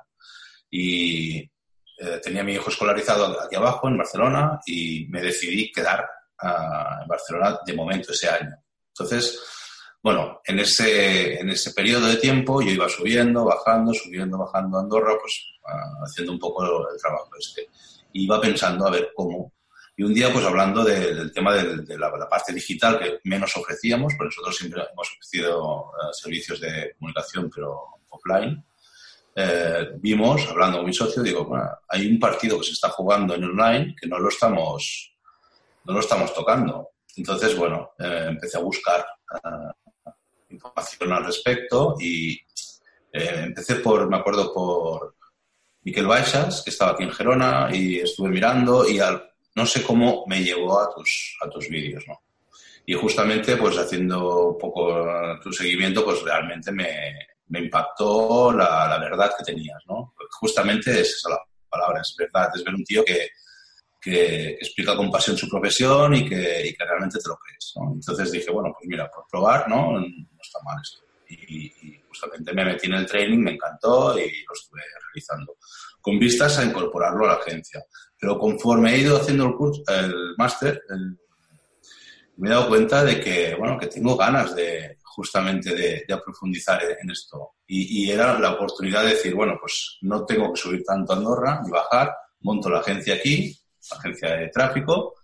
Y 0.71 1.49
eh, 1.97 2.19
tenía 2.23 2.41
a 2.41 2.43
mi 2.43 2.53
hijo 2.53 2.69
escolarizado 2.69 3.41
aquí 3.41 3.55
abajo, 3.55 3.87
en 3.87 3.97
Barcelona, 3.97 4.59
y 4.65 5.07
me 5.09 5.21
decidí 5.21 5.71
quedar 5.71 6.07
ah, 6.41 6.99
en 7.01 7.07
Barcelona 7.07 7.59
de 7.65 7.73
momento 7.73 8.11
ese 8.11 8.29
año. 8.29 8.55
Entonces, 8.89 9.39
bueno, 10.01 10.41
en 10.45 10.59
ese, 10.59 11.39
en 11.39 11.49
ese 11.49 11.71
periodo 11.71 12.07
de 12.07 12.17
tiempo 12.17 12.61
yo 12.61 12.71
iba 12.71 12.89
subiendo, 12.89 13.45
bajando, 13.45 13.93
subiendo, 13.93 14.37
bajando 14.37 14.77
a 14.77 14.81
Andorra, 14.81 15.13
pues 15.19 15.53
ah, 15.65 16.03
haciendo 16.05 16.33
un 16.33 16.39
poco 16.39 16.63
el 16.63 17.01
trabajo 17.01 17.29
este. 17.39 17.67
iba 18.13 18.39
pensando 18.41 18.85
a 18.87 18.91
ver 18.91 19.11
cómo 19.15 19.53
y 19.95 20.03
un 20.03 20.13
día, 20.13 20.33
pues 20.33 20.43
hablando 20.43 20.83
del 20.83 21.31
tema 21.31 21.53
de, 21.53 21.97
la, 21.97 22.11
parte 22.27 22.51
digital 22.51 22.97
que 22.97 23.19
menos 23.25 23.55
ofrecíamos, 23.55 24.13
porque 24.17 24.33
nosotros 24.35 24.55
siempre 24.55 24.81
hemos 24.81 25.07
ofrecido 25.11 25.91
eh, 26.01 26.09
servicios 26.13 26.59
de 26.59 26.95
comunicación, 26.97 27.51
pero 27.53 27.79
offline, 28.09 28.63
eh, 29.35 29.91
vimos, 29.95 30.47
hablando 30.47 30.77
con 30.77 30.85
mi 30.87 30.93
socio, 30.93 31.23
digo, 31.23 31.45
bueno, 31.45 31.69
hay 31.87 32.07
un 32.07 32.19
partido 32.19 32.57
que 32.59 32.65
se 32.65 32.73
está 32.73 32.89
jugando 32.89 33.33
en 33.35 33.43
online 33.45 33.95
que 33.99 34.07
no 34.07 34.19
lo 34.19 34.29
estamos, 34.29 35.15
no 35.85 35.93
lo 35.93 35.99
estamos 35.99 36.33
tocando. 36.33 36.89
Entonces, 37.15 37.55
bueno, 37.57 37.91
eh, 37.99 38.25
empecé 38.29 38.57
a 38.57 38.61
buscar 38.61 39.05
información 40.49 41.11
al 41.11 41.25
respecto 41.25 41.95
y 41.99 42.39
empecé 43.11 43.75
por, 43.75 44.07
me 44.07 44.17
acuerdo, 44.17 44.53
por 44.53 45.15
Miquel 45.81 46.05
Baixas, 46.05 46.61
que 46.63 46.69
estaba 46.69 46.91
aquí 46.91 47.03
en 47.03 47.11
Gerona, 47.11 47.69
y 47.71 47.99
estuve 47.99 48.29
mirando 48.29 48.87
y 48.87 48.99
al 48.99 49.31
no 49.55 49.65
sé 49.65 49.83
cómo 49.83 50.25
me 50.27 50.43
llevó 50.43 50.79
a 50.79 50.93
tus, 50.93 51.37
a 51.41 51.49
tus 51.49 51.69
vídeos, 51.69 52.03
¿no? 52.07 52.21
Y 52.85 52.93
justamente, 52.93 53.55
pues 53.55 53.77
haciendo 53.77 54.49
un 54.49 54.57
poco 54.57 55.05
tu 55.41 55.53
seguimiento, 55.53 56.03
pues 56.03 56.21
realmente 56.21 56.71
me, 56.71 57.15
me 57.53 57.59
impactó 57.59 58.51
la, 58.51 58.87
la, 58.87 58.97
verdad 58.97 59.31
que 59.37 59.43
tenías, 59.43 59.79
¿no? 59.87 60.15
justamente 60.39 61.01
es 61.01 61.13
esa 61.17 61.29
la 61.29 61.39
palabra, 61.69 62.01
es 62.01 62.15
verdad, 62.17 62.49
es 62.55 62.63
ver 62.63 62.73
un 62.73 62.83
tío 62.83 63.05
que, 63.05 63.29
que, 64.01 64.53
explica 64.53 64.95
con 64.95 65.11
pasión 65.11 65.37
su 65.37 65.47
profesión 65.47 66.15
y 66.15 66.27
que, 66.27 66.67
y 66.67 66.73
que, 66.73 66.83
realmente 66.83 67.19
te 67.19 67.29
lo 67.29 67.37
crees, 67.37 67.73
¿no? 67.75 67.93
Entonces 67.93 68.31
dije, 68.31 68.49
bueno, 68.49 68.73
pues 68.73 68.87
mira, 68.87 69.07
por 69.11 69.25
probar, 69.29 69.69
¿no? 69.69 69.99
No 69.99 70.41
está 70.41 70.59
mal 70.63 70.79
esto. 70.81 71.03
Y, 71.29 71.65
y 71.65 72.01
justamente 72.07 72.53
me 72.53 72.65
metí 72.65 72.87
en 72.87 72.93
el 72.93 73.05
training, 73.05 73.39
me 73.39 73.51
encantó 73.51 74.17
y 74.17 74.23
lo 74.23 74.53
estuve 74.53 74.81
realizando, 75.07 75.57
con 76.01 76.17
vistas 76.17 76.57
a 76.57 76.65
incorporarlo 76.65 77.25
a 77.25 77.33
la 77.33 77.35
agencia. 77.35 77.85
Pero 78.19 78.39
conforme 78.39 78.95
he 78.95 78.97
ido 78.97 79.17
haciendo 79.17 79.45
el 79.45 79.53
curso, 79.53 79.83
el 79.89 80.33
máster, 80.37 80.81
me 82.37 82.49
he 82.49 82.51
dado 82.51 82.67
cuenta 82.67 83.03
de 83.03 83.19
que, 83.19 83.55
bueno, 83.55 83.77
que 83.77 83.87
tengo 83.87 84.17
ganas 84.17 84.55
de 84.55 84.97
justamente 85.15 85.75
de, 85.75 86.05
profundizar 86.23 86.81
en 86.83 87.09
esto. 87.09 87.55
Y, 87.67 88.09
era 88.09 88.39
la 88.39 88.51
oportunidad 88.53 89.03
de 89.03 89.11
decir, 89.11 89.33
bueno, 89.35 89.57
pues 89.59 89.97
no 90.01 90.25
tengo 90.25 90.51
que 90.53 90.61
subir 90.61 90.83
tanto 90.83 91.13
a 91.13 91.15
Andorra 91.17 91.61
ni 91.63 91.69
bajar, 91.69 92.15
monto 92.41 92.69
la 92.69 92.79
agencia 92.79 93.15
aquí, 93.15 93.55
agencia 93.91 94.35
de 94.35 94.49
tráfico, 94.49 95.15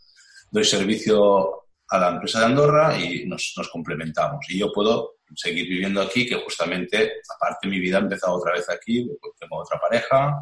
doy 0.52 0.64
servicio 0.64 1.66
a 1.88 1.98
la 1.98 2.10
empresa 2.10 2.40
de 2.40 2.46
Andorra 2.46 2.98
y 2.98 3.26
nos, 3.26 3.54
nos 3.58 3.70
complementamos. 3.70 4.46
Y 4.50 4.60
yo 4.60 4.72
puedo 4.72 5.16
seguir 5.36 5.68
viviendo 5.68 6.02
aquí, 6.02 6.28
que 6.28 6.36
justamente, 6.36 7.22
aparte 7.36 7.68
mi 7.68 7.80
vida 7.80 7.98
ha 7.98 8.02
empezado 8.02 8.34
otra 8.34 8.54
vez 8.54 8.70
aquí, 8.70 9.10
tengo 9.40 9.58
otra 9.58 9.80
pareja, 9.80 10.42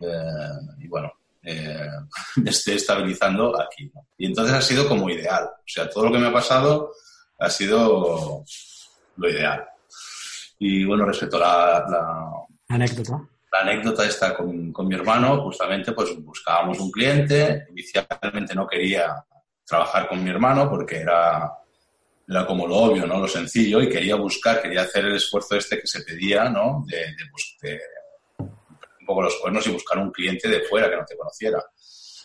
eh, 0.00 0.80
y 0.80 0.88
bueno, 0.88 1.12
eh, 1.42 1.88
me 2.36 2.50
esté 2.50 2.74
estabilizando 2.74 3.60
aquí. 3.60 3.90
Y 4.18 4.26
entonces 4.26 4.54
ha 4.54 4.62
sido 4.62 4.88
como 4.88 5.10
ideal. 5.10 5.44
O 5.44 5.64
sea, 5.66 5.88
todo 5.88 6.06
lo 6.06 6.12
que 6.12 6.18
me 6.18 6.28
ha 6.28 6.32
pasado 6.32 6.92
ha 7.38 7.50
sido 7.50 8.44
lo 9.16 9.28
ideal. 9.28 9.64
Y 10.58 10.84
bueno, 10.84 11.04
respecto 11.04 11.36
a 11.36 11.40
la, 11.40 12.28
anécdota. 12.68 13.28
La 13.52 13.60
anécdota 13.60 14.06
está 14.06 14.34
con, 14.34 14.72
con, 14.72 14.86
mi 14.86 14.94
hermano, 14.94 15.42
justamente 15.42 15.92
pues 15.92 16.16
buscábamos 16.22 16.78
un 16.80 16.90
cliente. 16.90 17.66
Inicialmente 17.70 18.54
no 18.54 18.66
quería 18.66 19.24
trabajar 19.66 20.08
con 20.08 20.22
mi 20.22 20.30
hermano 20.30 20.68
porque 20.70 20.96
era, 20.96 21.50
era 22.28 22.46
como 22.46 22.66
lo 22.66 22.76
obvio, 22.76 23.06
¿no? 23.06 23.20
Lo 23.20 23.28
sencillo 23.28 23.82
y 23.82 23.88
quería 23.88 24.16
buscar, 24.16 24.62
quería 24.62 24.82
hacer 24.82 25.04
el 25.04 25.16
esfuerzo 25.16 25.56
este 25.56 25.80
que 25.80 25.86
se 25.86 26.02
pedía, 26.02 26.48
¿no? 26.48 26.84
De, 26.86 26.96
de, 26.96 27.68
de 27.68 27.80
un 28.38 29.06
poco 29.06 29.22
los 29.22 29.36
cuernos 29.36 29.66
y 29.66 29.70
buscar 29.70 29.98
un 29.98 30.12
cliente 30.12 30.48
de 30.48 30.60
fuera 30.62 30.88
que 30.88 30.96
no 30.96 31.04
te 31.04 31.16
conociera. 31.16 31.62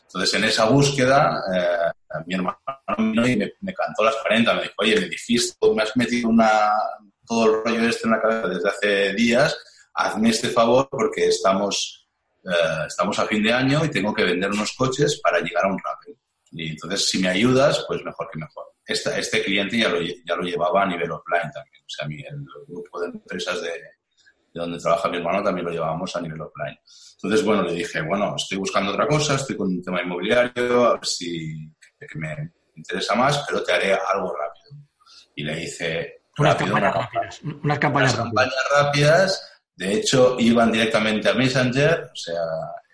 Entonces, 0.08 0.34
en 0.36 0.44
esa 0.46 0.66
búsqueda, 0.70 1.44
eh, 1.54 2.22
mi 2.26 2.36
hermano 2.36 2.58
vino 2.98 3.28
y 3.28 3.36
me, 3.36 3.74
cantó 3.74 4.04
las 4.04 4.16
40, 4.16 4.54
me 4.54 4.62
dijo, 4.64 4.74
oye, 4.78 5.00
me 5.02 5.10
dijiste, 5.10 5.58
me 5.76 5.84
has 5.84 5.96
metido 5.98 6.30
una, 6.30 6.72
todo 7.26 7.46
el 7.46 7.64
rollo 7.64 7.90
este 7.90 8.08
en 8.08 8.12
la 8.12 8.22
cabeza 8.22 8.48
desde 8.48 8.70
hace 8.70 9.14
días, 9.14 9.58
hazme 9.94 10.30
este 10.30 10.50
favor 10.50 10.88
porque 10.90 11.28
estamos, 11.28 12.08
eh, 12.46 12.86
estamos 12.88 13.20
a 13.20 13.26
fin 13.26 13.44
de 13.44 13.52
año 13.52 13.84
y 13.84 13.92
tengo 13.92 14.14
que 14.14 14.24
vender 14.24 14.50
unos 14.50 14.74
coches 14.74 15.20
para 15.22 15.40
llegar 15.42 15.66
a 15.66 15.74
un 15.74 15.80
Rappel. 15.80 16.18
Y 16.52 16.70
entonces, 16.70 17.10
si 17.10 17.20
me 17.20 17.28
ayudas, 17.28 17.84
pues 17.86 18.02
mejor 18.06 18.30
que 18.32 18.40
mejor. 18.40 18.66
este 18.86 19.44
cliente 19.44 19.78
ya 19.78 19.90
lo, 19.90 20.00
ya 20.02 20.36
lo 20.38 20.44
llevaba 20.44 20.84
a 20.84 20.88
nivel 20.88 21.12
offline 21.12 21.52
también. 21.52 21.84
O 21.84 21.90
sea, 21.90 22.08
el 22.08 22.46
grupo 22.66 23.02
de 23.02 23.08
empresas 23.08 23.62
de, 23.62 23.70
donde 24.58 24.80
trabaja 24.80 25.10
mi 25.10 25.18
hermano 25.18 25.44
también 25.44 25.66
lo 25.66 25.72
llevábamos 25.72 26.16
a 26.16 26.22
nivel 26.22 26.42
offline. 26.42 26.78
Entonces, 27.16 27.46
bueno, 27.46 27.64
le 27.64 27.74
dije, 27.74 28.02
bueno, 28.02 28.36
estoy 28.36 28.58
buscando 28.58 28.92
otra 28.92 29.08
cosa, 29.08 29.36
estoy 29.36 29.58
con 29.58 29.68
un 29.68 29.82
tema 29.82 30.02
inmobiliario, 30.02 30.86
a 30.86 30.94
ver 30.94 31.06
si 31.06 31.72
que 32.00 32.20
me 32.20 32.54
interesa 32.76 33.16
más, 33.16 33.44
pero 33.48 33.64
te 33.64 33.74
haré 33.74 33.94
algo 33.94 34.36
rápido. 34.36 34.88
Y 35.36 35.44
le 35.44 35.64
hice... 35.64 36.22
Unas 36.38 36.56
campañas 36.56 36.94
rápidas. 36.94 37.42
Unas 37.64 37.80
campañas, 37.80 38.16
rápidas. 38.72 39.62
De 39.76 39.94
hecho, 39.94 40.36
iban 40.40 40.72
directamente 40.72 41.30
a 41.30 41.34
Messenger, 41.34 42.12
o 42.12 42.16
sea, 42.16 42.42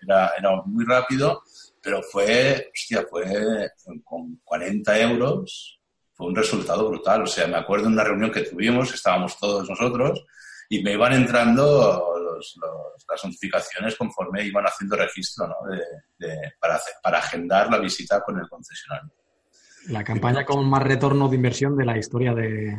era, 0.02 0.32
era 0.38 0.62
muy 0.64 0.84
rápido, 0.84 1.42
pero 1.82 2.02
fue, 2.02 2.70
hostia, 2.72 3.04
fue 3.08 3.70
con 4.02 4.40
40 4.42 4.98
euros, 5.00 5.80
fue 6.14 6.28
un 6.28 6.34
resultado 6.34 6.88
brutal. 6.88 7.22
O 7.22 7.26
sea, 7.26 7.46
me 7.46 7.58
acuerdo 7.58 7.86
de 7.86 7.92
una 7.92 8.04
reunión 8.04 8.30
que 8.30 8.42
tuvimos, 8.42 8.92
estábamos 8.94 9.38
todos 9.38 9.68
nosotros, 9.68 10.24
y 10.68 10.82
me 10.82 10.92
iban 10.92 11.12
entrando 11.12 12.10
las 13.08 13.24
notificaciones 13.24 13.96
conforme 13.96 14.44
iban 14.44 14.64
haciendo 14.64 14.96
registro 14.96 15.46
¿no? 15.46 15.54
para, 16.60 16.80
para 17.02 17.18
agendar 17.18 17.70
la 17.70 17.78
visita 17.78 18.20
con 18.22 18.38
el 18.38 18.48
concesionario. 18.48 19.10
La 19.88 20.02
campaña 20.02 20.44
con 20.44 20.68
más 20.68 20.82
retorno 20.82 21.28
de 21.28 21.36
inversión 21.36 21.76
de 21.76 21.84
la 21.84 21.98
historia 21.98 22.34
de, 22.34 22.76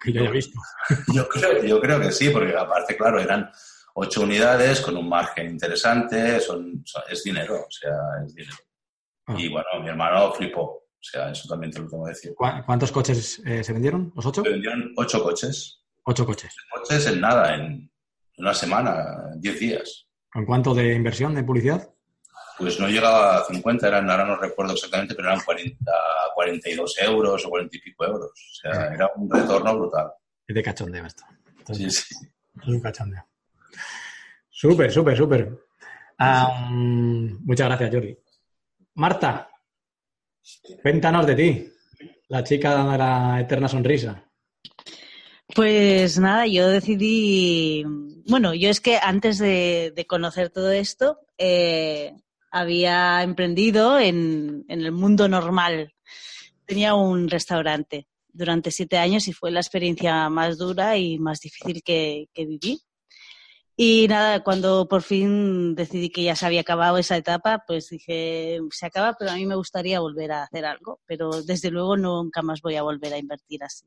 que 0.00 0.12
yo 0.12 0.22
haya 0.22 0.30
visto. 0.30 0.58
Yo 1.14 1.28
creo, 1.28 1.62
yo 1.62 1.80
creo 1.80 2.00
que 2.00 2.10
sí, 2.10 2.30
porque 2.30 2.56
aparte, 2.56 2.96
claro, 2.96 3.20
eran 3.20 3.50
ocho 3.94 4.22
unidades 4.22 4.80
con 4.80 4.96
un 4.96 5.08
margen 5.08 5.50
interesante, 5.50 6.40
son, 6.40 6.84
es 7.08 7.22
dinero, 7.22 7.60
o 7.60 7.70
sea, 7.70 7.92
es 8.24 8.34
dinero. 8.34 8.56
Ah. 9.26 9.34
Y 9.38 9.48
bueno, 9.48 9.68
mi 9.82 9.88
hermano 9.88 10.32
flipó, 10.32 10.62
o 10.62 10.98
sea, 11.00 11.30
eso 11.30 11.48
también 11.48 11.72
te 11.72 11.80
lo 11.80 11.88
tengo 11.88 12.04
que 12.04 12.10
decir. 12.10 12.34
¿Cuántos 12.34 12.92
coches 12.92 13.40
eh, 13.44 13.62
se 13.62 13.72
vendieron? 13.72 14.12
¿Los 14.14 14.26
ocho? 14.26 14.42
Se 14.42 14.50
vendieron 14.50 14.92
ocho 14.96 15.22
coches. 15.22 15.82
Ocho 16.08 16.24
coches. 16.24 16.54
coches 16.70 17.06
en 17.08 17.20
nada, 17.20 17.56
en 17.56 17.90
una 18.38 18.54
semana, 18.54 19.32
diez 19.36 19.58
días. 19.58 20.06
¿Con 20.30 20.46
cuánto 20.46 20.72
de 20.72 20.94
inversión 20.94 21.34
de 21.34 21.42
publicidad? 21.42 21.90
Pues 22.58 22.78
no 22.78 22.88
llegaba 22.88 23.38
a 23.38 23.44
50, 23.44 23.88
eran, 23.88 24.08
ahora 24.08 24.24
no 24.24 24.36
recuerdo 24.36 24.74
exactamente, 24.74 25.16
pero 25.16 25.28
eran 25.28 25.40
40, 25.44 25.92
42 26.32 26.94
euros 27.02 27.44
o 27.44 27.50
40 27.50 27.76
y 27.76 27.80
pico 27.80 28.04
euros. 28.04 28.30
O 28.30 28.54
sea, 28.54 28.94
era 28.94 29.10
un 29.16 29.28
retorno 29.28 29.76
brutal. 29.76 30.12
Es 30.46 30.54
de 30.54 30.62
cachondeo 30.62 31.06
esto. 31.06 31.24
sí, 31.72 31.90
sí. 31.90 32.14
Es 32.62 32.68
un 32.68 32.80
cachondeo. 32.80 33.26
Súper, 34.48 34.92
súper, 34.92 35.16
súper. 35.16 35.58
muchas 36.70 37.66
gracias, 37.66 37.90
Jordi. 37.92 38.16
Marta, 38.94 39.50
cuéntanos 40.82 41.26
de 41.26 41.34
ti, 41.34 41.72
la 42.28 42.44
chica 42.44 42.84
de 42.92 42.96
la 42.96 43.40
eterna 43.40 43.68
sonrisa. 43.68 44.22
Pues 45.56 46.18
nada, 46.18 46.46
yo 46.46 46.68
decidí, 46.68 47.82
bueno, 48.28 48.52
yo 48.52 48.68
es 48.68 48.82
que 48.82 48.98
antes 49.02 49.38
de, 49.38 50.04
conocer 50.06 50.50
todo 50.50 50.70
esto, 50.70 51.20
eh, 51.38 52.12
había 52.50 53.22
emprendido 53.22 53.98
en, 53.98 54.66
el 54.68 54.92
mundo 54.92 55.28
normal. 55.28 55.94
Tenía 56.66 56.94
un 56.94 57.30
restaurante 57.30 58.06
durante 58.28 58.70
siete 58.70 58.98
años 58.98 59.28
y 59.28 59.32
fue 59.32 59.50
la 59.50 59.60
experiencia 59.60 60.28
más 60.28 60.58
dura 60.58 60.98
y 60.98 61.18
más 61.18 61.40
difícil 61.40 61.82
que, 61.82 62.28
viví. 62.36 62.82
Y 63.76 64.08
nada, 64.08 64.44
cuando 64.44 64.86
por 64.86 65.00
fin 65.00 65.74
decidí 65.74 66.10
que 66.10 66.24
ya 66.24 66.36
se 66.36 66.44
había 66.44 66.60
acabado 66.60 66.98
esa 66.98 67.16
etapa, 67.16 67.64
pues 67.66 67.88
dije, 67.88 68.60
se 68.72 68.84
acaba, 68.84 69.16
pero 69.18 69.30
a 69.30 69.36
mí 69.36 69.46
me 69.46 69.56
gustaría 69.56 70.00
volver 70.00 70.32
a 70.32 70.42
hacer 70.42 70.66
algo, 70.66 71.00
pero 71.06 71.30
desde 71.42 71.70
luego 71.70 71.96
nunca 71.96 72.42
más 72.42 72.60
voy 72.60 72.76
a 72.76 72.82
volver 72.82 73.14
a 73.14 73.18
invertir 73.18 73.64
así. 73.64 73.86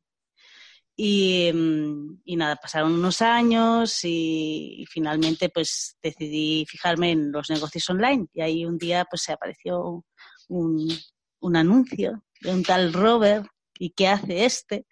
Mm, 1.01 2.19
y, 2.25 2.35
nada, 2.35 2.57
pasaron 2.57 2.93
unos 2.93 3.21
años 3.21 4.03
y, 4.03 4.85
finalmente 4.89 5.49
pues 5.49 5.97
decidí 6.03 6.65
fijarme 6.67 7.11
en 7.11 7.31
los 7.31 7.49
negocios 7.49 7.89
online 7.89 8.27
y 8.33 8.41
ahí 8.41 8.65
un 8.65 8.77
día 8.77 9.05
pues 9.09 9.23
se 9.23 9.31
apareció 9.31 10.03
un, 10.49 10.89
un 11.39 11.55
anuncio 11.55 12.23
de 12.41 12.53
un 12.53 12.63
tal 12.63 12.91
Robert 12.91 13.47
y 13.77 13.91
qué 13.91 14.09
hace 14.09 14.45
este. 14.45 14.85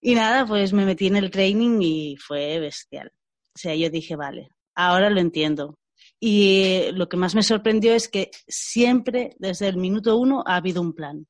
Y 0.00 0.14
nada, 0.14 0.46
pues 0.46 0.72
me 0.72 0.84
metí 0.84 1.08
en 1.08 1.16
el 1.16 1.30
training 1.30 1.80
y 1.80 2.16
fue 2.16 2.60
bestial. 2.60 3.12
O 3.54 3.58
sea, 3.58 3.74
yo 3.74 3.90
dije, 3.90 4.14
vale, 4.16 4.48
ahora 4.76 5.10
lo 5.10 5.20
entiendo. 5.20 5.78
Y 6.20 6.92
lo 6.92 7.08
que 7.08 7.16
más 7.16 7.34
me 7.34 7.42
sorprendió 7.42 7.94
es 7.94 8.08
que 8.08 8.30
siempre, 8.46 9.34
desde 9.38 9.68
el 9.68 9.76
minuto 9.76 10.16
uno, 10.16 10.44
ha 10.46 10.56
habido 10.56 10.80
un 10.80 10.92
plan. 10.92 11.26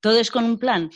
Todo 0.00 0.18
es 0.18 0.30
con 0.30 0.44
un 0.44 0.58
plan 0.58 0.90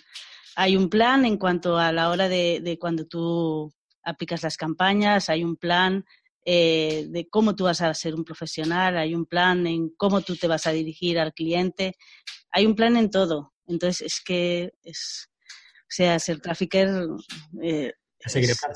hay 0.57 0.77
un 0.77 0.89
plan 0.89 1.27
en 1.27 1.37
cuanto 1.37 1.79
a 1.79 1.93
la 1.93 2.09
hora 2.09 2.29
de, 2.29 2.79
cuando 2.81 3.07
tú 3.07 3.73
aplicas 4.03 4.43
las 4.43 4.57
campañas, 4.57 5.29
hay 5.29 5.45
un 5.45 5.57
plan 5.57 6.05
eh, 6.45 7.07
de 7.09 7.29
cómo 7.29 7.55
tú 7.55 7.65
vas 7.65 7.83
a 7.83 7.93
ser 7.93 8.15
un 8.15 8.25
profesional, 8.25 8.97
hay 8.97 9.15
un 9.15 9.27
plan 9.27 9.67
en 9.67 9.91
cómo 9.91 10.23
tú 10.23 10.35
te 10.35 10.49
vas 10.49 10.67
a 10.67 10.73
dirigir 10.73 11.19
al 11.19 11.35
cliente, 11.35 11.97
hay 12.51 12.65
un 12.65 12.75
plan 12.75 12.97
en 12.97 13.11
todo. 13.11 13.53
Entonces 13.67 14.01
es 14.01 14.23
que 14.25 14.73
es, 14.83 15.29
o 15.37 15.91
sea, 15.91 16.19
ser 16.19 16.41
trafficker... 16.41 17.07
Eh, 17.63 17.93
es 18.19 18.33
seguir 18.33 18.51
el 18.51 18.57
plan. 18.57 18.73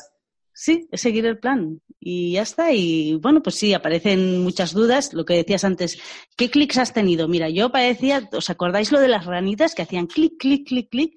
Sí, 0.52 0.86
es 0.90 1.00
seguir 1.00 1.24
el 1.24 1.38
plan. 1.38 1.80
Y 1.98 2.32
ya 2.32 2.42
está. 2.42 2.72
Y 2.72 3.14
bueno, 3.14 3.42
pues 3.42 3.56
sí, 3.56 3.72
aparecen 3.72 4.42
muchas 4.42 4.74
dudas. 4.74 5.14
Lo 5.14 5.24
que 5.24 5.32
decías 5.32 5.64
antes, 5.64 5.98
¿qué 6.36 6.50
clics 6.50 6.76
has 6.76 6.92
tenido? 6.92 7.26
Mira, 7.26 7.48
yo 7.48 7.72
parecía, 7.72 8.28
¿os 8.32 8.50
acordáis 8.50 8.92
lo 8.92 9.00
de 9.00 9.08
las 9.08 9.24
ranitas 9.24 9.74
que 9.74 9.80
hacían 9.80 10.06
clic, 10.06 10.34
clic, 10.38 10.68
clic, 10.68 10.90
clic? 10.90 11.14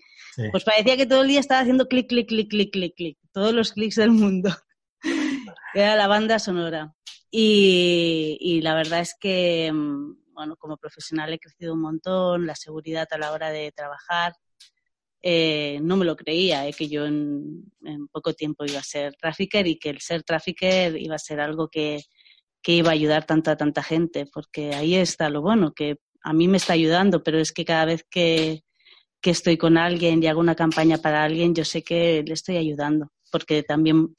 Pues 0.52 0.64
parecía 0.64 0.98
que 0.98 1.06
todo 1.06 1.22
el 1.22 1.28
día 1.28 1.40
estaba 1.40 1.62
haciendo 1.62 1.88
clic, 1.88 2.08
clic, 2.08 2.28
clic, 2.28 2.50
clic, 2.50 2.72
clic, 2.72 2.96
clic. 2.96 3.18
Todos 3.32 3.54
los 3.54 3.74
clics 3.74 3.96
del 3.96 4.12
mundo. 4.12 4.50
Era 5.74 5.96
la 5.96 6.08
banda 6.08 6.40
sonora. 6.40 6.94
Y, 7.36 8.60
la 8.62 8.76
verdad 8.76 9.02
es 9.02 9.16
que, 9.20 9.72
mm, 9.72 10.34
bueno, 10.34 10.56
como 10.56 10.78
profesional 10.78 11.34
he 11.34 11.40
crecido 11.40 11.74
un 11.74 11.82
montón, 11.82 12.46
la 12.46 12.56
seguridad 12.56 13.08
a 13.12 13.18
la 13.18 13.32
hora 13.32 13.50
de 13.50 13.72
trabajar. 13.72 14.34
Eh, 15.24 15.80
no 15.82 15.98
me 15.98 16.06
lo 16.06 16.16
creía, 16.16 16.68
eh, 16.68 16.74
que 16.74 16.90
yo 16.90 17.06
en, 17.06 17.72
poco 18.12 18.34
tiempo 18.34 18.66
iba 18.66 18.80
a 18.80 18.84
ser 18.84 19.16
trafficker 19.16 19.66
y 19.66 19.80
que 19.80 19.90
el 19.90 20.02
ser 20.02 20.24
trafficker 20.24 20.98
iba 20.98 21.16
a 21.16 21.20
ser 21.20 21.40
algo 21.40 21.70
que, 21.70 22.04
que 22.62 22.74
iba 22.74 22.90
a 22.90 22.94
ayudar 22.94 23.26
tanto 23.26 23.50
a 23.50 23.58
tanta 23.58 23.82
gente, 23.82 24.26
porque 24.32 24.76
ahí 24.76 24.96
está 24.96 25.30
lo 25.30 25.42
bueno, 25.42 25.74
que 25.74 25.98
a 26.24 26.34
mí 26.34 26.48
me 26.48 26.58
está 26.58 26.74
ayudando, 26.74 27.24
pero 27.24 27.40
es 27.40 27.52
que 27.52 27.66
cada 27.66 27.86
vez 27.86 28.06
que, 28.10 28.64
que 29.24 29.32
estoy 29.32 29.58
con 29.58 29.78
alguien 29.78 30.22
y 30.22 30.28
hago 30.28 30.42
una 30.42 30.54
campaña 30.54 30.98
para 30.98 31.24
alguien, 31.24 31.56
yo 31.56 31.64
sé 31.64 31.82
que 31.82 32.24
le 32.28 32.34
estoy 32.34 32.58
ayudando, 32.58 33.08
porque 33.32 33.64
también 33.64 34.14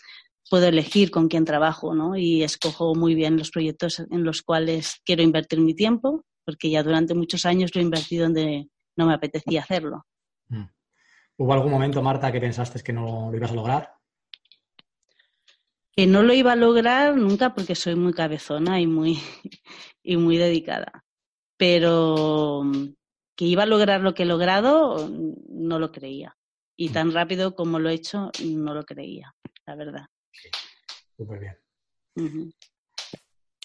puedo 0.48 0.66
elegir 0.66 1.10
con 1.10 1.28
quién 1.28 1.44
trabajo, 1.44 1.94
¿no? 1.94 2.16
Y 2.16 2.42
escojo 2.42 2.94
muy 2.94 3.14
bien 3.14 3.36
los 3.36 3.50
proyectos 3.50 4.00
en 4.00 4.24
los 4.24 4.40
cuales 4.40 5.02
quiero 5.04 5.22
invertir 5.22 5.60
mi 5.60 5.74
tiempo, 5.74 6.24
porque 6.46 6.70
ya 6.70 6.82
durante 6.82 7.14
muchos 7.14 7.44
años 7.44 7.74
lo 7.74 7.82
he 7.82 7.84
invertido 7.84 8.24
donde 8.24 8.68
no 8.96 9.06
me 9.06 9.12
apetecía 9.12 9.60
hacerlo. 9.60 10.06
Mm. 10.48 10.64
¿Hubo 11.36 11.52
algún 11.52 11.70
momento, 11.70 12.00
Marta, 12.00 12.32
que 12.32 12.40
pensaste 12.40 12.82
que 12.82 12.92
no 12.94 13.30
lo 13.30 13.36
ibas 13.36 13.50
a 13.50 13.54
lograr? 13.54 13.92
Que 15.92 16.06
no 16.06 16.22
lo 16.22 16.32
iba 16.32 16.52
a 16.52 16.56
lograr 16.56 17.14
nunca 17.14 17.54
porque 17.54 17.74
soy 17.74 17.94
muy 17.94 18.14
cabezona 18.14 18.80
y 18.80 18.86
muy, 18.86 19.18
y 20.02 20.16
muy 20.16 20.38
dedicada. 20.38 21.04
Pero 21.58 22.62
que 23.36 23.44
iba 23.44 23.64
a 23.64 23.66
lograr 23.66 24.00
lo 24.00 24.14
que 24.14 24.22
he 24.22 24.26
logrado, 24.26 25.08
no 25.48 25.78
lo 25.78 25.92
creía. 25.92 26.36
Y 26.76 26.90
tan 26.90 27.12
rápido 27.12 27.54
como 27.54 27.78
lo 27.78 27.88
he 27.88 27.94
hecho, 27.94 28.30
no 28.44 28.74
lo 28.74 28.84
creía, 28.84 29.34
la 29.66 29.76
verdad. 29.76 30.06
Súper 31.16 31.40
bien. 31.40 31.56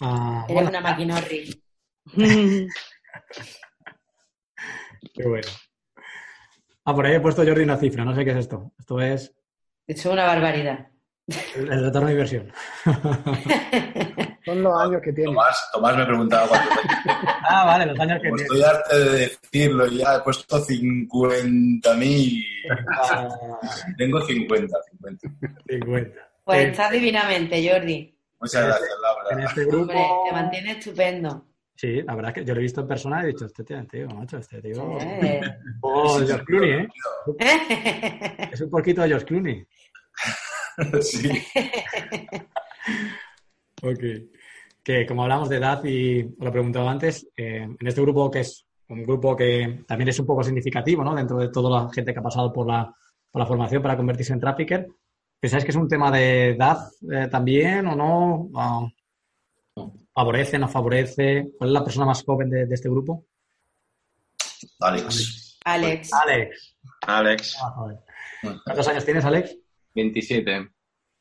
Ah, 0.02 0.46
Eres 0.48 0.68
una 0.68 0.80
maquinorri. 0.80 1.62
Qué 5.14 5.26
bueno. 5.26 5.48
Ah, 6.84 6.94
por 6.94 7.06
ahí 7.06 7.14
he 7.14 7.20
puesto 7.20 7.44
Jordi 7.44 7.62
una 7.62 7.76
cifra, 7.76 8.04
no 8.04 8.14
sé 8.14 8.24
qué 8.24 8.30
es 8.30 8.36
esto. 8.38 8.72
Esto 8.78 9.00
es. 9.00 9.34
Es 9.86 10.04
una 10.06 10.24
barbaridad. 10.24 10.90
El, 11.54 11.84
retorno 11.84 12.08
de 12.08 12.12
inversión. 12.12 12.52
Son 14.44 14.62
los 14.62 14.80
años 14.80 15.02
que 15.02 15.12
tiene. 15.12 15.32
Tomás, 15.72 15.96
me 15.96 16.06
preguntaba 16.06 16.48
cuántos 16.48 16.78
Ah, 17.48 17.64
vale, 17.66 17.86
los 17.86 18.00
años 18.00 18.20
que 18.22 18.28
pues 18.30 18.46
tiene. 18.46 18.58
Estoy 18.58 18.76
harto 18.76 18.98
de 18.98 19.18
decirlo, 19.18 19.86
ya 19.88 20.16
he 20.16 20.20
puesto 20.20 20.58
50.000. 20.58 22.44
Ah. 22.88 23.28
Tengo 23.98 24.20
50, 24.22 24.78
50. 24.90 25.28
50. 25.68 26.30
Pues 26.44 26.58
eh, 26.58 26.68
está 26.70 26.90
divinamente, 26.90 27.70
Jordi. 27.70 28.16
Muchas 28.40 28.64
gracias, 28.66 28.90
Laura. 29.02 29.28
En 29.30 29.40
este 29.46 29.64
grupo... 29.66 30.24
te 30.26 30.32
mantiene 30.32 30.72
estupendo. 30.72 31.46
Sí, 31.76 32.02
la 32.02 32.14
verdad 32.14 32.30
es 32.30 32.34
que 32.34 32.44
yo 32.44 32.54
lo 32.54 32.60
he 32.60 32.62
visto 32.62 32.80
en 32.82 32.88
persona 32.88 33.20
y 33.20 33.24
he 33.24 33.26
dicho, 33.28 33.46
este 33.46 33.64
tío, 33.64 33.86
tío, 33.86 34.06
macho, 34.08 34.38
este 34.38 34.60
tío... 34.60 34.98
Oh, 35.80 36.18
George 36.18 36.44
Clooney, 36.44 36.70
¿eh? 36.72 36.88
es 38.52 38.60
un 38.60 38.70
poquito 38.70 39.02
de 39.02 39.08
George 39.08 39.26
Clooney. 39.26 39.66
sí. 41.02 41.30
ok. 43.82 44.04
Que 44.82 45.06
como 45.06 45.22
hablamos 45.22 45.48
de 45.48 45.56
edad 45.56 45.84
y 45.84 46.22
lo 46.22 46.48
he 46.48 46.52
preguntado 46.52 46.88
antes, 46.88 47.28
eh, 47.36 47.68
en 47.78 47.86
este 47.86 48.00
grupo 48.00 48.30
que 48.30 48.40
es 48.40 48.66
un 48.88 49.02
grupo 49.04 49.36
que 49.36 49.84
también 49.86 50.08
es 50.08 50.18
un 50.18 50.26
poco 50.26 50.42
significativo, 50.42 51.04
¿no? 51.04 51.14
Dentro 51.14 51.38
de 51.38 51.48
toda 51.48 51.82
la 51.82 51.92
gente 51.92 52.12
que 52.12 52.18
ha 52.18 52.22
pasado 52.22 52.52
por 52.52 52.66
la, 52.66 52.92
por 53.30 53.40
la 53.40 53.46
formación 53.46 53.82
para 53.82 53.96
convertirse 53.96 54.32
en 54.32 54.40
trafficker, 54.40 54.88
¿pensáis 55.38 55.64
que 55.64 55.70
es 55.70 55.76
un 55.76 55.88
tema 55.88 56.10
de 56.10 56.50
edad 56.50 56.78
eh, 57.12 57.28
también 57.30 57.86
o 57.86 57.94
no? 57.94 58.50
Ah, 58.54 58.88
¿Favorece, 60.12 60.58
no 60.58 60.68
favorece? 60.68 61.52
¿Cuál 61.56 61.70
es 61.70 61.74
la 61.74 61.84
persona 61.84 62.06
más 62.06 62.24
joven 62.24 62.50
de, 62.50 62.66
este 62.70 62.88
grupo? 62.88 63.26
Alex. 64.80 65.58
Alex. 65.64 66.12
Alex. 66.12 66.76
Alex. 67.06 67.56
Ah, 67.62 67.94
¿Cuántos 68.64 68.88
años 68.88 69.04
tienes, 69.04 69.24
Alex? 69.24 69.56
27. 69.94 70.70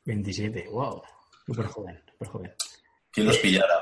27, 0.06 0.68
wow. 0.72 1.02
Súper 1.46 1.66
joven, 1.68 2.02
súper 2.12 2.28
joven. 2.28 2.54
¿Quién 3.12 3.28
los 3.28 3.38
pillara? 3.38 3.76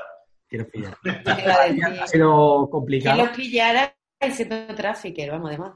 Quiero 0.48 0.68
pillar. 0.68 0.96
ha 2.02 2.06
sido 2.06 2.68
complicado. 2.70 3.16
¿Quién 3.16 3.26
los 3.26 3.36
pillara 3.36 3.94
y 4.20 4.30
siendo 4.32 4.74
trafficker, 4.74 5.30
vamos, 5.30 5.48
además. 5.50 5.74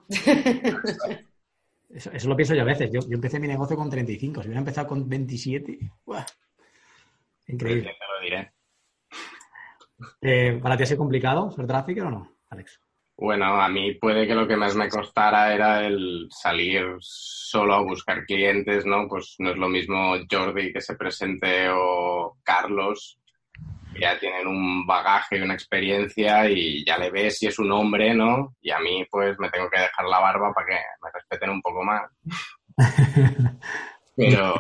Eso, 1.95 2.11
eso, 2.11 2.27
lo 2.27 2.35
pienso 2.35 2.55
yo 2.55 2.63
a 2.63 2.65
veces. 2.65 2.91
Yo, 2.91 3.01
yo, 3.01 3.15
empecé 3.15 3.39
mi 3.39 3.47
negocio 3.47 3.77
con 3.77 3.91
35. 3.91 4.41
Si 4.41 4.49
hubiera 4.49 4.61
empezado 4.61 4.89
con 4.89 5.07
27, 5.07 5.79
¡buah! 6.07 6.25
increíble. 7.49 7.95
Te 7.99 8.07
lo 8.07 8.25
diré. 8.25 8.53
Eh, 10.23 10.59
¿Para 10.61 10.77
ti 10.77 10.85
ha 10.85 10.87
sido 10.87 10.99
complicado 10.99 11.51
ser 11.51 11.67
trafficker 11.67 12.05
o 12.05 12.11
no, 12.11 12.39
Alex? 12.49 12.81
Bueno, 13.17 13.61
a 13.61 13.69
mí 13.69 13.95
puede 13.95 14.27
que 14.27 14.35
lo 14.35 14.49
que 14.49 14.57
más 14.57 14.75
me 14.75 14.89
costara 14.89 15.55
era 15.55 15.87
el 15.87 16.29
salir 16.31 16.97
solo 17.01 17.75
a 17.75 17.83
buscar 17.83 18.25
clientes, 18.25 18.85
¿no? 18.87 19.07
Pues 19.09 19.37
no 19.39 19.51
es 19.51 19.57
lo 19.57 19.69
mismo 19.69 20.15
Jordi 20.31 20.73
que 20.73 20.81
se 20.81 20.97
presente 20.97 21.69
o 21.71 22.39
Carlos, 22.43 23.19
que 23.93 24.01
ya 24.01 24.19
tienen 24.19 24.47
un 24.47 24.87
bagaje 24.87 25.39
y 25.39 25.43
una 25.43 25.55
experiencia 25.55 26.49
y 26.51 26.85
ya 26.85 26.99
le 26.99 27.11
ves 27.11 27.39
si 27.39 27.47
es 27.47 27.59
un 27.59 27.71
hombre, 27.71 28.15
¿no? 28.15 28.57
Y 28.61 28.71
a 28.71 28.81
mí 28.81 29.07
pues 29.11 29.39
me 29.39 29.51
tengo 29.51 29.69
que 29.71 29.81
dejar 29.81 30.07
la 30.07 30.19
barba 30.19 30.53
para 30.53 30.67
que 30.67 30.81
me 31.03 31.11
respeten 31.13 31.51
un 31.51 31.63
poco 31.63 31.85
más. 31.85 32.11
pero, 34.17 34.55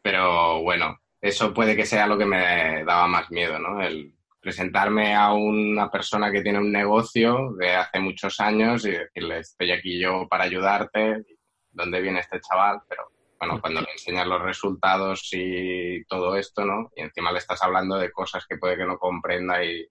pero 0.00 0.62
bueno, 0.62 0.98
eso 1.20 1.52
puede 1.52 1.76
que 1.76 1.84
sea 1.84 2.06
lo 2.06 2.16
que 2.16 2.26
me 2.26 2.84
daba 2.84 3.06
más 3.08 3.30
miedo, 3.30 3.58
¿no? 3.58 3.82
El 3.82 4.15
presentarme 4.46 5.12
a 5.12 5.32
una 5.32 5.90
persona 5.90 6.30
que 6.30 6.40
tiene 6.40 6.60
un 6.60 6.70
negocio 6.70 7.52
de 7.58 7.74
hace 7.74 7.98
muchos 7.98 8.38
años 8.38 8.86
y 8.86 8.92
decirle, 8.92 9.40
estoy 9.40 9.72
aquí 9.72 9.98
yo 9.98 10.28
para 10.30 10.44
ayudarte, 10.44 11.24
¿dónde 11.72 12.00
viene 12.00 12.20
este 12.20 12.40
chaval? 12.40 12.78
Pero 12.88 13.10
bueno, 13.40 13.60
cuando 13.60 13.80
le 13.80 13.90
enseñas 13.90 14.24
los 14.28 14.40
resultados 14.40 15.28
y 15.32 16.04
todo 16.04 16.36
esto, 16.36 16.64
¿no? 16.64 16.92
Y 16.94 17.02
encima 17.02 17.32
le 17.32 17.38
estás 17.38 17.60
hablando 17.60 17.96
de 17.96 18.12
cosas 18.12 18.46
que 18.46 18.56
puede 18.56 18.76
que 18.76 18.84
no 18.84 19.00
comprenda 19.00 19.64
y 19.64 19.84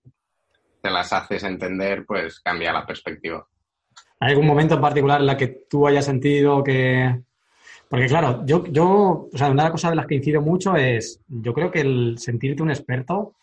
te 0.82 0.90
las 0.90 1.12
haces 1.12 1.44
entender, 1.44 2.06
pues 2.06 2.40
cambia 2.40 2.72
la 2.72 2.86
perspectiva. 2.86 3.46
¿Hay 4.22 4.30
algún 4.30 4.48
momento 4.48 4.76
en 4.76 4.82
particular 4.82 5.20
en 5.20 5.28
la 5.28 5.36
que 5.36 5.66
tú 5.70 5.86
hayas 5.86 6.06
sentido 6.06 6.64
que... 6.64 7.24
Porque 7.90 8.08
claro, 8.08 8.42
yo, 8.46 8.64
yo, 8.68 9.28
o 9.34 9.38
sea, 9.38 9.50
una 9.50 9.70
cosa 9.70 9.90
de 9.90 9.98
las 9.98 10.08
que 10.08 10.16
incido 10.16 10.42
mucho 10.42 10.78
es, 10.78 11.22
yo 11.28 11.54
creo 11.54 11.70
que 11.70 11.82
el 11.82 12.18
sentirte 12.20 12.64
un 12.64 12.70
experto 12.70 13.36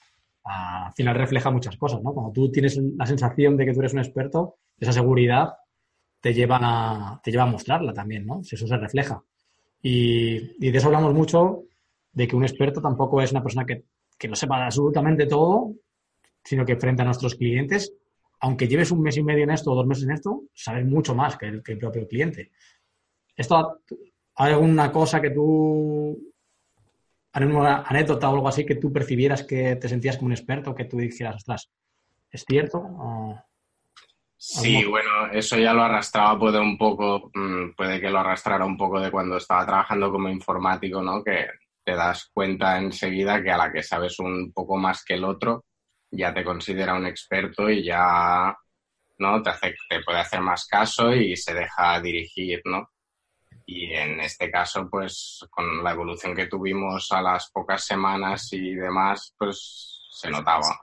al 0.45 0.93
final 0.95 1.15
refleja 1.15 1.51
muchas 1.51 1.77
cosas, 1.77 2.03
¿no? 2.03 2.13
Cuando 2.13 2.33
tú 2.33 2.51
tienes 2.51 2.77
la 2.97 3.07
sensación 3.07 3.57
de 3.57 3.65
que 3.65 3.73
tú 3.73 3.81
eres 3.81 3.93
un 3.93 4.01
experto, 4.01 4.57
esa 4.79 4.93
seguridad 4.93 5.55
te 6.21 6.35
lleva 6.35 6.59
a, 6.61 7.21
te 7.23 7.31
lleva 7.31 7.45
a 7.45 7.47
mostrarla 7.47 7.93
también, 7.93 8.27
¿no? 8.27 8.43
Si 8.43 8.57
eso 8.57 8.67
se 8.67 8.77
refleja. 8.77 9.23
Y, 9.83 10.71
de 10.71 10.79
eso 10.79 10.87
hablamos 10.87 11.15
mucho, 11.15 11.65
de 12.13 12.29
que 12.29 12.37
un 12.37 12.45
experto 12.45 12.81
tampoco 12.81 13.21
es 13.21 13.33
una 13.33 13.43
persona 13.43 13.65
que, 13.65 13.85
que 14.19 14.29
lo 14.29 14.37
sepa 14.37 14.65
absolutamente 14.65 15.27
todo, 15.27 15.75
sino 16.45 16.65
que 16.65 16.77
frente 16.77 17.03
a 17.03 17.05
nuestros 17.05 17.35
clientes, 17.35 17.93
aunque 18.41 18.69
lleves 18.69 18.91
un 18.91 19.03
mes 19.03 19.17
y 19.17 19.23
medio 19.23 19.45
en 19.45 19.51
esto 19.51 19.73
o 19.73 19.75
dos 19.75 19.87
meses 19.87 20.05
en 20.05 20.13
esto, 20.13 20.45
sabes 20.55 20.85
mucho 20.85 21.15
más 21.15 21.37
que 21.37 21.47
el, 21.47 21.63
que 21.63 21.73
el 21.73 21.79
propio 21.79 22.07
cliente. 22.07 22.51
¿Esto 23.37 23.81
hay 24.37 24.53
alguna 24.53 24.91
cosa 24.91 25.21
que 25.21 25.31
tú 25.31 26.32
alguna 27.33 27.83
anécdota 27.87 28.29
o 28.29 28.35
algo 28.35 28.49
así 28.49 28.67
que 28.67 28.77
tú 28.77 28.93
percibieras 28.93 29.45
que 29.45 29.77
te 29.77 29.89
sentías 29.89 30.17
como 30.17 30.27
un 30.27 30.33
experto, 30.33 30.75
que 30.75 30.85
tú 30.85 30.99
dijeras, 30.99 31.37
ostras, 31.37 31.71
¿es 32.31 32.45
cierto? 32.47 32.83
Sí, 34.37 34.85
bueno, 34.85 35.31
eso 35.33 35.57
ya 35.57 35.73
lo 35.73 35.83
arrastraba 35.83 36.39
puede 36.39 36.59
un 36.59 36.77
poco, 36.77 37.31
mm, 37.33 37.75
puede 37.77 38.01
que 38.01 38.11
lo 38.11 38.19
arrastrara 38.19 38.65
un 38.65 38.77
poco 38.77 39.01
de 39.01 39.11
cuando 39.11 39.37
estaba 39.37 39.65
trabajando 39.65 40.11
como 40.11 40.29
informático, 40.29 41.01
¿no? 41.01 41.23
Que 41.23 41.47
te 41.85 41.95
das 41.95 42.29
cuenta 42.35 42.79
enseguida 42.79 43.43
que 43.43 43.51
a 43.51 43.57
la 43.57 43.73
que 43.73 43.83
sabes 43.83 44.19
un 44.19 44.53
poco 44.53 44.77
más 44.77 45.05
que 45.05 45.15
el 45.15 45.25
otro, 45.25 45.65
ya 46.11 46.35
te 46.35 46.45
considera 46.45 46.95
un 46.95 47.07
experto 47.07 47.71
y 47.71 47.85
ya, 47.85 48.57
¿no? 49.19 49.43
Te, 49.43 49.51
hace, 49.51 49.75
te 49.89 50.03
puede 50.03 50.19
hacer 50.19 50.41
más 50.41 50.67
caso 50.67 51.15
y 51.15 51.37
se 51.37 51.55
deja 51.55 52.01
dirigir, 52.01 52.63
¿no? 52.65 52.91
Y 53.67 53.93
en 53.93 54.21
este 54.21 54.51
caso, 54.51 54.89
pues 54.91 55.47
con 55.51 55.83
la 55.83 55.93
evolución 55.93 56.35
que 56.35 56.47
tuvimos 56.47 57.11
a 57.13 57.23
las 57.23 57.51
pocas 57.51 57.85
semanas 57.85 58.53
y 58.53 58.75
demás, 58.75 59.35
pues 59.39 60.09
se 60.11 60.31
notaba 60.31 60.81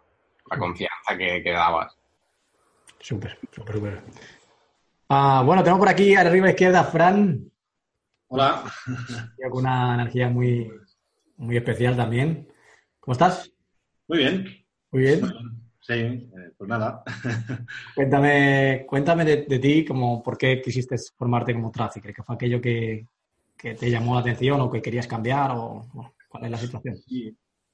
la 0.49 0.57
confianza 0.57 1.17
que, 1.17 1.41
que 1.43 1.51
dabas. 1.51 1.95
Súper, 2.99 3.37
súper, 3.51 3.75
súper. 3.75 4.03
Ah, 5.09 5.41
bueno, 5.45 5.63
tengo 5.63 5.79
por 5.79 5.89
aquí 5.89 6.15
arriba 6.15 6.47
a 6.47 6.51
izquierda 6.51 6.83
Fran. 6.83 7.51
Hola. 8.27 8.63
Con 9.49 9.61
una 9.61 9.95
energía 9.95 10.29
muy, 10.29 10.71
muy 11.37 11.57
especial 11.57 11.95
también. 11.95 12.47
¿Cómo 12.99 13.13
estás? 13.13 13.51
Muy 14.07 14.19
bien. 14.19 14.65
Muy 14.91 15.01
bien. 15.01 15.21
Sí, 15.81 15.93
eh, 15.93 16.48
pues 16.59 16.67
nada. 16.67 17.03
Cuéntame, 17.95 18.85
cuéntame 18.85 19.23
de, 19.23 19.59
ti, 19.59 19.85
como 19.85 20.21
por 20.21 20.37
qué 20.37 20.61
quisiste 20.61 20.97
formarte 21.17 21.53
como 21.53 21.71
trafficker, 21.71 22.13
qué 22.13 22.21
fue 22.21 22.35
aquello 22.35 22.59
que, 22.59 23.07
te 23.57 23.89
llamó 23.89 24.15
la 24.15 24.21
atención 24.21 24.59
o 24.59 24.69
que 24.69 24.81
querías 24.81 25.07
cambiar 25.07 25.51
o 25.53 25.87
cuál 26.27 26.45
es 26.45 26.51
la 26.51 26.57
situación. 26.57 26.97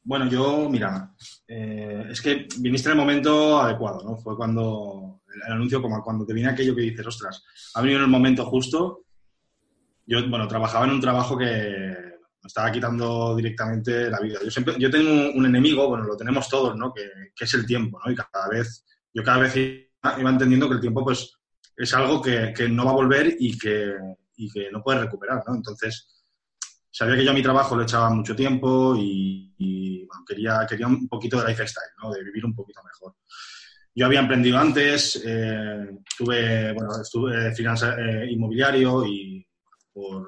Bueno, 0.04 0.30
yo, 0.30 0.70
mira, 0.70 1.16
eh, 1.48 2.06
es 2.12 2.22
que 2.22 2.48
viniste 2.60 2.90
en 2.90 2.92
el 2.92 3.00
momento 3.00 3.60
adecuado, 3.60 4.04
¿no? 4.04 4.18
Fue 4.18 4.38
cuando 4.38 5.22
el 5.34 5.52
anuncio, 5.52 5.82
como 5.82 6.04
cuando 6.04 6.24
te 6.24 6.34
viene 6.34 6.52
aquello 6.52 6.76
que 6.76 6.82
dices, 6.82 7.08
ostras, 7.08 7.44
ha 7.74 7.82
venido 7.82 8.00
en 8.00 8.06
el 8.06 8.12
momento 8.12 8.46
justo. 8.46 9.02
Yo, 10.06 10.30
bueno, 10.30 10.48
trabajaba 10.48 10.86
en 10.86 10.92
un 10.92 11.02
trabajo 11.02 11.36
que 11.36 11.95
me 12.46 12.48
estaba 12.48 12.72
quitando 12.72 13.36
directamente 13.36 14.08
la 14.08 14.20
vida. 14.20 14.38
Yo 14.44 14.52
siempre, 14.52 14.76
yo 14.78 14.92
tengo 14.92 15.32
un 15.34 15.48
enemigo, 15.48 15.90
bueno, 15.90 16.06
lo 16.06 16.16
tenemos 16.16 16.48
todos, 16.48 16.78
¿no? 16.78 16.94
Que, 16.94 17.10
es 17.40 17.54
el 17.56 17.66
tiempo, 17.66 18.00
¿no? 18.06 18.12
Y 18.12 18.16
cada 18.16 18.48
vez, 18.48 18.86
yo 19.12 19.24
cada 19.24 19.40
vez 19.40 19.56
iba 19.56 20.30
entendiendo 20.30 20.70
que 20.70 20.76
el 20.76 20.80
tiempo, 20.80 21.04
pues, 21.04 21.34
es 21.76 21.94
algo 21.96 22.22
que, 22.22 22.54
no 22.70 22.86
va 22.86 22.92
a 22.92 23.02
volver 23.02 23.36
y 23.40 23.58
que, 23.58 23.96
y 24.36 24.52
que 24.52 24.70
no 24.72 24.84
puedes 24.84 25.02
recuperar, 25.02 25.44
¿no? 25.48 25.56
Entonces, 25.56 26.24
sabía 26.92 27.16
que 27.16 27.26
yo 27.26 27.32
a 27.32 27.34
mi 27.34 27.42
trabajo 27.42 27.76
le 27.76 27.82
echaba 27.82 28.12
mucho 28.12 28.36
tiempo 28.36 28.96
y, 28.96 30.08
quería, 30.28 30.68
quería 30.70 30.86
un 30.86 31.08
poquito 31.08 31.42
de 31.42 31.48
lifestyle, 31.48 31.94
¿no? 32.00 32.12
De 32.12 32.24
vivir 32.24 32.46
un 32.46 32.54
poquito 32.54 32.80
mejor. 32.84 33.16
Yo 33.96 34.06
había 34.06 34.20
emprendido 34.20 34.60
antes, 34.60 35.20
eh, 35.26 35.98
tuve, 36.16 36.74
bueno, 36.74 37.02
estuve 37.02 37.56
finanza 37.56 37.96
eh, 38.00 38.30
inmobiliario 38.30 39.04
y 39.04 39.48
por, 39.92 40.28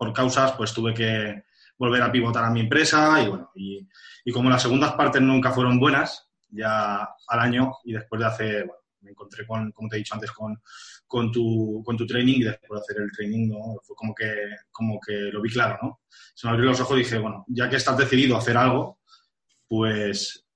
por 0.00 0.14
causas, 0.14 0.52
pues 0.52 0.72
tuve 0.72 0.94
que 0.94 1.44
volver 1.76 2.00
a 2.00 2.10
pivotar 2.10 2.42
a 2.42 2.50
mi 2.50 2.60
empresa 2.60 3.22
y 3.22 3.28
bueno, 3.28 3.50
y, 3.54 3.86
como 4.32 4.48
las 4.48 4.62
segundas 4.62 4.92
partes 4.92 5.20
nunca 5.20 5.52
fueron 5.52 5.78
buenas, 5.78 6.26
ya 6.48 7.06
al 7.28 7.38
año 7.38 7.74
y 7.84 7.92
después 7.92 8.18
de 8.18 8.26
hacer, 8.26 8.66
bueno, 8.66 8.80
me 9.02 9.10
encontré 9.10 9.46
con, 9.46 9.70
como 9.72 9.90
te 9.90 9.96
he 9.96 9.98
dicho 9.98 10.14
antes, 10.14 10.30
con, 10.32 10.58
con, 11.06 11.30
tu, 11.30 11.82
con 11.84 11.98
tu 11.98 12.06
training 12.06 12.36
y 12.38 12.44
después 12.44 12.80
de 12.80 12.82
hacer 12.82 13.02
el 13.02 13.12
training, 13.12 13.50
¿no? 13.50 13.76
Fue 13.82 13.94
como 13.94 14.14
que, 14.14 14.32
como 14.70 14.98
que 14.98 15.12
lo 15.12 15.42
vi 15.42 15.50
claro, 15.50 15.78
¿no? 15.82 16.00
Se 16.34 16.46
me 16.46 16.54
abrió 16.54 16.70
los 16.70 16.80
ojos 16.80 16.96
y 16.96 17.00
dije, 17.00 17.18
bueno, 17.18 17.44
ya 17.48 17.68
que 17.68 17.76
estás 17.76 17.98
decidido 17.98 18.36
a 18.36 18.38
hacer 18.38 18.56
algo, 18.56 19.00
pues 19.68 20.46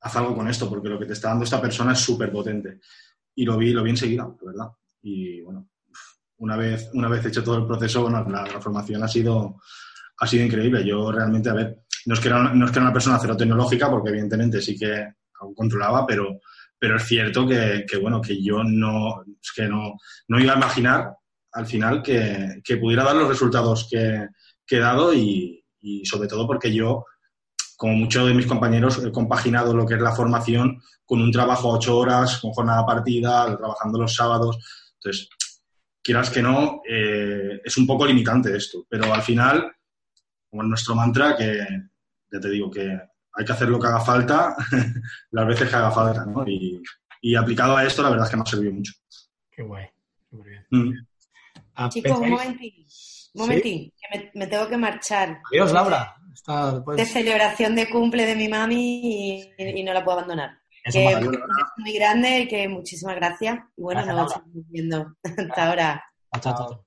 haz 0.00 0.16
algo 0.16 0.34
con 0.34 0.48
esto, 0.48 0.68
porque 0.68 0.88
lo 0.88 0.98
que 0.98 1.06
te 1.06 1.12
está 1.12 1.28
dando 1.28 1.44
esta 1.44 1.60
persona 1.60 1.92
es 1.92 2.00
súper 2.00 2.32
potente. 2.32 2.80
Y 3.36 3.44
lo 3.44 3.56
vi, 3.56 3.72
lo 3.72 3.84
vi 3.84 3.90
enseguida, 3.90 4.24
de 4.24 4.46
verdad. 4.46 4.66
Y 5.00 5.42
bueno, 5.42 5.68
una 6.40 6.56
vez, 6.56 6.90
una 6.94 7.08
vez 7.08 7.24
hecho 7.26 7.44
todo 7.44 7.58
el 7.58 7.66
proceso, 7.66 8.08
la, 8.08 8.60
formación 8.60 9.02
ha 9.02 9.08
sido, 9.08 9.60
ha 10.18 10.26
sido 10.26 10.44
increíble. 10.44 10.84
Yo 10.84 11.12
realmente, 11.12 11.50
a 11.50 11.54
ver, 11.54 11.80
no 12.06 12.14
es 12.14 12.20
que 12.20 12.28
era, 12.28 12.54
no 12.54 12.64
es 12.64 12.72
que 12.72 12.78
una 12.78 12.92
persona 12.92 13.18
cero 13.20 13.36
tecnológica, 13.36 13.90
porque 13.90 14.10
evidentemente 14.10 14.60
sí 14.60 14.76
que 14.76 15.06
aún 15.38 15.54
controlaba, 15.54 16.06
pero, 16.06 16.40
pero 16.78 16.96
es 16.96 17.04
cierto 17.04 17.46
que, 17.46 17.84
bueno, 18.00 18.20
que 18.20 18.42
yo 18.42 18.64
no, 18.64 19.22
es 19.22 19.52
que 19.54 19.68
no, 19.68 19.94
no 20.28 20.40
iba 20.40 20.54
a 20.54 20.56
imaginar 20.56 21.14
al 21.52 21.66
final 21.66 22.02
que, 22.02 22.60
que 22.64 22.76
pudiera 22.78 23.04
dar 23.04 23.16
los 23.16 23.28
resultados 23.28 23.88
que, 23.90 24.28
que 24.66 24.76
he 24.76 24.80
dado 24.80 25.12
y, 25.12 25.62
y, 25.80 26.06
sobre 26.06 26.28
todo 26.28 26.46
porque 26.46 26.72
yo, 26.72 27.04
como 27.76 27.94
muchos 27.94 28.26
de 28.26 28.34
mis 28.34 28.46
compañeros, 28.46 29.02
he 29.04 29.12
compaginado 29.12 29.74
lo 29.74 29.84
que 29.84 29.94
es 29.94 30.00
la 30.00 30.12
formación 30.12 30.80
con 31.04 31.20
un 31.20 31.32
trabajo 31.32 31.68
ocho 31.70 31.98
horas, 31.98 32.38
con 32.38 32.52
jornada 32.52 32.86
partida, 32.86 33.56
trabajando 33.58 33.98
los 33.98 34.14
sábados. 34.14 34.58
Entonces, 34.94 35.28
quieras 36.02 36.30
que 36.30 36.42
no, 36.42 36.82
eh, 36.88 37.60
es 37.64 37.76
un 37.76 37.86
poco 37.86 38.06
limitante 38.06 38.56
esto. 38.56 38.86
Pero 38.88 39.12
al 39.12 39.22
final, 39.22 39.72
como 40.48 40.62
nuestro 40.62 40.94
mantra, 40.94 41.36
que 41.36 41.66
ya 42.32 42.40
te 42.40 42.50
digo 42.50 42.70
que 42.70 42.98
hay 43.32 43.44
que 43.44 43.52
hacer 43.52 43.68
lo 43.68 43.78
que 43.78 43.86
haga 43.86 44.00
falta 44.00 44.56
las 45.30 45.46
veces 45.46 45.68
que 45.68 45.76
haga 45.76 45.90
falta, 45.90 46.24
¿no? 46.24 46.44
Y, 46.46 46.82
aplicado 47.36 47.76
a 47.76 47.84
esto, 47.84 48.02
la 48.02 48.10
verdad 48.10 48.26
es 48.26 48.30
que 48.30 48.36
me 48.36 48.42
ha 48.42 48.46
servido 48.46 48.72
mucho. 48.72 48.92
Qué 49.50 49.62
guay, 49.62 49.86
muy 50.30 50.48
bien. 50.48 50.66
Mm. 50.70 50.92
Ah, 51.74 51.88
Chicos, 51.88 52.18
un 52.18 52.30
momentín, 52.30 52.86
un 53.34 53.40
momentín, 53.42 53.92
que 53.96 54.30
me, 54.34 54.46
tengo 54.46 54.68
que 54.68 54.76
marchar. 54.76 55.40
Adiós, 55.52 55.72
Laura. 55.72 56.16
De 56.96 57.04
celebración 57.04 57.74
de 57.74 57.88
cumple 57.90 58.24
de 58.24 58.34
mi 58.34 58.48
mami 58.48 59.52
y 59.58 59.82
no 59.82 59.92
la 59.92 60.02
puedo 60.02 60.18
abandonar 60.18 60.59
que 60.84 61.12
es 61.12 61.20
muy 61.76 61.92
grande 61.94 62.40
y 62.40 62.48
que 62.48 62.68
muchísimas 62.68 63.16
gracias. 63.16 63.58
Y 63.76 63.82
bueno, 63.82 64.04
nos 64.06 64.16
vamos 64.16 64.42
viendo. 64.68 65.14
Hasta 65.24 65.68
ahora. 65.68 66.04
Chao, 66.40 66.54
chao. 66.56 66.86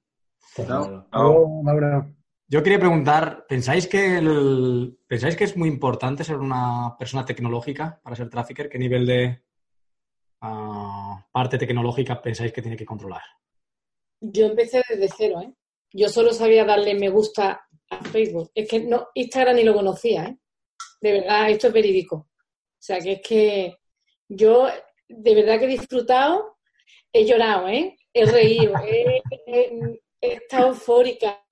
Chao, 0.55 1.63
Laura. 1.63 2.07
Yo 2.47 2.61
quería 2.61 2.79
preguntar, 2.79 3.45
¿pensáis 3.47 3.87
que, 3.87 4.17
el, 4.17 4.99
¿pensáis 5.07 5.35
que 5.35 5.45
es 5.45 5.57
muy 5.57 5.69
importante 5.69 6.23
ser 6.23 6.37
una 6.37 6.95
persona 6.99 7.25
tecnológica 7.25 7.99
para 8.03 8.15
ser 8.15 8.29
trafficker? 8.29 8.69
¿Qué 8.69 8.77
nivel 8.77 9.05
de 9.07 9.41
ah, 10.41 11.25
parte 11.31 11.57
tecnológica 11.57 12.21
pensáis 12.21 12.51
que 12.51 12.61
tiene 12.61 12.77
que 12.77 12.85
controlar? 12.85 13.23
Yo 14.21 14.45
empecé 14.45 14.83
desde 14.87 15.09
cero, 15.17 15.41
¿eh? 15.41 15.51
Yo 15.91 16.09
solo 16.09 16.31
sabía 16.33 16.65
darle 16.65 16.95
me 16.95 17.09
gusta 17.09 17.67
a 17.89 18.03
Facebook. 18.03 18.51
Es 18.53 18.69
que 18.69 18.81
no, 18.81 19.07
Instagram 19.13 19.55
ni 19.55 19.63
lo 19.63 19.73
conocía, 19.73 20.25
¿eh? 20.25 20.37
De 21.01 21.11
verdad, 21.11 21.49
esto 21.49 21.67
es 21.67 21.73
verídico. 21.73 22.15
O 22.15 22.85
sea, 22.85 22.99
que 22.99 23.13
es 23.13 23.21
que 23.21 23.77
yo 24.29 24.67
de 25.07 25.35
verdad 25.35 25.59
que 25.59 25.65
he 25.65 25.79
disfrutado, 25.79 26.57
he 27.11 27.25
llorado, 27.25 27.67
¿eh? 27.67 27.97
He 28.13 28.25
reído, 28.25 28.73
he, 28.85 29.21
estado 30.21 30.69
eufórica. 30.69 31.43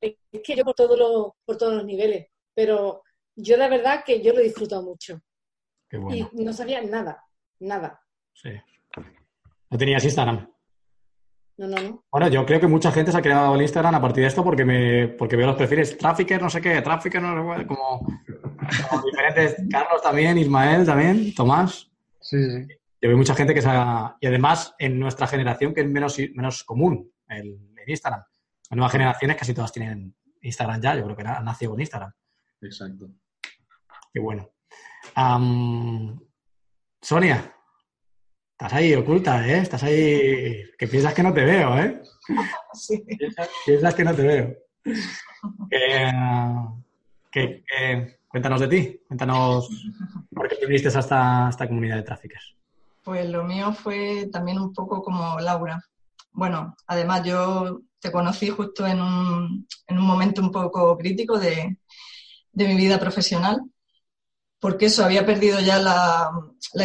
Es 0.00 0.16
que 0.42 0.56
yo 0.56 0.64
por 0.64 0.74
todos 0.74 0.98
los, 0.98 1.32
por 1.44 1.56
todos 1.56 1.74
los 1.74 1.84
niveles, 1.84 2.28
pero 2.54 3.02
yo 3.36 3.58
de 3.58 3.68
verdad 3.68 4.02
que 4.04 4.22
yo 4.22 4.32
lo 4.32 4.40
he 4.40 4.44
disfrutado 4.44 4.82
mucho. 4.82 5.20
Y 5.90 6.26
no 6.32 6.52
sabía 6.52 6.82
nada, 6.82 7.24
nada. 7.60 8.02
Sí. 8.32 8.50
¿No 9.70 9.78
tenías 9.78 10.04
Instagram? 10.04 10.52
No, 11.58 11.66
no, 11.68 11.76
no. 11.76 12.04
Bueno, 12.10 12.28
yo 12.28 12.44
creo 12.44 12.60
que 12.60 12.66
mucha 12.66 12.92
gente 12.92 13.10
se 13.10 13.18
ha 13.18 13.22
creado 13.22 13.54
el 13.54 13.62
Instagram 13.62 13.94
a 13.94 14.00
partir 14.00 14.22
de 14.22 14.28
esto 14.28 14.44
porque 14.44 14.64
me 14.64 15.08
porque 15.08 15.36
veo 15.36 15.46
los 15.46 15.56
perfiles 15.56 15.96
trafficker, 15.96 16.40
no 16.40 16.50
sé 16.50 16.60
qué, 16.60 16.82
trafficker, 16.82 17.22
no 17.22 17.56
sé 17.56 17.66
como, 17.66 18.06
como 18.88 19.02
diferentes. 19.02 19.56
Carlos 19.70 20.02
también, 20.02 20.38
Ismael 20.38 20.84
también, 20.84 21.34
Tomás. 21.34 21.90
Sí, 22.20 22.38
sí. 22.50 22.66
Yo 23.00 23.08
veo 23.10 23.18
mucha 23.18 23.34
gente 23.34 23.54
que 23.54 23.62
se 23.62 23.68
ha... 23.68 24.16
Y 24.20 24.26
además, 24.26 24.74
en 24.78 24.98
nuestra 24.98 25.26
generación, 25.26 25.74
que 25.74 25.82
es 25.82 25.86
menos, 25.86 26.18
menos 26.34 26.64
común 26.64 27.10
el, 27.28 27.58
Instagram. 27.86 28.20
Las 28.70 28.76
nuevas 28.76 28.92
generaciones 28.92 29.36
casi 29.36 29.54
todas 29.54 29.72
tienen 29.72 30.14
Instagram 30.40 30.80
ya. 30.80 30.96
Yo 30.96 31.04
creo 31.04 31.16
que 31.16 31.22
han 31.22 31.44
nacido 31.44 31.72
con 31.72 31.80
Instagram. 31.80 32.12
Exacto. 32.62 33.08
Qué 34.12 34.18
bueno. 34.18 34.50
Sonia, 37.00 37.54
estás 38.52 38.72
ahí 38.72 38.94
oculta, 38.94 39.46
¿eh? 39.46 39.58
Estás 39.58 39.84
ahí... 39.84 40.64
Que 40.76 40.88
piensas 40.88 41.14
que 41.14 41.22
no 41.22 41.32
te 41.32 41.44
veo, 41.44 41.78
¿eh? 41.78 42.02
Sí. 42.72 43.04
Piensas, 43.64 43.94
que 43.94 44.04
no 44.04 44.14
te 44.14 44.22
veo. 44.22 44.56
¿Qué, 47.30 47.62
cuéntanos 48.36 48.60
de 48.60 48.68
ti. 48.68 49.00
Cuéntanos 49.08 49.70
por 50.34 50.46
qué 50.46 50.56
te 50.56 50.66
viniste 50.66 50.88
a 50.88 51.00
esta, 51.00 51.66
comunidad 51.66 51.96
de 51.96 52.02
tráficos. 52.02 52.54
Pues 53.02 53.26
lo 53.30 53.44
mío 53.44 53.72
fue 53.72 54.28
también 54.30 54.58
un 54.58 54.74
poco 54.74 55.02
como 55.02 55.40
Laura. 55.40 55.82
Bueno, 56.32 56.76
además 56.86 57.22
yo 57.24 57.80
te 57.98 58.12
conocí 58.12 58.50
justo 58.50 58.86
en 58.86 59.00
un, 59.00 59.66
en 59.86 59.98
un 59.98 60.04
momento 60.04 60.42
un 60.42 60.50
poco 60.50 60.98
crítico 60.98 61.38
de, 61.38 61.78
mi 62.52 62.74
vida 62.74 63.00
profesional, 63.00 63.62
porque 64.60 64.86
eso, 64.86 65.02
había 65.02 65.24
perdido 65.24 65.58
ya 65.60 65.78
la, 65.78 66.30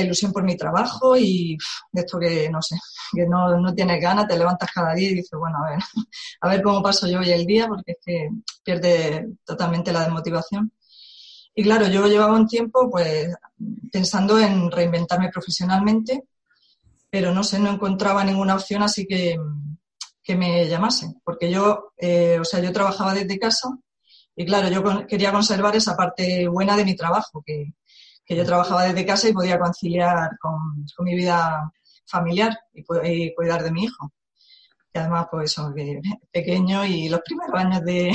ilusión 0.01 0.31
por 0.31 0.43
mi 0.43 0.55
trabajo 0.55 1.17
y 1.17 1.57
de 1.91 2.01
esto 2.01 2.17
que, 2.17 2.49
no 2.49 2.61
sé, 2.61 2.77
que 3.13 3.25
no, 3.25 3.57
no, 3.59 3.73
tienes 3.73 4.01
ganas, 4.01 4.27
te 4.27 4.37
levantas 4.37 4.71
cada 4.71 4.93
día 4.93 5.09
y 5.09 5.15
dices, 5.15 5.37
bueno, 5.37 5.57
a 5.65 5.71
ver, 5.71 5.79
a 6.41 6.47
ver 6.47 6.61
cómo 6.61 6.81
paso 6.81 7.07
yo 7.09 7.19
hoy 7.19 7.31
el 7.31 7.45
día, 7.45 7.67
porque 7.67 7.91
es 7.91 7.97
que 8.05 8.29
pierde 8.63 9.27
totalmente 9.43 9.91
la 9.91 10.03
desmotivación. 10.03 10.71
Y 11.53 11.63
claro, 11.63 11.87
yo 11.87 12.07
llevaba 12.07 12.33
un 12.35 12.47
tiempo 12.47 12.89
pues 12.89 13.33
pensando 13.91 14.39
en 14.39 14.71
reinventarme 14.71 15.29
profesionalmente, 15.29 16.23
pero 17.09 17.33
no 17.33 17.43
sé, 17.43 17.59
no 17.59 17.69
encontraba 17.71 18.23
ninguna 18.23 18.55
opción 18.55 18.83
así 18.83 19.05
que, 19.05 19.37
que 20.23 20.35
me 20.35 20.67
llamase, 20.67 21.13
porque 21.23 21.51
yo, 21.51 21.93
eh, 21.97 22.39
o 22.39 22.45
sea, 22.45 22.61
yo 22.61 22.71
trabajaba 22.71 23.13
desde 23.13 23.37
casa 23.37 23.69
y 24.35 24.45
claro, 24.45 24.69
yo 24.69 25.05
quería 25.07 25.31
conservar 25.33 25.75
esa 25.75 25.95
parte 25.97 26.47
buena 26.47 26.77
de 26.77 26.85
mi 26.85 26.95
trabajo, 26.95 27.43
que, 27.45 27.73
que 28.25 28.35
yo 28.35 28.45
trabajaba 28.45 28.85
desde 28.85 29.05
casa 29.05 29.27
y 29.27 29.33
podía 29.33 29.59
conciliar 29.59 30.29
con, 30.39 30.85
con 30.95 31.05
mi 31.05 31.15
vida 31.15 31.69
familiar 32.05 32.57
y, 32.73 32.83
y, 33.03 33.35
cuidar 33.35 33.61
de 33.61 33.71
mi 33.71 33.83
hijo. 33.83 34.13
Y 34.93 34.99
además, 34.99 35.27
pues, 35.29 35.51
eso, 35.51 35.73
pequeño 36.31 36.85
y 36.85 37.09
los 37.09 37.21
primeros 37.21 37.55
años 37.55 37.81
de, 37.83 38.11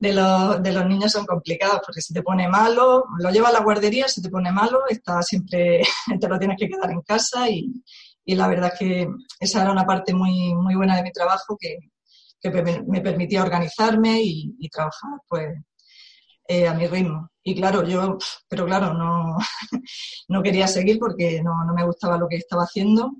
de 0.00 0.12
los, 0.12 0.62
de 0.62 0.72
los 0.72 0.86
niños 0.86 1.10
son 1.10 1.26
complicados 1.26 1.80
porque 1.84 2.00
si 2.00 2.14
te 2.14 2.22
pone 2.22 2.48
malo, 2.48 3.04
lo 3.18 3.30
lleva 3.30 3.48
a 3.48 3.52
la 3.52 3.60
guardería, 3.60 4.06
si 4.06 4.22
te 4.22 4.30
pone 4.30 4.52
malo, 4.52 4.82
está 4.88 5.22
siempre, 5.22 5.82
te 6.20 6.28
lo 6.28 6.38
tienes 6.38 6.56
que 6.58 6.68
quedar 6.68 6.90
en 6.90 7.02
casa 7.02 7.48
y, 7.50 7.82
y 8.24 8.34
la 8.34 8.46
verdad 8.46 8.72
es 8.72 8.78
que 8.78 9.08
esa 9.40 9.62
era 9.62 9.72
una 9.72 9.86
parte 9.86 10.14
muy, 10.14 10.54
muy 10.54 10.76
buena 10.76 10.96
de 10.96 11.02
mi 11.02 11.10
trabajo 11.10 11.56
que, 11.58 11.78
que 12.40 12.50
me 12.86 13.00
permitía 13.00 13.42
organizarme 13.42 14.20
y, 14.22 14.68
trabajar 14.70 15.20
pues 15.26 15.56
eh, 16.46 16.68
a 16.68 16.74
mi 16.74 16.86
ritmo. 16.86 17.30
Y 17.42 17.54
claro, 17.56 17.82
yo, 17.84 18.18
pero 18.48 18.66
claro, 18.66 18.94
no, 18.94 19.36
no 20.28 20.42
quería 20.42 20.68
seguir 20.68 20.98
porque 20.98 21.42
no, 21.42 21.64
no, 21.64 21.74
me 21.74 21.84
gustaba 21.84 22.18
lo 22.18 22.28
que 22.28 22.36
estaba 22.36 22.64
haciendo 22.64 23.12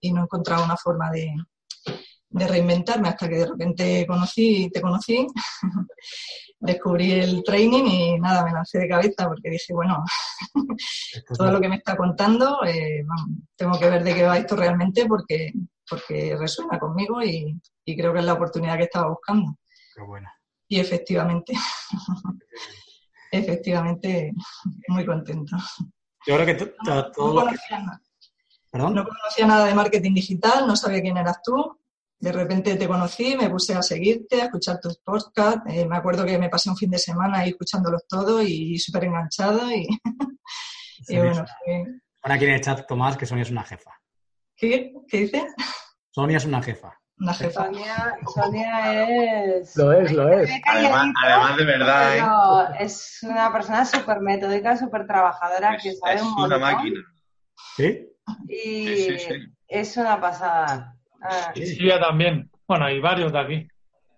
y 0.00 0.12
no 0.12 0.22
encontraba 0.22 0.64
una 0.64 0.76
forma 0.76 1.10
de, 1.10 1.30
de 2.34 2.48
reinventarme 2.48 3.08
hasta 3.08 3.28
que 3.28 3.36
de 3.36 3.46
repente 3.46 4.06
conocí, 4.08 4.68
te 4.72 4.80
conocí, 4.80 5.26
descubrí 6.58 7.12
el 7.12 7.44
training 7.44 7.84
y 7.84 8.18
nada, 8.18 8.44
me 8.44 8.52
lancé 8.52 8.80
de 8.80 8.88
cabeza 8.88 9.28
porque 9.28 9.50
dije, 9.50 9.72
bueno, 9.72 10.02
todo 11.38 11.52
lo 11.52 11.60
que 11.60 11.68
me 11.68 11.76
está 11.76 11.96
contando, 11.96 12.64
eh, 12.64 13.04
tengo 13.56 13.78
que 13.78 13.88
ver 13.88 14.02
de 14.02 14.14
qué 14.14 14.24
va 14.24 14.38
esto 14.38 14.56
realmente 14.56 15.06
porque, 15.06 15.52
porque 15.88 16.36
resuena 16.36 16.78
conmigo 16.78 17.22
y, 17.22 17.56
creo 17.84 18.12
que 18.12 18.18
es 18.18 18.24
la 18.24 18.32
oportunidad 18.32 18.78
que 18.78 18.84
estaba 18.84 19.10
buscando. 19.10 19.56
Y 20.66 20.80
efectivamente, 20.80 21.52
efectivamente, 23.30 24.32
muy 24.88 25.06
contento. 25.06 25.56
Yo 26.26 26.34
creo 26.34 26.46
que 26.46 26.66
todo 27.14 27.44
no 28.72 29.04
conocía 29.04 29.46
nada 29.46 29.66
de 29.66 29.74
marketing 29.74 30.14
digital, 30.14 30.66
no 30.66 30.74
sabía 30.74 31.00
quién 31.00 31.16
eras 31.16 31.40
tú, 31.44 31.78
de 32.24 32.32
repente 32.32 32.76
te 32.76 32.88
conocí, 32.88 33.36
me 33.36 33.50
puse 33.50 33.74
a 33.74 33.82
seguirte, 33.82 34.40
a 34.40 34.46
escuchar 34.46 34.80
tus 34.80 34.96
podcasts. 34.98 35.60
Eh, 35.68 35.84
me 35.84 35.98
acuerdo 35.98 36.24
que 36.24 36.38
me 36.38 36.48
pasé 36.48 36.70
un 36.70 36.76
fin 36.76 36.90
de 36.90 36.98
semana 36.98 37.40
ahí 37.40 37.50
escuchándolos 37.50 38.06
todos 38.08 38.42
y 38.46 38.78
súper 38.78 39.04
enganchada. 39.04 39.68
Y, 41.06 41.18
bueno, 41.18 41.44
Ahora 42.22 42.36
aquí 42.36 42.44
en 42.46 42.52
el 42.52 42.60
chat 42.62 42.86
Tomás 42.86 43.18
que 43.18 43.26
Sonia 43.26 43.42
es 43.42 43.50
una 43.50 43.62
jefa. 43.62 43.90
¿Qué? 44.56 44.94
¿Qué 45.06 45.18
dice? 45.18 45.46
Sonia 46.10 46.38
es 46.38 46.46
una 46.46 46.62
jefa. 46.62 46.98
Una 47.18 47.34
jefa. 47.34 47.68
Sonia, 48.32 49.04
es. 49.04 49.76
Lo 49.76 49.92
es, 49.92 50.12
lo 50.12 50.32
es. 50.32 50.50
Además, 50.66 51.56
de 51.58 51.64
verdad. 51.66 52.70
¿eh? 52.70 52.76
Es 52.80 53.18
una 53.22 53.52
persona 53.52 53.84
súper 53.84 54.20
metódica, 54.20 54.78
súper 54.78 55.06
trabajadora 55.06 55.76
que 55.76 55.94
sabe 55.94 56.14
es 56.14 56.22
un 56.22 56.44
una 56.44 56.58
máquina. 56.58 57.00
¿Sí? 57.76 58.08
Y 58.48 59.08
es 59.68 59.96
una 59.98 60.18
pasada. 60.18 60.96
Ah, 61.24 61.52
Silvia 61.54 61.98
también. 61.98 62.50
Bueno, 62.68 62.84
hay 62.84 63.00
varios 63.00 63.32
de 63.32 63.38
aquí. 63.38 63.68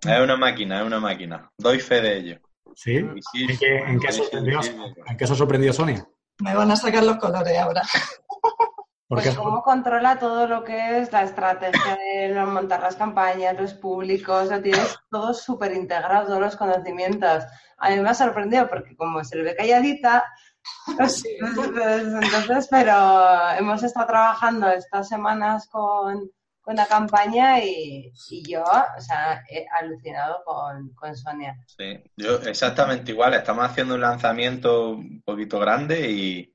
Es 0.03 0.21
una 0.21 0.37
máquina, 0.37 0.81
es 0.81 0.87
una 0.87 1.01
máquina. 1.01 1.51
Doy 1.57 1.81
fe 1.81 2.01
de 2.01 2.19
ello. 2.19 2.41
¿Sí? 2.75 2.97
¿En, 2.97 3.59
qué, 3.59 3.77
en, 3.79 4.01
qué 4.01 4.13
sorprendió, 4.13 4.61
¿En 5.07 5.17
qué 5.17 5.27
sorprendió 5.27 5.73
Sonia? 5.73 6.07
Me 6.41 6.55
van 6.55 6.71
a 6.71 6.77
sacar 6.77 7.03
los 7.05 7.17
colores 7.17 7.57
ahora. 7.57 7.83
Pues 9.09 9.37
cómo 9.37 9.63
controla 9.63 10.19
todo 10.19 10.49
lo 10.49 10.65
que 10.65 10.99
es 10.99 11.13
la 11.13 11.23
estrategia 11.23 11.97
de 11.97 12.45
montar 12.45 12.81
las 12.81 12.97
campañas, 12.97 13.57
los 13.57 13.73
públicos, 13.73 14.51
lo 14.51 14.61
tienes 14.61 14.99
todo 15.09 15.33
súper 15.33 15.75
integrado, 15.75 16.27
todos 16.27 16.41
los 16.41 16.57
conocimientos. 16.57 17.45
A 17.79 17.91
mí 17.91 18.01
me 18.01 18.09
ha 18.09 18.15
sorprendido 18.15 18.69
porque 18.69 18.97
como 18.97 19.23
se 19.23 19.37
le 19.37 19.45
ve 19.45 19.55
calladita, 19.55 20.25
pues, 20.97 21.23
pues, 21.39 21.69
pues, 21.71 22.03
entonces, 22.03 22.67
pero 22.69 23.49
hemos 23.57 23.85
estado 23.85 24.09
trabajando 24.09 24.71
estas 24.71 25.09
semanas 25.09 25.69
con, 25.69 26.29
con 26.67 26.75
la 26.75 26.87
campaña 26.87 27.63
y, 27.63 28.13
yo, 28.45 28.65
o 28.65 29.01
sea, 29.01 29.41
he 29.49 29.65
alucinado 29.81 30.43
con, 30.45 30.93
con, 30.95 31.15
Sonia. 31.15 31.57
Sí, 31.65 32.03
yo 32.17 32.41
exactamente 32.41 33.13
igual. 33.13 33.35
Estamos 33.35 33.65
haciendo 33.65 33.95
un 33.95 34.01
lanzamiento 34.01 34.91
un 34.91 35.23
poquito 35.25 35.61
grande 35.61 36.11
y, 36.11 36.53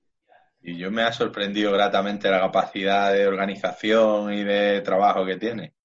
y 0.64 0.78
yo 0.78 0.92
me 0.92 1.04
ha 1.04 1.14
sorprendido 1.14 1.72
gratamente 1.72 2.30
la 2.30 2.42
capacidad 2.42 3.14
de 3.14 3.26
organización 3.26 4.34
y 4.34 4.44
de 4.44 4.82
trabajo 4.82 5.26
que 5.26 5.38
tiene. 5.38 5.76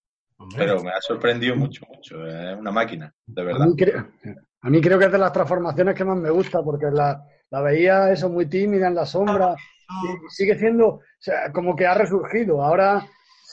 Pero 0.57 0.83
me 0.83 0.91
ha 0.91 1.01
sorprendido 1.01 1.55
mucho, 1.55 1.87
mucho. 1.89 2.27
Es 2.27 2.59
una 2.59 2.72
máquina, 2.72 3.14
de 3.27 3.45
verdad. 3.45 3.62
A 3.62 3.66
mí, 3.66 3.77
creo, 3.77 4.09
a 4.61 4.70
mí 4.70 4.81
creo 4.81 4.99
que 4.99 5.05
es 5.05 5.12
de 5.12 5.18
las 5.18 5.33
transformaciones 5.33 5.95
que 5.95 6.05
más 6.05 6.18
me 6.18 6.31
gusta, 6.31 6.64
porque 6.64 6.87
la, 6.91 7.22
la 7.49 7.61
veía 7.61 8.11
eso 8.11 8.29
muy 8.29 8.47
tímida 8.47 8.89
en 8.89 8.97
la 8.97 9.07
sombra. 9.07 9.55
Y 9.89 10.31
sigue 10.31 10.59
siendo, 10.59 10.89
o 10.89 11.03
sea, 11.16 11.53
como 11.53 11.77
que 11.77 11.87
ha 11.87 11.95
resurgido. 11.95 12.61
Ahora 12.61 13.07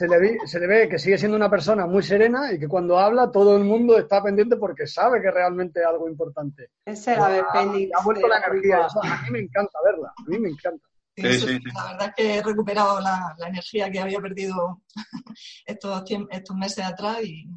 se 0.04 0.10
le, 0.10 0.20
ve, 0.20 0.38
se 0.46 0.60
le 0.60 0.68
ve 0.68 0.90
que 0.90 1.00
sigue 1.00 1.18
siendo 1.18 1.38
una 1.38 1.50
persona 1.50 1.86
muy 1.86 2.04
serena 2.04 2.52
y 2.52 2.60
que 2.60 2.68
cuando 2.68 3.00
habla 3.00 3.32
todo 3.32 3.56
el 3.56 3.64
mundo 3.64 3.98
está 3.98 4.22
pendiente 4.22 4.58
porque 4.58 4.86
sabe 4.86 5.22
que 5.22 5.32
realmente 5.32 5.80
es 5.80 5.86
algo 5.86 6.10
importante. 6.10 6.72
Es 6.84 7.08
el 7.08 7.20
ave 7.20 7.42
Ha, 7.42 8.04
vuelto 8.04 8.28
la 8.28 8.40
energía. 8.40 8.86
a 8.86 9.22
mí 9.22 9.32
me 9.32 9.40
encanta 9.40 9.80
verla. 9.86 10.14
A 10.18 10.30
mí 10.30 10.40
me 10.40 10.50
encanta. 10.50 10.86
La 11.16 11.92
verdad 11.92 12.08
es 12.10 12.16
que 12.18 12.38
he 12.38 12.44
recuperado 12.44 13.00
la, 13.00 13.34
energía 13.48 13.90
que 13.90 14.02
había 14.02 14.20
perdido 14.20 14.82
estos, 15.66 16.04
estos 16.32 16.56
meses 16.58 16.84
atrás 16.84 17.24
y... 17.24 17.48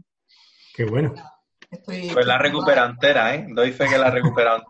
Qué 0.73 0.85
bueno. 0.85 1.15
pues 1.85 2.27
la 2.27 2.39
entera, 2.85 3.35
¿eh? 3.35 3.47
Doy 3.51 3.73
fe 3.73 3.89
que 3.89 3.99
la 3.99 4.17
entera. 4.17 4.63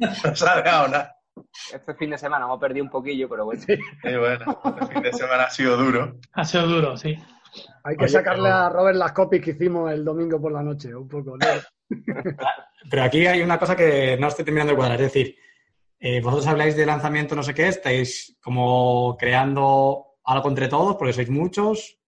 No 0.24 0.36
se 0.36 0.46
ha 0.46 0.88
nada. 0.88 1.16
Este 1.72 1.94
fin 1.94 2.10
de 2.10 2.18
semana 2.18 2.44
hemos 2.44 2.58
perdido 2.58 2.84
un 2.84 2.90
poquillo, 2.90 3.28
pero 3.28 3.44
bueno. 3.44 3.62
Sí, 3.62 3.76
bueno, 4.02 4.60
este 4.64 4.94
fin 4.94 5.02
de 5.02 5.12
semana 5.12 5.44
ha 5.44 5.50
sido 5.50 5.76
duro. 5.76 6.16
Ha 6.32 6.44
sido 6.44 6.66
duro, 6.66 6.96
sí. 6.96 7.16
Hay 7.84 7.96
que 7.96 8.08
sacarle 8.08 8.48
a 8.48 8.68
Robert 8.68 8.96
las 8.96 9.12
copias 9.12 9.44
que 9.44 9.50
hicimos 9.50 9.92
el 9.92 10.04
domingo 10.04 10.40
por 10.40 10.52
la 10.52 10.62
noche, 10.62 10.94
un 10.94 11.08
poco. 11.08 11.36
¿no? 11.36 11.46
Pero 12.90 13.02
aquí 13.02 13.26
hay 13.26 13.42
una 13.42 13.58
cosa 13.58 13.76
que 13.76 14.16
no 14.18 14.28
estoy 14.28 14.44
terminando 14.44 14.72
de 14.72 14.76
cuadrar, 14.76 15.00
es 15.00 15.12
decir, 15.12 15.36
eh, 16.00 16.20
vosotros 16.20 16.48
habláis 16.48 16.76
de 16.76 16.86
lanzamiento 16.86 17.36
no 17.36 17.42
sé 17.42 17.54
qué, 17.54 17.68
estáis 17.68 18.36
como 18.42 19.16
creando 19.18 20.16
algo 20.24 20.48
entre 20.48 20.68
todos, 20.68 20.96
porque 20.96 21.12
sois 21.12 21.30
muchos. 21.30 21.98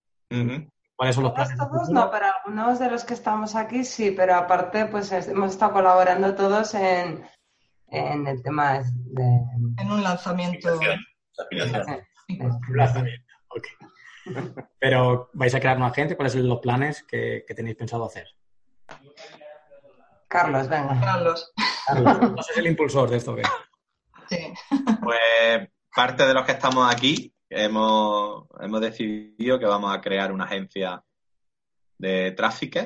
¿Cuáles 0.96 1.14
son 1.14 1.24
los 1.24 1.32
planes? 1.32 1.56
Todos 1.56 1.90
no, 1.90 2.10
pero 2.10 2.26
algunos 2.26 2.78
de 2.78 2.90
los 2.90 3.04
que 3.04 3.14
estamos 3.14 3.54
aquí 3.54 3.84
sí, 3.84 4.10
pero 4.10 4.34
aparte 4.34 4.86
pues 4.86 5.12
hemos 5.12 5.52
estado 5.52 5.74
colaborando 5.74 6.34
todos 6.34 6.74
en, 6.74 7.24
en 7.88 8.26
el 8.26 8.42
tema 8.42 8.80
de... 8.82 9.22
En 9.78 9.90
un 9.90 10.02
lanzamiento. 10.02 10.80
lanzamiento, 12.68 13.34
ok. 13.48 13.66
Pero, 14.78 15.30
¿vais 15.32 15.54
a 15.54 15.60
crear 15.60 15.78
más 15.78 15.94
gente? 15.94 16.16
¿Cuáles 16.16 16.32
son 16.32 16.48
los 16.48 16.60
planes 16.60 17.04
que, 17.04 17.44
tenéis 17.54 17.76
pensado 17.76 18.06
hacer? 18.06 18.28
Carlos, 20.28 20.68
venga. 20.68 21.00
Carlos. 21.00 21.52
Carlos, 21.86 22.20
¿no 22.20 22.40
es 22.50 22.56
el 22.56 22.66
impulsor 22.66 23.10
de 23.10 23.16
esto? 23.18 23.36
¿qué? 23.36 23.42
Sí. 24.28 24.52
Pues 25.02 25.68
parte 25.94 26.26
de 26.26 26.34
los 26.34 26.44
que 26.44 26.52
estamos 26.52 26.92
aquí 26.92 27.34
hemos, 27.48 28.46
hemos 28.60 28.80
decidido 28.80 29.58
que 29.58 29.66
vamos 29.66 29.94
a 29.94 30.00
crear 30.00 30.32
una 30.32 30.44
agencia 30.44 31.02
de 31.98 32.32
tráfico. 32.32 32.80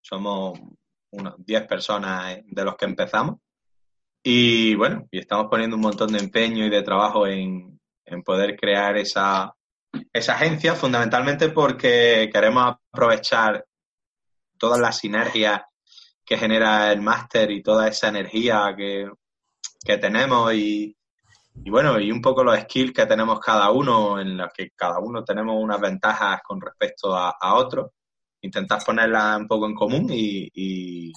Somos 0.00 0.58
unas 1.10 1.34
10 1.38 1.66
personas 1.66 2.38
de 2.44 2.64
los 2.64 2.76
que 2.76 2.86
empezamos. 2.86 3.36
Y 4.22 4.74
bueno, 4.74 5.06
y 5.10 5.18
estamos 5.20 5.46
poniendo 5.50 5.76
un 5.76 5.82
montón 5.82 6.12
de 6.12 6.18
empeño 6.18 6.66
y 6.66 6.70
de 6.70 6.82
trabajo 6.82 7.26
en, 7.26 7.78
en 8.04 8.22
poder 8.22 8.56
crear 8.56 8.96
esa, 8.96 9.54
esa 10.12 10.34
agencia, 10.34 10.74
fundamentalmente 10.74 11.50
porque 11.50 12.28
queremos 12.32 12.76
aprovechar 12.92 13.64
todas 14.58 14.80
las 14.80 14.98
sinergias 14.98 15.62
que 16.24 16.36
genera 16.36 16.92
el 16.92 17.00
máster 17.00 17.50
y 17.50 17.62
toda 17.62 17.88
esa 17.88 18.08
energía 18.08 18.74
que, 18.76 19.08
tenemos 19.98 20.52
y, 20.52 20.94
bueno, 21.70 21.98
y 21.98 22.12
un 22.12 22.20
poco 22.20 22.44
los 22.44 22.58
skills 22.60 22.92
que 22.92 23.06
tenemos 23.06 23.40
cada 23.40 23.70
uno, 23.70 24.20
en 24.20 24.36
los 24.36 24.52
que 24.52 24.70
cada 24.76 24.98
uno 24.98 25.24
tenemos 25.24 25.56
unas 25.58 25.80
ventajas 25.80 26.40
con 26.44 26.60
respecto 26.60 27.16
a, 27.16 27.34
a 27.40 27.54
otros, 27.54 27.92
intentar 28.42 28.84
ponerlas 28.84 29.38
un 29.38 29.48
poco 29.48 29.66
en 29.66 29.74
común 29.74 30.08
y, 30.10 30.50
y, 30.52 31.12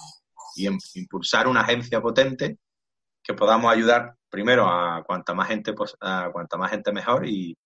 impulsar 0.94 1.48
una 1.48 1.62
agencia 1.62 2.00
potente 2.00 2.58
que 3.22 3.34
podamos 3.34 3.72
ayudar 3.72 4.14
primero 4.28 4.66
a 4.66 5.02
cuanta 5.04 5.34
más 5.34 5.48
gente, 5.48 5.72
pues, 5.72 5.94
a 6.00 6.30
cuanta 6.32 6.56
más 6.56 6.70
gente 6.70 6.92
mejor 6.92 7.26
y, 7.26 7.56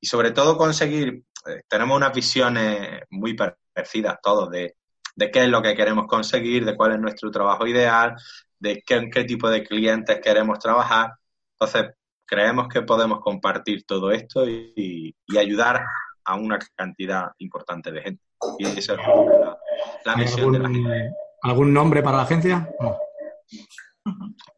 y 0.00 0.06
sobre 0.06 0.30
todo 0.32 0.56
conseguir, 0.56 1.24
eh, 1.46 1.62
tenemos 1.68 1.96
unas 1.96 2.12
visiones 2.12 3.02
muy 3.10 3.34
parecidas 3.34 4.18
todos 4.22 4.50
de, 4.50 4.76
qué 5.16 5.44
es 5.44 5.48
lo 5.48 5.62
que 5.62 5.74
queremos 5.74 6.06
conseguir, 6.06 6.64
de 6.64 6.76
cuál 6.76 6.92
es 6.92 7.00
nuestro 7.00 7.30
trabajo 7.30 7.66
ideal, 7.66 8.14
de 8.58 8.82
qué, 8.84 8.96
en 8.96 9.10
qué 9.10 9.24
tipo 9.24 9.48
de 9.48 9.64
clientes 9.64 10.20
queremos 10.22 10.58
trabajar. 10.58 11.12
Entonces, 11.52 11.94
creemos 12.26 12.68
que 12.68 12.82
podemos 12.82 13.20
compartir 13.20 13.84
todo 13.84 14.10
esto 14.10 14.48
y, 14.48 15.14
ayudar 15.38 15.84
a 16.24 16.36
una 16.36 16.58
cantidad 16.76 17.32
importante 17.38 17.90
de 17.90 18.02
gente. 18.02 18.22
Y 18.58 18.66
esa 18.66 18.94
es 18.94 18.98
la, 20.04 20.16
misión 20.16 20.52
de 20.52 20.58
la 20.58 20.68
gente. 20.68 21.12
¿Algún 21.42 21.72
nombre 21.72 22.02
para 22.02 22.18
la 22.18 22.22
agencia? 22.22 22.68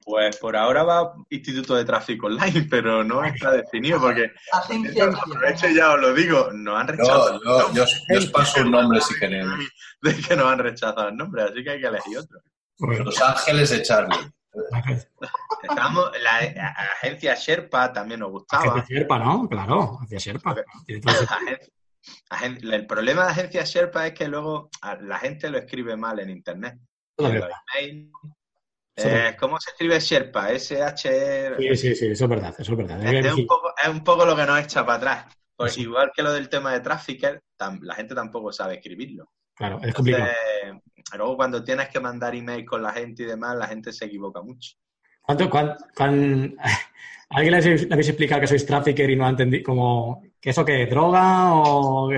Pues 0.05 0.37
por 0.39 0.57
ahora 0.57 0.83
va 0.83 1.15
Instituto 1.31 1.77
de 1.77 1.85
Tráfico 1.85 2.27
Online, 2.27 2.67
pero 2.71 3.05
no 3.05 3.25
está 3.25 3.53
definido 3.53 4.01
porque, 4.01 4.33
de 4.69 5.51
hecho 5.51 5.69
ya 5.69 5.93
os 5.93 6.01
lo 6.01 6.15
digo, 6.15 6.51
nos 6.53 6.81
han 6.81 6.89
rechazado. 6.89 7.41
yo, 7.73 7.85
os 7.85 8.27
paso 8.27 8.63
un 8.63 8.71
nombre 8.73 9.01
si 9.01 9.19
queréis. 9.19 9.47
De 10.03 10.15
que 10.15 10.37
nos 10.37 10.47
han 10.47 10.59
rechazado 10.59 11.09
el 11.09 11.17
nombre, 11.17 11.43
así 11.43 11.65
que 11.65 11.71
hay 11.71 11.81
que 11.81 11.87
elegir 11.87 12.19
otro. 12.19 12.41
Los 12.79 13.21
Ángeles 13.23 13.71
de 13.71 13.83
Charlie. 13.83 14.31
Estamos, 15.63 16.11
la, 16.23 16.39
agencia 17.01 17.35
Sherpa 17.35 17.93
también 17.93 18.21
nos 18.21 18.31
gustaba. 18.31 18.65
Agencia 18.65 18.99
Sherpa, 18.99 19.19
¿no? 19.19 19.49
Claro, 19.49 19.97
agencia 19.97 20.19
Sherpa. 20.19 20.55
el 22.41 22.87
problema 22.87 23.25
de 23.25 23.31
agencia 23.31 23.65
Sherpa 23.65 24.07
es 24.07 24.15
que 24.15 24.29
luego 24.29 24.69
la 25.01 25.19
gente 25.19 25.51
lo 25.51 25.59
escribe 25.59 25.97
mal 25.97 26.21
en 26.21 26.31
internet. 26.31 26.79
Eh, 28.97 29.37
¿Cómo 29.39 29.61
se 29.61 29.71
escribe 29.71 30.01
Sherpa? 30.01 30.51
S-H... 30.53 31.57
Sí, 31.59 31.77
sí, 31.77 31.95
sí, 31.95 32.07
eso 32.07 32.25
es 32.25 32.31
verdad, 32.31 32.55
eso 32.59 32.73
es 32.73 32.79
verdad. 32.79 33.15
Es, 33.15 33.35
un 33.35 33.47
poco, 33.47 33.75
es 33.83 33.89
un 33.89 34.03
poco 34.03 34.25
lo 34.25 34.35
que 34.35 34.47
nos 34.47 34.59
echa 34.59 34.87
para 34.87 34.97
atrás. 34.97 35.37
Pues 35.55 35.77
igual 35.79 36.13
que 36.15 36.23
lo 36.23 36.33
del 36.33 36.49
tema 36.49 36.73
de 36.73 36.81
Trafficker, 36.81 37.43
la 37.81 37.95
gente 37.95 38.15
tampoco 38.15 38.53
sabe 38.53 38.75
escribirlo. 38.75 39.31
Claro, 39.55 39.81
es 39.83 39.95
complicado. 39.95 40.29
luego 41.17 41.37
cuando 41.37 41.65
tienes 41.65 41.89
que 41.89 42.01
mandar 42.01 42.35
email 42.35 42.65
con 42.65 42.83
la 42.83 42.93
gente 42.93 43.23
y 43.23 43.27
demás, 43.27 43.57
la 43.57 43.67
gente 43.67 43.93
se 43.93 44.05
equivoca 44.05 44.43
mucho. 44.43 44.77
¿Cuánto, 45.23 45.51
¿Alguien 47.31 47.53
le 47.53 47.59
habéis, 47.59 48.09
explicado 48.09 48.41
que 48.41 48.47
sois 48.47 48.65
trafficker 48.65 49.11
y 49.11 49.17
no 49.17 49.27
ha 49.27 49.31
entendido 49.31 49.65
como 49.65 50.23
que 50.41 50.51
eso 50.51 50.65
que 50.65 50.87
droga 50.87 51.55
o 51.55 52.13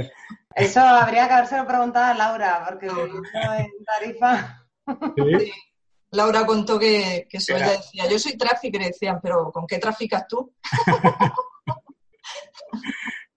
Eso 0.55 0.81
habría 0.81 1.27
que 1.27 1.35
haberse 1.35 1.63
preguntado 1.65 2.13
a 2.13 2.15
Laura, 2.15 2.65
porque 2.69 2.87
en 2.89 3.85
Tarifa. 3.85 4.67
¿Sí? 5.17 5.53
Laura 6.11 6.47
contó 6.47 6.79
que, 6.79 7.27
que 7.29 7.37
eso 7.37 7.55
ella 7.57 7.73
decía, 7.73 8.09
yo 8.11 8.19
soy 8.19 8.37
tráfico 8.37 8.79
y 8.79 8.85
decían, 8.85 9.21
pero 9.23 9.51
¿con 9.53 9.67
qué 9.67 9.79
traficas 9.79 10.27
tú? 10.27 10.55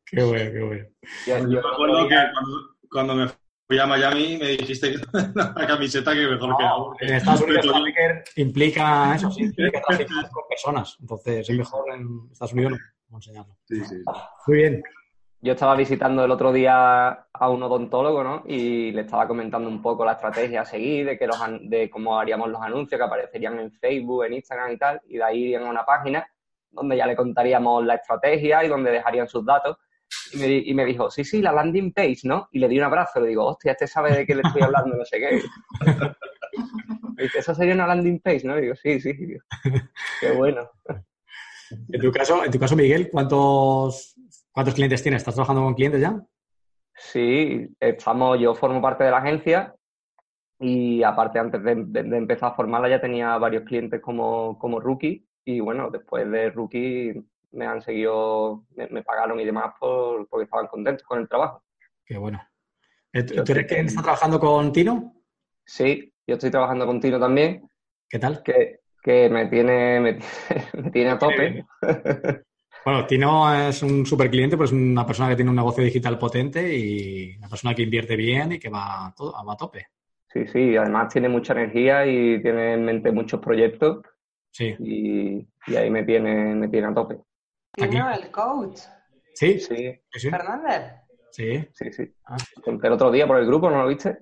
qué 0.06 0.24
bueno, 0.24 0.52
qué 0.52 0.64
bueno. 0.64 0.86
Yo, 1.28 1.44
me 1.44 1.60
acuerdo 1.60 2.08
que 2.08 2.16
cuando, 2.90 3.16
me 3.16 3.28
fui 3.68 3.80
a 3.80 3.86
Miami 3.86 4.38
me 4.38 4.50
dijiste 4.50 4.94
que 4.94 5.00
la 5.36 5.68
camiseta 5.68 6.14
que 6.14 6.28
mejor 6.28 6.58
que 6.58 6.64
hago. 6.64 6.96
En 7.00 7.16
Estados 7.16 7.42
Unidos 7.42 7.66
trafficker 7.66 8.24
implica 8.38 9.16
eso, 9.16 9.32
sí, 9.32 9.44
implica 9.44 9.82
traficar 9.88 10.30
con 10.30 10.44
personas. 10.48 10.98
Entonces 11.00 11.50
es 11.50 11.58
mejor 11.58 11.94
en 11.94 12.30
Estados 12.32 12.54
Unidos 12.54 12.74
no 13.10 13.18
enseñarlo. 13.18 13.58
Sí, 13.66 13.84
sí. 13.84 13.96
Muy 14.48 14.58
bien 14.58 14.84
yo 15.42 15.54
estaba 15.54 15.76
visitando 15.76 16.24
el 16.24 16.32
otro 16.32 16.54
día 16.54 17.10
a 17.34 17.50
un 17.50 17.64
odontólogo, 17.64 18.24
¿no? 18.24 18.44
Y 18.46 18.92
le 18.92 19.02
estaba 19.02 19.28
comentando 19.28 19.68
un 19.68 19.82
poco 19.82 20.06
la 20.06 20.14
estrategia 20.14 20.62
a 20.62 20.66
seguir, 20.66 21.08
de, 21.08 21.18
que 21.18 21.26
los, 21.26 21.38
de 21.62 21.90
cómo 21.90 22.20
haríamos 22.20 22.50
los 22.50 22.62
anuncios 22.62 23.00
que 23.00 23.06
aparecerían 23.06 23.60
en 23.60 23.72
Facebook, 23.72 24.26
en 24.26 24.34
Instagram 24.34 24.74
y 24.74 24.78
tal, 24.78 25.02
y 25.08 25.18
de 25.18 25.24
ahí 25.24 25.44
irían 25.46 25.64
a 25.64 25.70
una 25.72 25.84
página 25.84 26.28
donde 26.70 26.96
ya 26.96 27.08
le 27.08 27.16
contaríamos 27.16 27.84
la 27.84 27.96
estrategia 27.96 28.64
y 28.64 28.68
donde 28.68 28.92
dejarían 28.92 29.28
sus 29.28 29.44
datos. 29.44 29.78
Y 30.34 30.74
me, 30.74 30.86
dijo, 30.86 31.10
sí, 31.10 31.24
sí, 31.24 31.42
la 31.42 31.52
landing 31.52 31.92
page, 31.92 32.20
¿no? 32.24 32.48
Y 32.52 32.60
le 32.60 32.68
di 32.68 32.78
un 32.78 32.84
abrazo, 32.84 33.20
le 33.20 33.30
digo, 33.30 33.46
hostia, 33.46 33.72
este 33.72 33.88
sabe 33.88 34.14
de 34.16 34.26
qué 34.26 34.36
le 34.36 34.42
estoy 34.44 34.62
hablando, 34.62 34.96
no 34.96 35.06
sé 35.06 35.20
qué. 35.20 35.42
Me 37.16 37.24
dice, 37.24 37.40
eso 37.40 37.54
sería 37.54 37.74
una 37.74 37.88
landing 37.88 38.20
page, 38.20 38.42
¿no? 38.46 38.58
Y 38.58 38.62
digo, 38.62 38.76
sí, 38.76 39.00
sí, 39.00 39.14
qué 40.20 40.32
bueno. 40.32 40.70
En 41.90 42.02
tu 42.02 42.12
caso, 42.12 42.44
en 42.44 42.52
tu 42.52 42.60
caso, 42.60 42.76
Miguel, 42.76 43.10
¿cuántos 43.10 44.11
¿Cuántos 44.52 44.76
clientes 44.76 45.02
tienes? 45.02 45.22
¿Estás 45.22 45.36
trabajando 45.36 45.64
con 45.64 45.74
clientes 45.74 46.02
ya? 46.02 46.22
Sí, 46.94 47.70
estamos, 47.80 48.40
yo 48.40 48.54
formo 48.54 48.82
parte 48.82 49.04
de 49.04 49.12
la 49.12 49.18
agencia 49.18 49.74
y 50.60 51.02
aparte 51.04 51.40
antes 51.40 51.64
de, 51.64 51.72
empezar 51.72 52.52
a 52.52 52.56
formarla 52.56 52.90
ya 52.90 53.02
tenía 53.02 53.38
varios 53.38 53.64
clientes 53.64 54.02
como, 54.02 54.60
como 54.60 54.80
rookie 54.80 55.26
y 55.46 55.60
bueno, 55.60 55.90
después 55.90 56.30
de 56.30 56.52
rookie 56.52 57.26
me 57.52 57.66
han 57.66 57.82
seguido, 57.82 58.66
me, 58.76 59.04
pagaron 59.04 59.40
y 59.40 59.46
demás 59.46 59.74
por, 59.80 60.28
porque 60.28 60.44
estaban 60.44 60.68
contentos 60.68 61.06
con 61.08 61.20
el 61.20 61.28
trabajo. 61.28 61.64
Qué 62.06 62.18
bueno. 62.18 62.42
Eh, 63.14 63.24
¿Tú 63.24 63.52
eres 63.52 63.68
que 63.68 63.80
está 63.80 64.02
trabajando 64.02 64.40
con 64.40 64.72
Tino? 64.72 65.16
Sí, 65.66 66.14
yo 66.28 66.36
estoy 66.36 66.52
trabajando 66.52 66.86
con 66.86 67.00
Tino 67.00 67.20
también. 67.20 67.68
¿Qué 68.08 68.20
tal? 68.20 68.44
Que, 68.44 68.82
que 69.02 69.30
me 69.30 69.48
tiene, 69.48 70.00
me, 70.00 70.20
me 70.74 70.92
tiene 70.92 71.10
a 71.10 71.18
tope. 71.18 71.66
Bueno, 72.84 73.06
Tino 73.06 73.54
es 73.54 73.84
un 73.84 74.06
super 74.06 74.30
cliente, 74.30 74.58
pues 74.58 74.72
una 74.72 75.06
persona 75.06 75.30
que 75.30 75.36
tiene 75.36 75.52
un 75.52 75.56
negocio 75.56 75.84
digital 75.84 76.18
potente 76.18 76.76
y 76.76 77.36
una 77.38 77.48
persona 77.48 77.76
que 77.76 77.84
invierte 77.84 78.16
bien 78.16 78.54
y 78.54 78.60
que 78.60 78.70
va, 78.70 79.14
todo, 79.16 79.34
va 79.46 79.54
a 79.54 79.58
tope. 79.58 79.88
Sí, 80.34 80.48
sí, 80.48 80.76
además 80.76 81.12
tiene 81.14 81.30
mucha 81.30 81.54
energía 81.54 82.06
y 82.06 82.42
tiene 82.42 82.74
en 82.74 82.86
mente 82.86 83.12
muchos 83.12 83.40
proyectos. 83.40 84.04
Sí. 84.50 84.76
Y, 84.80 85.76
ahí 85.76 85.90
me 85.92 86.04
tiene, 86.04 86.56
me 86.56 86.70
tiene 86.70 86.88
a 86.88 86.94
tope. 86.94 87.20
Tino, 87.74 88.12
el 88.12 88.32
coach. 88.32 88.80
Sí, 89.36 89.60
sí. 89.60 90.00
Fernández. 90.30 90.94
Sí. 91.32 91.64
Sí, 91.74 91.92
sí. 91.92 92.14
Ah. 92.26 92.38
el 92.66 92.92
otro 92.92 93.12
día 93.12 93.28
por 93.28 93.38
el 93.38 93.46
grupo, 93.46 93.70
¿no 93.70 93.84
lo 93.84 93.88
viste? 93.88 94.18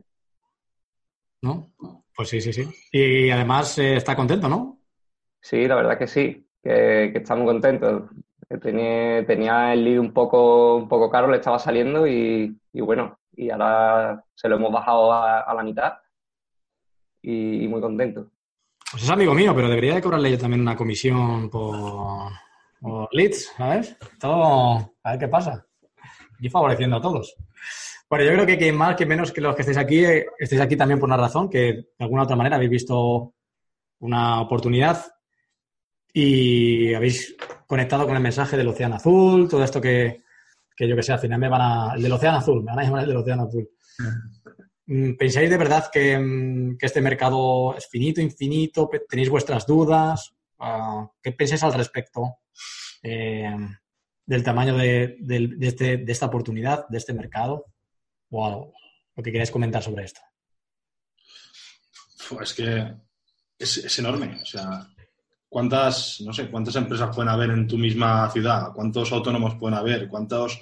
¿No? 1.41 1.73
Pues 2.15 2.29
sí, 2.29 2.41
sí, 2.41 2.51
sí. 2.51 2.67
Y 2.91 3.29
además 3.29 3.77
eh, 3.79 3.95
está 3.95 4.15
contento, 4.15 4.49
¿no? 4.49 4.81
Sí, 5.41 5.67
la 5.67 5.75
verdad 5.75 5.97
que 5.97 6.07
sí, 6.07 6.45
que, 6.61 7.09
que 7.13 7.19
está 7.19 7.35
muy 7.35 7.45
contento. 7.45 8.09
Tenía, 8.57 9.73
el 9.73 9.83
lead 9.83 9.99
un 9.99 10.11
poco, 10.11 10.77
un 10.77 10.87
poco 10.87 11.09
caro, 11.09 11.27
le 11.29 11.37
estaba 11.37 11.59
saliendo 11.59 12.07
y, 12.07 12.59
bueno, 12.73 13.19
y 13.35 13.51
ahora 13.51 14.23
se 14.33 14.49
lo 14.49 14.55
hemos 14.55 14.71
bajado 14.71 15.13
a, 15.13 15.53
la 15.53 15.63
mitad. 15.63 15.93
y, 17.21 17.67
muy 17.67 17.79
contento. 17.79 18.31
Pues 18.91 19.03
es 19.03 19.09
amigo 19.09 19.35
mío, 19.35 19.53
pero 19.53 19.69
debería 19.69 19.95
de 19.95 20.01
cobrarle 20.01 20.31
yo 20.31 20.37
también 20.39 20.61
una 20.61 20.75
comisión 20.75 21.47
por, 21.47 22.31
leads, 23.11 23.53
¿sabes? 23.55 23.95
Todo, 24.19 24.95
a 25.03 25.11
ver 25.11 25.19
qué 25.19 25.27
pasa. 25.27 25.63
Y 26.39 26.49
favoreciendo 26.49 26.97
a 26.97 27.01
todos. 27.01 27.35
Bueno, 28.09 28.25
yo 28.25 28.31
creo 28.31 28.45
que 28.47 28.57
quien 28.57 28.75
más, 28.75 28.95
que 28.95 29.05
menos 29.05 29.31
que 29.31 29.41
los 29.41 29.53
que 29.55 29.61
estéis 29.61 29.77
aquí, 29.77 30.03
estéis 30.39 30.61
aquí 30.61 30.75
también 30.75 30.99
por 30.99 31.07
una 31.07 31.17
razón, 31.17 31.49
que 31.49 31.73
de 31.73 31.87
alguna 31.99 32.23
otra 32.23 32.35
manera 32.35 32.55
habéis 32.55 32.71
visto 32.71 33.35
una 33.99 34.41
oportunidad 34.41 35.05
y 36.11 36.91
habéis 36.95 37.37
conectado 37.69 38.07
con 38.07 38.15
el 38.15 38.23
mensaje 38.23 38.57
del 38.57 38.67
Océano 38.67 38.95
Azul, 38.95 39.47
todo 39.47 39.63
esto 39.63 39.79
que, 39.79 40.23
que 40.75 40.87
yo 40.87 40.95
que 40.95 41.03
sé, 41.03 41.13
al 41.13 41.19
final 41.19 41.39
me 41.39 41.47
van 41.47 41.61
a... 41.61 41.93
El 41.93 42.01
del 42.01 42.11
Océano 42.13 42.39
Azul, 42.39 42.63
me 42.63 42.71
van 42.71 42.79
a 42.79 42.83
llamar 42.83 43.03
el 43.03 43.09
del 43.09 43.17
Océano 43.17 43.43
Azul. 43.43 43.69
Mm, 44.87 45.13
¿Pensáis 45.17 45.51
de 45.51 45.57
verdad 45.57 45.91
mm, 45.93 46.77
que, 46.77 46.85
este 46.87 46.99
mercado 46.99 47.75
es 47.77 47.87
finito, 47.87 48.21
infinito? 48.21 48.89
¿Tenéis 49.07 49.29
vuestras 49.29 49.67
dudas? 49.67 50.33
Ah, 50.57 51.07
¿Qué 51.21 51.31
pensáis 51.31 51.61
al 51.61 51.75
respecto 51.75 52.39
eh, 53.03 53.55
del 54.25 54.43
tamaño 54.43 54.75
de, 54.75 55.17
este, 55.61 55.97
de, 55.97 56.11
esta 56.11 56.25
oportunidad, 56.25 56.87
de 56.89 56.97
este 56.97 57.13
mercado? 57.13 57.67
¿O 58.31 58.73
lo 59.15 59.23
que 59.23 59.31
queráis 59.31 59.51
comentar 59.51 59.83
sobre 59.83 60.05
esto? 60.05 60.21
Es 62.41 62.53
que 62.55 62.95
es, 63.59 63.77
es, 63.77 63.99
enorme. 63.99 64.39
O 64.41 64.45
sea, 64.45 64.87
¿cuántas, 65.49 66.21
no 66.21 66.31
sé, 66.31 66.49
cuántas 66.49 66.75
empresas 66.75 67.13
pueden 67.13 67.29
haber 67.29 67.49
en 67.49 67.67
tu 67.67 67.77
misma 67.77 68.29
ciudad? 68.29 68.71
¿Cuántos 68.73 69.11
autónomos 69.11 69.55
pueden 69.55 69.77
haber? 69.77 70.07
¿Cuántos 70.07 70.59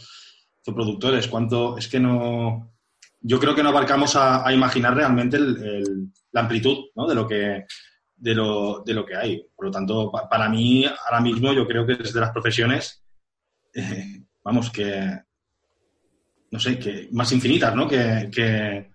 productores? 0.64 1.28
¿Cuánto? 1.28 1.78
Es 1.78 1.88
que 1.88 2.00
no 2.00 2.72
yo 3.22 3.40
creo 3.40 3.56
que 3.56 3.64
no 3.64 3.70
abarcamos 3.70 4.16
a, 4.16 4.52
imaginar 4.54 4.96
realmente 4.96 5.38
la 6.32 6.42
amplitud 6.42 6.86
de, 7.08 7.16
lo 7.16 7.28
que, 7.28 7.66
de, 8.16 8.36
lo, 8.36 8.84
de 8.86 8.94
lo 8.94 9.06
que 9.06 9.16
hay. 9.16 9.46
Por 9.56 9.66
lo 9.66 9.72
tanto, 9.72 10.12
para 10.30 10.48
mí, 10.50 10.86
ahora 10.86 11.22
mismo, 11.22 11.52
yo 11.54 11.68
creo 11.68 11.86
que 11.86 11.94
es 11.94 12.14
de 12.14 12.20
las 12.22 12.32
profesiones, 12.32 13.04
eh, 13.74 14.24
vamos, 14.44 14.70
que, 14.70 15.20
no 16.52 16.60
sé, 16.60 16.78
que 16.80 17.10
más 17.12 17.32
infinitas, 17.32 17.76
¿no? 17.76 17.88
Que, 17.88 18.30
que, 18.32 18.92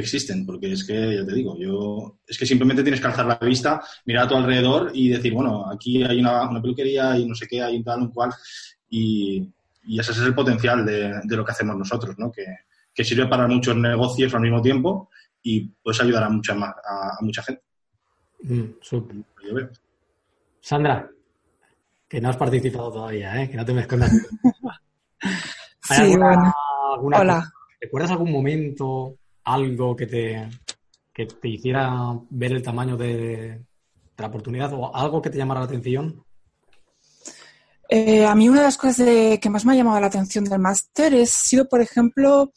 existen, 0.00 0.44
porque 0.46 0.72
es 0.72 0.84
que, 0.84 1.16
ya 1.16 1.24
te 1.24 1.34
digo, 1.34 1.56
yo, 1.58 2.18
es 2.26 2.38
que 2.38 2.46
simplemente 2.46 2.82
tienes 2.82 3.00
que 3.00 3.06
alzar 3.06 3.26
la 3.26 3.38
vista, 3.38 3.82
mirar 4.06 4.24
a 4.24 4.28
tu 4.28 4.36
alrededor 4.36 4.90
y 4.94 5.08
decir, 5.08 5.32
bueno, 5.32 5.70
aquí 5.70 6.02
hay 6.02 6.20
una, 6.20 6.48
peluquería 6.60 7.16
y 7.18 7.26
no 7.26 7.34
sé 7.34 7.46
qué, 7.46 7.62
hay 7.62 7.76
un 7.76 7.84
tal, 7.84 8.02
un 8.02 8.10
cual, 8.10 8.30
y, 8.90 9.48
ese 9.86 10.12
es 10.12 10.18
el 10.20 10.34
potencial 10.34 10.84
de, 10.86 11.12
de, 11.24 11.36
lo 11.36 11.44
que 11.44 11.52
hacemos 11.52 11.76
nosotros, 11.76 12.14
¿no? 12.18 12.32
Que, 12.32 12.44
que 12.94 13.04
sirve 13.04 13.26
para 13.26 13.48
muchos 13.48 13.76
negocios 13.76 14.32
al 14.34 14.40
mismo 14.40 14.62
tiempo 14.62 15.10
y 15.42 15.66
puedes 15.82 16.00
ayudar 16.00 16.24
a 16.24 16.30
mucha, 16.30 16.54
a, 16.54 17.18
mucha 17.20 17.42
gente. 17.42 17.62
Mm, 18.42 18.64
Sandra, 20.60 21.10
que 22.08 22.20
no 22.20 22.30
has 22.30 22.36
participado 22.36 22.92
todavía, 22.92 23.42
¿eh? 23.42 23.50
que 23.50 23.56
no 23.56 23.64
te 23.64 23.74
me 23.74 23.82
escondas. 23.82 24.10
sí, 25.82 26.16
bueno. 26.16 26.52
Hola. 27.00 27.52
¿Recuerdas 27.80 28.12
algún 28.12 28.32
momento, 28.32 29.18
algo 29.44 29.94
que 29.94 30.06
te, 30.06 30.48
que 31.12 31.26
te 31.26 31.48
hiciera 31.48 32.18
ver 32.30 32.52
el 32.52 32.62
tamaño 32.62 32.96
de, 32.96 33.64
la 34.16 34.26
oportunidad 34.26 34.72
o 34.72 34.94
algo 34.94 35.20
que 35.20 35.30
te 35.30 35.38
llamara 35.38 35.60
la 35.60 35.66
atención? 35.66 36.24
Eh, 37.88 38.24
a 38.24 38.34
mí 38.34 38.48
una 38.48 38.60
de 38.60 38.66
las 38.66 38.78
cosas 38.78 38.96
que 38.96 39.50
más 39.50 39.64
me 39.64 39.72
ha 39.72 39.76
llamado 39.76 40.00
la 40.00 40.06
atención 40.06 40.44
del 40.44 40.58
máster 40.58 41.14
ha 41.14 41.26
sido, 41.26 41.68
por 41.68 41.80
ejemplo, 41.80 42.52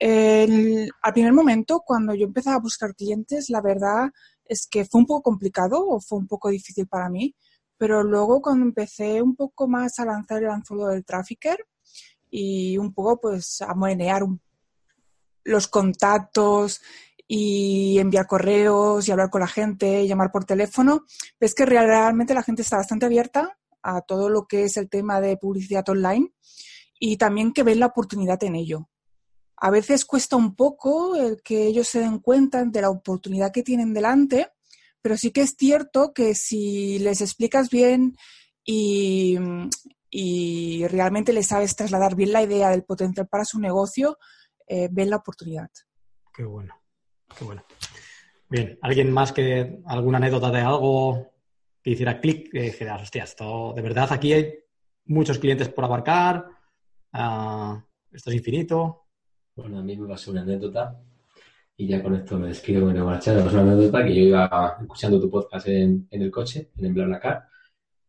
al 0.00 1.12
primer 1.12 1.32
momento, 1.32 1.82
cuando 1.84 2.14
yo 2.14 2.24
empezaba 2.24 2.56
a 2.56 2.60
buscar 2.60 2.94
clientes, 2.94 3.50
la 3.50 3.60
verdad 3.60 4.10
es 4.50 4.66
que 4.66 4.84
fue 4.84 5.00
un 5.00 5.06
poco 5.06 5.22
complicado 5.22 5.86
o 5.86 6.00
fue 6.00 6.18
un 6.18 6.26
poco 6.26 6.48
difícil 6.48 6.88
para 6.88 7.08
mí, 7.08 7.34
pero 7.76 8.02
luego 8.02 8.42
cuando 8.42 8.66
empecé 8.66 9.22
un 9.22 9.36
poco 9.36 9.68
más 9.68 9.98
a 9.98 10.04
lanzar 10.04 10.42
el 10.42 10.50
anzuelo 10.50 10.88
del 10.88 11.04
trafficker 11.04 11.58
y 12.30 12.76
un 12.76 12.92
poco 12.92 13.20
pues 13.20 13.62
a 13.62 13.74
monear 13.74 14.22
los 15.44 15.68
contactos 15.68 16.80
y 17.26 17.98
enviar 17.98 18.26
correos 18.26 19.06
y 19.06 19.12
hablar 19.12 19.30
con 19.30 19.40
la 19.40 19.46
gente, 19.46 20.06
llamar 20.06 20.32
por 20.32 20.44
teléfono, 20.44 21.04
ves 21.38 21.54
que 21.54 21.64
realmente 21.64 22.34
la 22.34 22.42
gente 22.42 22.62
está 22.62 22.76
bastante 22.76 23.06
abierta 23.06 23.56
a 23.82 24.00
todo 24.02 24.28
lo 24.28 24.46
que 24.46 24.64
es 24.64 24.76
el 24.76 24.88
tema 24.88 25.20
de 25.20 25.36
publicidad 25.36 25.88
online 25.88 26.32
y 26.98 27.16
también 27.16 27.52
que 27.52 27.62
ven 27.62 27.80
la 27.80 27.86
oportunidad 27.86 28.42
en 28.44 28.56
ello. 28.56 28.88
A 29.56 29.70
veces 29.70 30.04
cuesta 30.04 30.36
un 30.36 30.54
poco 30.54 31.16
el 31.16 31.42
que 31.42 31.66
ellos 31.66 31.88
se 31.88 32.00
den 32.00 32.18
cuenta 32.18 32.64
de 32.64 32.80
la 32.80 32.90
oportunidad 32.90 33.52
que 33.52 33.62
tienen 33.62 33.92
delante, 33.92 34.48
pero 35.02 35.16
sí 35.16 35.30
que 35.30 35.42
es 35.42 35.54
cierto 35.58 36.12
que 36.14 36.34
si 36.34 36.98
les 36.98 37.20
explicas 37.20 37.70
bien 37.70 38.16
y, 38.64 39.38
realmente 40.88 41.32
les 41.32 41.48
sabes 41.48 41.76
trasladar 41.76 42.14
bien 42.14 42.32
la 42.32 42.42
idea 42.42 42.70
del 42.70 42.84
potencial 42.84 43.28
para 43.28 43.44
su 43.44 43.60
negocio, 43.60 44.18
eh, 44.72 44.88
ven 44.88 45.10
la 45.10 45.16
oportunidad. 45.16 45.68
Qué 46.32 46.44
bueno, 46.44 46.72
qué 47.36 47.44
bueno. 47.44 47.64
Bien, 48.48 48.78
¿alguien 48.82 49.12
más 49.12 49.32
que 49.32 49.80
alguna 49.84 50.18
anécdota 50.18 50.48
de 50.52 50.60
algo 50.60 51.32
que 51.82 51.90
hiciera 51.90 52.20
clic? 52.20 52.52
Que 52.52 52.62
dijeras, 52.62 53.02
hostia, 53.02 53.24
esto 53.24 53.72
de 53.74 53.82
verdad 53.82 54.12
aquí 54.12 54.32
hay 54.32 54.54
muchos 55.06 55.40
clientes 55.40 55.70
por 55.70 55.84
abarcar, 55.84 56.46
ah, 57.12 57.84
esto 58.12 58.30
es 58.30 58.36
infinito. 58.36 59.06
Bueno, 59.56 59.80
a 59.80 59.82
mí 59.82 59.96
me 59.96 60.06
pasó 60.06 60.30
una 60.30 60.42
anécdota 60.42 61.02
y 61.76 61.88
ya 61.88 62.00
con 62.00 62.14
esto 62.14 62.38
me 62.38 62.46
despido 62.46 62.82
con 62.82 62.90
una 62.90 63.02
marchada. 63.02 63.44
Es 63.44 63.52
una 63.52 63.62
anécdota 63.62 64.04
que 64.04 64.14
yo 64.14 64.22
iba 64.22 64.76
escuchando 64.80 65.20
tu 65.20 65.28
podcast 65.28 65.66
en, 65.66 66.06
el 66.12 66.30
coche, 66.30 66.70
en 66.78 66.94
BlaBlaCar, 66.94 67.42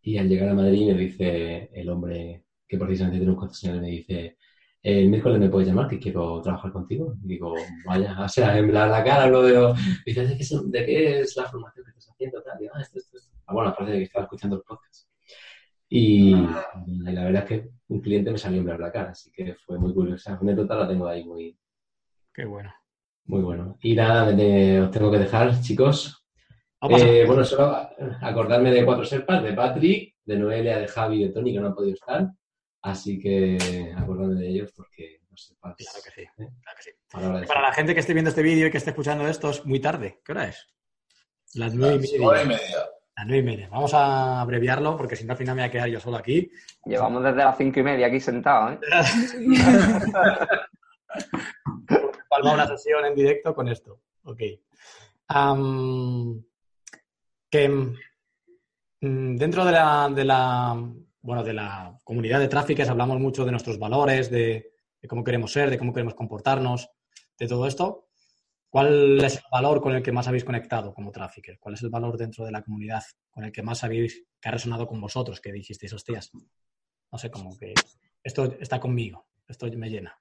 y 0.04 0.16
al 0.20 0.30
llegar 0.30 0.50
a 0.50 0.54
Madrid 0.54 0.92
me 0.92 1.00
dice 1.00 1.72
el 1.74 1.90
hombre 1.90 2.46
que 2.68 2.78
precisamente 2.78 3.18
tiene 3.18 3.34
un 3.34 3.40
concesionario, 3.40 3.82
me 3.82 3.90
dice, 3.90 4.38
el 4.84 5.10
miércoles 5.10 5.40
me 5.40 5.50
puedes 5.50 5.68
llamar 5.68 5.88
que 5.88 6.00
quiero 6.00 6.42
trabajar 6.42 6.72
contigo. 6.72 7.16
Y 7.24 7.28
digo, 7.28 7.54
vaya, 7.86 8.18
o 8.20 8.28
sea, 8.28 8.58
en 8.58 8.68
BlaBlaCar 8.68 9.22
hablo 9.22 9.44
de... 9.44 9.74
Dice, 10.06 10.26
¿de 10.26 10.36
qué, 10.36 10.44
es, 10.44 10.72
¿de 10.72 10.86
qué 10.86 11.20
es 11.20 11.38
la 11.38 11.46
formación 11.46 11.86
que 11.86 11.92
estás 11.92 12.10
haciendo? 12.10 12.42
Tal. 12.42 12.58
ah, 12.74 12.82
esto, 12.82 12.98
esto, 12.98 13.18
esto. 13.18 13.32
Ah, 13.46 13.54
bueno, 13.54 13.70
aparte 13.70 13.92
de 13.92 13.98
que 14.00 14.04
estaba 14.04 14.26
escuchando 14.26 14.56
el 14.56 14.64
podcast. 14.64 15.08
Y, 15.88 16.34
la 16.34 17.26
verdad 17.26 17.44
es 17.44 17.50
que 17.50 17.70
un 17.90 18.02
cliente 18.02 18.32
me 18.32 18.38
salió 18.38 18.60
en 18.60 18.66
BlaBlaCar, 18.66 19.10
así 19.10 19.32
que 19.32 19.56
fue 19.56 19.78
muy 19.78 19.94
curiosa. 19.94 20.32
Esa 20.32 20.42
anécdota 20.42 20.76
la 20.76 20.88
tengo 20.88 21.08
ahí 21.08 21.26
muy... 21.26 21.58
Qué 22.34 22.46
bueno. 22.46 22.74
Muy 23.26 23.42
bueno. 23.42 23.78
Y 23.82 23.94
nada, 23.94 24.30
os 24.30 24.92
tengo 24.92 25.12
que 25.12 25.20
dejar, 25.20 25.62
chicos. 25.62 26.26
Eh, 26.90 27.26
bueno, 27.28 27.44
solo 27.44 27.76
acordarme 28.22 28.72
de 28.72 28.84
cuatro 28.84 29.06
serpas, 29.06 29.44
de 29.44 29.54
Patrick, 29.54 30.16
de 30.26 30.38
Noelia, 30.38 30.80
de 30.80 30.88
Javi, 30.88 31.24
de 31.24 31.30
Tony, 31.30 31.54
que 31.54 31.60
no 31.60 31.68
han 31.68 31.76
podido 31.76 31.94
estar. 31.94 32.32
Así 32.82 33.20
que 33.20 33.94
acordarme 33.96 34.36
de 34.36 34.50
ellos 34.50 34.72
porque 34.76 35.22
no 35.30 35.38
sé. 35.38 35.56
Claro 35.60 35.76
que 35.78 35.84
sí. 35.84 36.22
¿eh? 36.22 36.28
Claro 36.36 36.78
que 36.78 36.84
sí. 36.84 36.92
Para, 37.48 37.62
la 37.62 37.74
gente 37.74 37.94
que 37.94 38.00
esté 38.00 38.14
viendo 38.14 38.30
este 38.30 38.42
vídeo 38.42 38.66
y 38.68 38.72
que 38.72 38.78
esté 38.78 38.90
escuchando 38.90 39.28
esto, 39.28 39.52
es 39.52 39.64
muy 39.66 39.80
tarde. 39.80 40.20
¿Qué 40.26 40.32
hora 40.32 40.48
es? 40.48 40.68
Las 41.54 41.76
nueve 41.76 42.04
y 42.06 42.18
media. 42.18 42.60
A 43.16 43.26
nueve 43.26 43.40
y 43.40 43.44
media. 43.44 43.70
Vamos 43.70 43.94
a 43.94 44.42
abreviarlo 44.42 44.98
porque 44.98 45.16
si 45.16 45.26
no 45.26 45.34
al 45.34 45.38
final 45.38 45.56
me 45.56 45.62
voy 45.62 45.70
a 45.70 45.72
quedar 45.72 45.90
yo 45.90 46.00
solo 46.00 46.18
aquí. 46.18 46.52
Llevamos 46.86 47.24
desde 47.24 47.38
las 47.38 47.56
cinco 47.58 47.80
y 47.80 47.84
media 47.84 48.08
aquí 48.08 48.20
sentados, 48.20 48.74
¿eh? 48.74 48.80
Palma 52.30 52.54
una 52.54 52.68
sesión 52.68 53.06
en 53.06 53.14
directo 53.14 53.54
con 53.54 53.68
esto. 53.68 54.00
Ok. 54.24 54.40
que 57.50 57.70
mm, 57.70 59.36
dentro 59.36 59.66
de 59.66 59.72
la, 59.72 60.10
de 60.10 60.26
la, 60.26 60.82
bueno, 61.22 61.44
de 61.44 61.54
la 61.54 61.98
comunidad 62.04 62.40
de 62.40 62.48
tráficos 62.48 62.90
hablamos 62.90 63.20
mucho 63.20 63.46
de 63.46 63.52
nuestros 63.52 63.78
valores, 63.78 64.30
de, 64.30 64.74
de 65.02 65.08
cómo 65.08 65.24
queremos 65.24 65.52
ser, 65.52 65.70
de 65.70 65.78
cómo 65.78 65.94
queremos 65.94 66.16
comportarnos, 66.16 66.90
de 67.38 67.48
todo 67.48 67.68
esto. 67.68 68.08
¿Cuál 68.70 69.22
es 69.22 69.36
el 69.36 69.44
valor 69.52 69.82
con 69.82 69.94
el 69.94 70.02
que 70.02 70.14
más 70.14 70.30
habéis 70.30 70.46
conectado 70.46 70.94
como 70.94 71.12
trafficker? 71.12 71.60
¿Cuál 71.60 71.76
es 71.76 71.84
el 71.84 71.90
valor 71.90 72.18
dentro 72.18 72.46
de 72.46 72.52
la 72.52 72.62
comunidad 72.62 73.04
con 73.30 73.44
el 73.44 73.52
que 73.52 73.62
más 73.62 73.84
habéis, 73.84 74.24
que 74.40 74.48
ha 74.48 74.52
resonado 74.54 74.88
con 74.88 75.02
vosotros, 75.02 75.42
que 75.42 75.52
dijisteis, 75.52 75.92
hostias, 75.92 76.32
no 76.34 77.18
sé, 77.18 77.30
como 77.30 77.58
que 77.58 77.74
esto 78.24 78.56
está 78.62 78.80
conmigo, 78.80 79.28
esto 79.46 79.68
me 79.76 79.90
llena? 79.90 80.18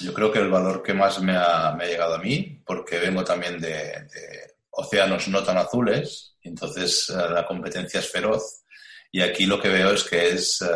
Yo 0.00 0.12
creo 0.12 0.32
que 0.32 0.40
el 0.40 0.50
valor 0.50 0.82
que 0.82 0.92
más 0.92 1.22
me 1.22 1.36
ha, 1.36 1.76
llegado 1.78 2.16
a 2.16 2.18
mí, 2.18 2.60
porque 2.66 2.98
vengo 2.98 3.22
también 3.22 3.60
de, 3.60 4.08
océanos 4.70 5.28
no 5.28 5.44
tan 5.44 5.58
azules, 5.58 6.36
entonces 6.42 7.10
eh, 7.10 7.30
la 7.30 7.46
competencia 7.46 8.00
es 8.00 8.10
feroz, 8.10 8.63
y 9.14 9.22
aquí 9.22 9.46
lo 9.46 9.60
que 9.60 9.68
veo 9.68 9.92
es 9.92 10.02
que 10.02 10.30
es 10.30 10.60
eh, 10.62 10.66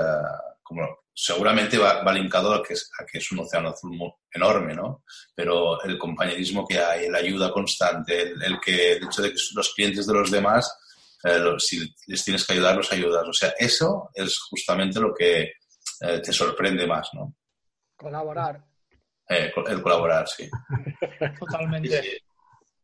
como 0.62 0.82
seguramente 1.12 1.76
va, 1.76 2.04
va 2.04 2.12
linkado 2.12 2.54
a 2.54 2.62
que, 2.62 2.74
es, 2.74 2.88
a 2.96 3.04
que 3.04 3.18
es 3.18 3.32
un 3.32 3.40
océano 3.40 3.70
azul 3.70 3.98
enorme, 4.32 4.76
¿no? 4.76 5.02
Pero 5.34 5.82
el 5.82 5.98
compañerismo 5.98 6.64
que 6.64 6.78
hay, 6.78 7.08
la 7.08 7.18
ayuda 7.18 7.50
constante, 7.50 8.30
el, 8.30 8.60
que, 8.64 8.92
el 8.92 9.04
hecho 9.06 9.22
de 9.22 9.30
que 9.30 9.38
los 9.56 9.74
clientes 9.74 10.06
de 10.06 10.14
los 10.14 10.30
demás, 10.30 10.72
eh, 11.24 11.40
si 11.58 11.92
les 12.06 12.24
tienes 12.24 12.46
que 12.46 12.52
ayudar, 12.52 12.76
los 12.76 12.92
ayudas. 12.92 13.26
O 13.26 13.32
sea, 13.32 13.52
eso 13.58 14.08
es 14.14 14.38
justamente 14.38 15.00
lo 15.00 15.12
que 15.12 15.42
eh, 16.02 16.20
te 16.22 16.32
sorprende 16.32 16.86
más, 16.86 17.08
¿no? 17.14 17.34
Colaborar. 17.96 18.64
Eh, 19.28 19.52
el 19.66 19.82
colaborar, 19.82 20.28
sí. 20.28 20.48
Totalmente. 21.40 22.22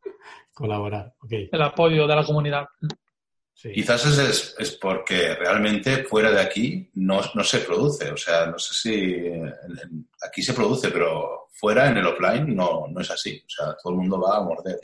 Colaborar, 0.52 1.14
ok. 1.20 1.32
El 1.52 1.62
apoyo 1.62 2.08
de 2.08 2.16
la 2.16 2.24
comunidad. 2.24 2.66
Quizás 3.62 4.04
es, 4.06 4.56
es, 4.58 4.72
porque 4.72 5.34
realmente 5.34 6.04
fuera 6.04 6.30
de 6.30 6.40
aquí 6.40 6.90
no, 6.94 7.20
no, 7.34 7.44
se 7.44 7.60
produce. 7.60 8.10
O 8.10 8.16
sea, 8.16 8.46
no 8.46 8.58
sé 8.58 8.74
si 8.74 9.30
aquí 10.26 10.42
se 10.42 10.52
produce, 10.52 10.90
pero 10.90 11.48
fuera 11.50 11.88
en 11.88 11.96
el 11.96 12.06
offline 12.06 12.54
no, 12.54 12.86
no 12.88 13.00
es 13.00 13.10
así. 13.10 13.42
O 13.46 13.48
sea, 13.48 13.74
todo 13.82 13.92
el 13.92 14.00
mundo 14.00 14.20
va 14.20 14.36
a 14.36 14.42
morder. 14.42 14.78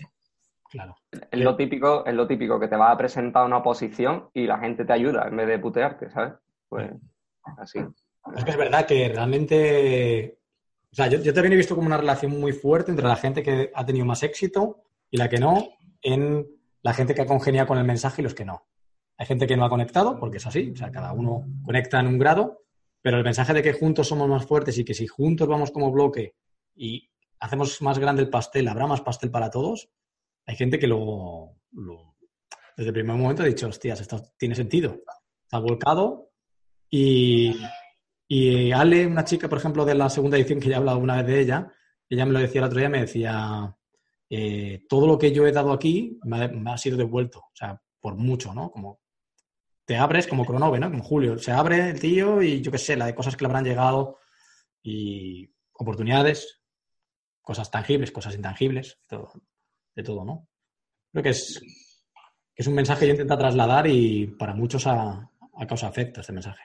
Claro. 0.71 0.97
Es 1.11 1.41
lo 1.41 1.57
típico, 1.57 2.07
es 2.07 2.15
lo 2.15 2.27
típico 2.27 2.59
que 2.61 2.69
te 2.69 2.77
va 2.77 2.93
a 2.93 2.97
presentar 2.97 3.45
una 3.45 3.59
oposición 3.59 4.31
y 4.33 4.47
la 4.47 4.59
gente 4.59 4.85
te 4.85 4.93
ayuda 4.93 5.27
en 5.27 5.37
vez 5.37 5.49
de 5.49 5.59
putearte, 5.59 6.11
¿sabes? 6.11 6.35
Pues 6.69 6.91
así. 7.59 7.81
Es 8.37 8.45
que 8.45 8.51
es 8.51 8.57
verdad 8.57 8.87
que 8.87 9.09
realmente. 9.09 10.39
O 10.93 10.95
sea, 10.95 11.09
yo, 11.09 11.19
yo 11.21 11.35
también 11.35 11.53
he 11.53 11.57
visto 11.57 11.75
como 11.75 11.87
una 11.87 11.97
relación 11.97 12.39
muy 12.39 12.53
fuerte 12.53 12.93
entre 12.93 13.07
la 13.07 13.17
gente 13.17 13.43
que 13.43 13.71
ha 13.75 13.85
tenido 13.85 14.07
más 14.07 14.23
éxito 14.23 14.85
y 15.11 15.17
la 15.17 15.29
que 15.29 15.39
no, 15.39 15.69
en 16.03 16.47
la 16.83 16.95
gente 16.95 17.15
que 17.15 17.23
ha 17.23 17.27
congeniado 17.27 17.69
con 17.69 17.79
el 17.79 17.85
mensaje 17.85 18.23
y 18.23 18.25
los 18.25 18.35
que 18.35 18.45
no. 18.45 18.67
Hay 19.19 19.27
gente 19.27 19.47
que 19.47 19.57
no 19.57 19.65
ha 19.65 19.71
conectado, 19.71 20.19
porque 20.19 20.39
es 20.39 20.47
así, 20.47 20.71
o 20.73 20.77
sea, 20.77 20.91
cada 20.91 21.13
uno 21.13 21.47
conecta 21.63 22.01
en 22.01 22.07
un 22.07 22.19
grado, 22.19 22.65
pero 23.03 23.19
el 23.19 23.25
mensaje 23.25 23.53
de 23.53 23.63
que 23.63 23.73
juntos 23.73 24.09
somos 24.09 24.29
más 24.29 24.47
fuertes 24.47 24.79
y 24.79 24.85
que 24.85 24.95
si 24.95 25.07
juntos 25.07 25.47
vamos 25.47 25.71
como 25.71 25.91
bloque 25.91 26.37
y 26.75 27.11
hacemos 27.39 27.81
más 27.83 27.99
grande 27.99 28.23
el 28.23 28.31
pastel, 28.31 28.69
habrá 28.69 28.87
más 28.87 29.03
pastel 29.03 29.31
para 29.31 29.51
todos, 29.51 29.91
hay 30.47 30.57
gente 30.57 30.79
que 30.79 30.87
lo, 30.87 31.57
desde 32.77 32.89
el 32.89 32.95
primer 32.95 33.17
momento 33.17 33.43
ha 33.43 33.47
dicho, 33.47 33.69
hostias, 33.69 34.01
esto 34.01 34.23
tiene 34.39 34.55
sentido. 34.55 35.01
Está 35.43 35.59
volcado 35.59 36.31
y, 36.89 37.55
y 38.27 38.73
Ale, 38.73 39.07
una 39.07 39.25
chica, 39.25 39.49
por 39.49 39.59
ejemplo, 39.59 39.85
de 39.85 39.95
la 39.95 40.09
segunda 40.09 40.37
edición, 40.37 40.61
que 40.61 40.69
ya 40.69 40.77
he 40.77 40.79
hablado 40.79 40.99
una 40.99 41.17
vez 41.17 41.27
de 41.27 41.41
ella, 41.41 41.73
ella 42.09 42.27
me 42.27 42.33
lo 42.33 42.39
decía 42.39 42.61
el 42.61 42.67
otro 42.67 42.79
día, 42.79 42.89
me 42.89 43.01
decía, 43.03 43.77
eh, 44.33 44.85
todo 44.89 45.09
lo 45.09 45.19
que 45.19 45.33
yo 45.33 45.45
he 45.45 45.53
dado 45.53 45.73
aquí 45.73 46.21
me 46.23 46.71
ha, 46.71 46.79
sido 46.79 46.97
devuelto, 46.97 47.41
o 47.41 47.53
sea, 47.53 47.83
por 47.99 48.15
mucho, 48.15 48.55
¿no? 48.55 48.71
Como 48.71 49.01
te 49.85 49.97
abres 49.97 50.29
como 50.29 50.47
Cronove, 50.47 50.79
¿no? 50.79 50.89
Como 50.89 51.03
Julio, 51.03 51.37
se 51.37 51.51
abre 51.51 51.91
el 51.91 51.99
tío 51.99 52.41
y 52.41 52.61
yo 52.61 52.71
qué 52.71 52.79
sé, 52.79 52.97
la 52.97 53.07
de 53.07 53.15
cosas 53.15 53.37
que 53.37 53.43
le 53.43 53.47
habrán 53.49 53.65
llegado 53.65 54.19
y 54.85 55.53
oportunidades, 55.73 56.63
cosas 57.43 57.73
tangibles, 57.73 58.13
cosas 58.13 58.37
intangibles, 58.37 59.01
de 59.97 60.03
todo, 60.05 60.25
¿no? 60.25 60.49
Creo 61.11 61.25
que 61.25 61.31
es, 61.31 61.61
es 62.55 62.67
un 62.69 62.75
mensaje 62.75 63.01
que 63.01 63.07
yo 63.09 63.13
intento 63.15 63.37
trasladar 63.37 63.89
y 63.89 64.29
para 64.29 64.55
muchos 64.55 64.87
ha, 64.87 65.29
causa 65.67 65.89
efecto 65.89 66.21
este 66.21 66.33
mensaje. 66.33 66.63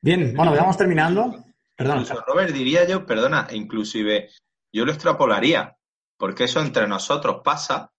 Bien, 0.00 0.34
bueno, 0.36 0.52
vamos 0.52 0.76
terminando. 0.76 1.44
Perdón. 1.74 2.06
Robert, 2.28 2.52
diría 2.52 2.86
yo, 2.86 3.04
perdona, 3.04 3.48
inclusive 3.50 4.30
yo 4.72 4.84
lo 4.84 4.92
extrapolaría 4.92 5.76
porque 6.22 6.44
eso 6.44 6.60
entre 6.60 6.86
nosotros 6.86 7.40
pasa, 7.42 7.90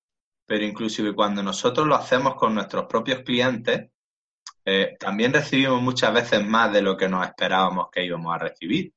pero 0.45 0.63
inclusive 0.63 1.13
cuando 1.13 1.43
nosotros 1.43 1.85
lo 1.85 1.95
hacemos 1.95 2.35
con 2.35 2.55
nuestros 2.55 2.85
propios 2.85 3.19
clientes, 3.19 3.89
eh, 4.63 4.95
también 4.97 5.33
recibimos 5.33 5.81
muchas 5.81 6.13
veces 6.13 6.41
más 6.41 6.71
de 6.71 6.81
lo 6.81 6.95
que 6.95 7.09
nos 7.09 7.27
esperábamos 7.27 7.87
que 7.91 8.05
íbamos 8.05 8.33
a 8.33 8.37
recibir. 8.37 8.93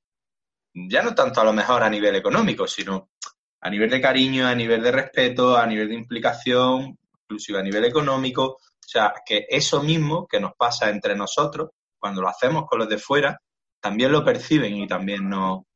Ya 0.73 1.03
no 1.03 1.13
tanto 1.13 1.41
a 1.41 1.45
lo 1.45 1.53
mejor 1.53 1.83
a 1.83 1.91
nivel 1.91 2.15
económico, 2.15 2.69
sino 2.69 3.11
a 3.63 3.69
nivel 3.69 3.91
de 3.91 4.01
cariño, 4.01 4.47
a 4.47 4.55
nivel 4.55 4.81
de 4.81 4.93
respeto, 4.93 5.57
a 5.57 5.67
nivel 5.67 5.89
de 5.89 5.97
implicación, 5.97 6.97
inclusive 7.25 7.59
a 7.59 7.65
nivel 7.65 7.85
económico. 7.85 8.45
O 8.45 8.61
sea, 8.79 9.13
que 9.27 9.45
eso 9.49 9.83
mismo 9.83 10.29
que 10.29 10.39
nos 10.39 10.53
pasa 10.55 10.89
entre 10.89 11.17
nosotros, 11.17 11.71
cuando 11.99 12.23
lo 12.23 12.29
hacemos 12.29 12.65
con 12.65 12.79
los 12.79 12.89
de 12.89 12.99
fuera, 12.99 13.41
también 13.81 14.13
lo 14.13 14.25
perciben 14.25 14.77
y 14.77 14.87
también 14.87 15.29
no, 15.29 15.67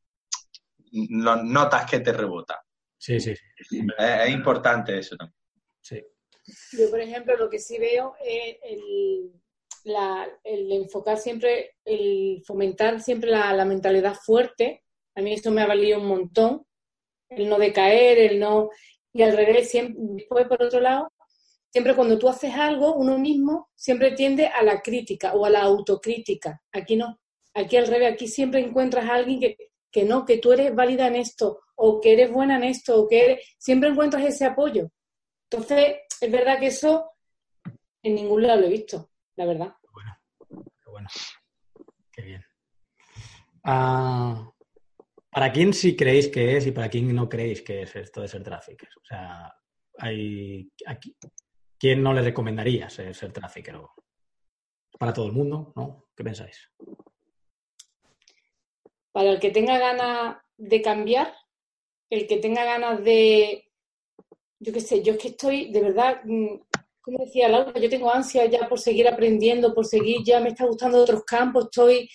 notas 0.92 1.90
que 1.90 1.98
te 1.98 2.12
rebota. 2.12 2.62
Sí, 3.00 3.18
sí. 3.18 3.32
Es, 3.98 4.30
importante 4.30 4.98
eso 4.98 5.16
también. 5.16 5.34
Sí. 5.80 6.04
Yo, 6.72 6.90
por 6.90 7.00
ejemplo, 7.00 7.34
lo 7.36 7.48
que 7.48 7.58
sí 7.58 7.78
veo 7.78 8.14
es 8.22 8.58
el, 8.62 9.32
enfocar 10.72 11.16
siempre, 11.16 11.76
el 11.86 12.42
fomentar 12.46 13.00
siempre 13.00 13.30
la, 13.30 13.64
mentalidad 13.64 14.14
fuerte. 14.14 14.84
A 15.14 15.22
mí 15.22 15.32
esto 15.32 15.50
me 15.50 15.62
ha 15.62 15.66
valido 15.66 15.98
un 15.98 16.08
montón. 16.08 16.66
El 17.30 17.48
no 17.48 17.58
decaer, 17.58 18.18
el 18.18 18.38
no. 18.38 18.68
Y 19.14 19.22
al 19.22 19.34
revés, 19.34 19.70
siempre, 19.70 19.96
después, 19.98 20.46
por 20.46 20.62
otro 20.62 20.80
lado, 20.80 21.10
siempre 21.70 21.96
cuando 21.96 22.18
tú 22.18 22.28
haces 22.28 22.54
algo, 22.54 22.96
uno 22.96 23.18
mismo 23.18 23.70
siempre 23.74 24.12
tiende 24.12 24.48
a 24.48 24.62
la 24.62 24.82
crítica 24.82 25.32
o 25.32 25.46
a 25.46 25.50
la 25.50 25.62
autocrítica. 25.62 26.60
Aquí 26.70 26.96
no. 26.96 27.18
Aquí 27.54 27.78
al 27.78 27.86
revés, 27.86 28.12
aquí 28.12 28.28
siempre 28.28 28.60
encuentras 28.60 29.08
a 29.08 29.14
alguien 29.14 29.40
que, 29.40 29.56
que 29.90 30.04
no, 30.04 30.26
que 30.26 30.36
tú 30.36 30.52
eres 30.52 30.74
válida 30.74 31.06
en 31.06 31.16
esto, 31.16 31.60
o 31.82 32.00
que 32.00 32.12
eres 32.12 32.30
buena 32.30 32.56
en 32.56 32.64
esto, 32.64 33.02
o 33.02 33.08
que 33.08 33.24
eres... 33.24 33.54
siempre 33.58 33.88
encuentras 33.88 34.24
ese 34.24 34.44
apoyo. 34.44 34.90
Entonces, 35.50 35.96
es 36.20 36.30
verdad 36.30 36.58
que 36.58 36.66
eso 36.66 37.10
en 38.02 38.14
ningún 38.14 38.42
lado 38.42 38.60
lo 38.60 38.66
he 38.66 38.70
visto, 38.70 39.10
la 39.36 39.46
verdad. 39.46 39.74
Bueno, 39.92 40.16
qué 40.84 40.90
bueno. 40.90 41.08
Qué 42.12 42.22
bien. 42.22 42.44
Ah, 43.64 44.50
¿Para 45.30 45.52
quién 45.52 45.72
sí 45.72 45.96
creéis 45.96 46.28
que 46.28 46.56
es 46.56 46.66
y 46.66 46.72
para 46.72 46.88
quién 46.88 47.14
no 47.14 47.28
creéis 47.28 47.62
que 47.62 47.82
es 47.82 47.96
esto 47.96 48.20
de 48.20 48.28
ser 48.28 48.42
tráfico? 48.42 48.86
O 49.00 49.04
sea, 49.04 49.52
hay 49.98 50.70
aquí, 50.86 51.16
¿quién 51.78 52.02
no 52.02 52.12
le 52.12 52.22
recomendaría 52.22 52.90
ser, 52.90 53.14
ser 53.14 53.32
tráfico? 53.32 53.94
Para 54.98 55.12
todo 55.12 55.26
el 55.26 55.32
mundo, 55.32 55.72
¿no? 55.76 56.08
¿Qué 56.16 56.24
pensáis? 56.24 56.70
para 59.12 59.30
el 59.30 59.40
que 59.40 59.50
tenga 59.50 59.78
ganas 59.78 60.36
de 60.56 60.82
cambiar, 60.82 61.34
el 62.10 62.26
que 62.26 62.38
tenga 62.38 62.64
ganas 62.64 63.02
de, 63.04 63.70
yo 64.58 64.72
qué 64.72 64.80
sé, 64.80 65.02
yo 65.02 65.12
es 65.14 65.18
que 65.18 65.28
estoy, 65.28 65.70
de 65.70 65.80
verdad, 65.80 66.20
mm, 66.24 66.56
como 67.00 67.24
decía 67.24 67.48
Laura, 67.48 67.80
yo 67.80 67.88
tengo 67.88 68.12
ansia 68.12 68.44
ya 68.46 68.68
por 68.68 68.78
seguir 68.78 69.08
aprendiendo, 69.08 69.74
por 69.74 69.86
seguir, 69.86 70.22
ya 70.24 70.40
me 70.40 70.50
está 70.50 70.66
gustando 70.66 70.98
otros 70.98 71.24
campos, 71.24 71.64
estoy, 71.64 72.08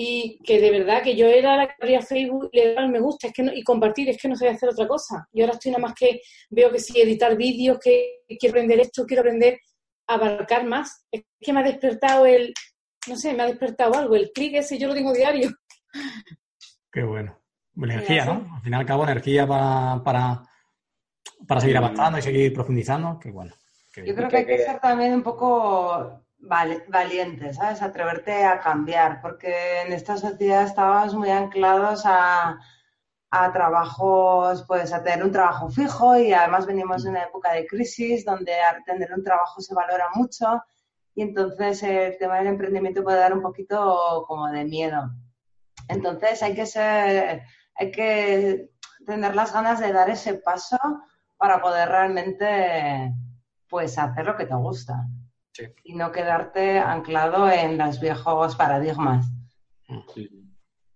y 0.00 0.38
que 0.44 0.60
de 0.60 0.70
verdad 0.70 1.02
que 1.02 1.16
yo 1.16 1.26
era 1.26 1.56
la 1.56 1.66
que 1.66 1.74
abría 1.80 2.00
Facebook, 2.00 2.50
le 2.52 2.72
daba 2.72 2.86
me 2.86 3.00
gusta 3.00 3.26
es 3.26 3.32
que 3.32 3.42
y 3.54 3.64
compartir, 3.64 4.08
es 4.08 4.16
que 4.16 4.28
no 4.28 4.36
sé 4.36 4.48
hacer 4.48 4.68
otra 4.68 4.86
cosa. 4.86 5.26
Y 5.32 5.40
ahora 5.40 5.54
estoy 5.54 5.72
nada 5.72 5.82
más 5.82 5.94
que, 5.94 6.20
veo 6.50 6.70
que 6.70 6.78
sí, 6.78 7.00
editar 7.00 7.36
vídeos, 7.36 7.80
que 7.80 8.20
quiero 8.38 8.52
aprender 8.52 8.78
esto, 8.78 9.04
quiero 9.04 9.22
aprender 9.22 9.58
a 10.06 10.14
abarcar 10.14 10.64
más. 10.64 11.04
Es 11.10 11.22
que 11.40 11.52
me 11.52 11.60
ha 11.60 11.64
despertado 11.64 12.26
el, 12.26 12.54
no 13.08 13.16
sé, 13.16 13.34
me 13.34 13.42
ha 13.42 13.46
despertado 13.46 13.94
algo, 13.94 14.14
el 14.14 14.30
clic 14.30 14.54
ese 14.54 14.78
yo 14.78 14.86
lo 14.86 14.94
tengo 14.94 15.12
diario. 15.12 15.50
Qué 16.92 17.02
bueno. 17.02 17.36
Energía, 17.80 18.24
¿no? 18.24 18.54
Al 18.54 18.62
final 18.62 18.80
y 18.80 18.82
al 18.82 18.86
cabo, 18.86 19.04
energía 19.04 19.46
para, 19.46 20.02
para, 21.46 21.60
seguir 21.60 21.76
avanzando 21.76 22.18
y 22.18 22.22
seguir 22.22 22.52
profundizando. 22.52 23.18
Qué 23.18 23.30
bueno. 23.30 23.54
Yo 23.96 24.14
creo 24.14 24.28
que 24.28 24.38
hay 24.38 24.46
que 24.46 24.58
ser 24.58 24.80
también 24.80 25.14
un 25.14 25.22
poco 25.22 26.22
valiente, 26.38 27.52
¿sabes? 27.52 27.82
Atreverte 27.82 28.44
a 28.44 28.60
cambiar, 28.60 29.20
porque 29.20 29.82
en 29.82 29.92
esta 29.92 30.16
sociedad 30.16 30.64
estábamos 30.64 31.14
muy 31.14 31.30
anclados 31.30 32.02
a, 32.04 32.58
a 33.30 33.52
trabajos, 33.52 34.64
pues 34.66 34.92
a 34.92 35.02
tener 35.02 35.24
un 35.24 35.32
trabajo 35.32 35.68
fijo 35.68 36.16
y 36.16 36.32
además 36.32 36.66
venimos 36.66 37.04
de 37.04 37.10
una 37.10 37.24
época 37.24 37.52
de 37.52 37.66
crisis 37.66 38.24
donde 38.24 38.52
tener 38.86 39.12
un 39.12 39.22
trabajo 39.22 39.60
se 39.60 39.74
valora 39.74 40.06
mucho 40.14 40.62
y 41.14 41.22
entonces 41.22 41.82
el 41.82 42.16
tema 42.16 42.38
del 42.38 42.46
emprendimiento 42.46 43.02
puede 43.02 43.18
dar 43.18 43.32
un 43.32 43.42
poquito 43.42 44.24
como 44.26 44.46
de 44.48 44.64
miedo. 44.64 45.10
Entonces 45.88 46.42
hay 46.42 46.54
que 46.54 46.64
ser, 46.64 47.42
hay 47.78 47.90
que 47.90 48.70
tener 49.06 49.34
las 49.34 49.52
ganas 49.52 49.80
de 49.80 49.92
dar 49.92 50.10
ese 50.10 50.34
paso 50.34 50.78
para 51.36 51.62
poder 51.62 51.88
realmente 51.88 53.14
pues 53.68 53.96
hacer 53.98 54.26
lo 54.26 54.36
que 54.36 54.46
te 54.46 54.54
gusta 54.54 55.06
y 55.84 55.94
no 55.94 56.12
quedarte 56.12 56.78
anclado 56.78 57.48
en 57.50 57.78
los 57.78 58.00
viejos 58.00 58.56
paradigmas. 58.56 59.26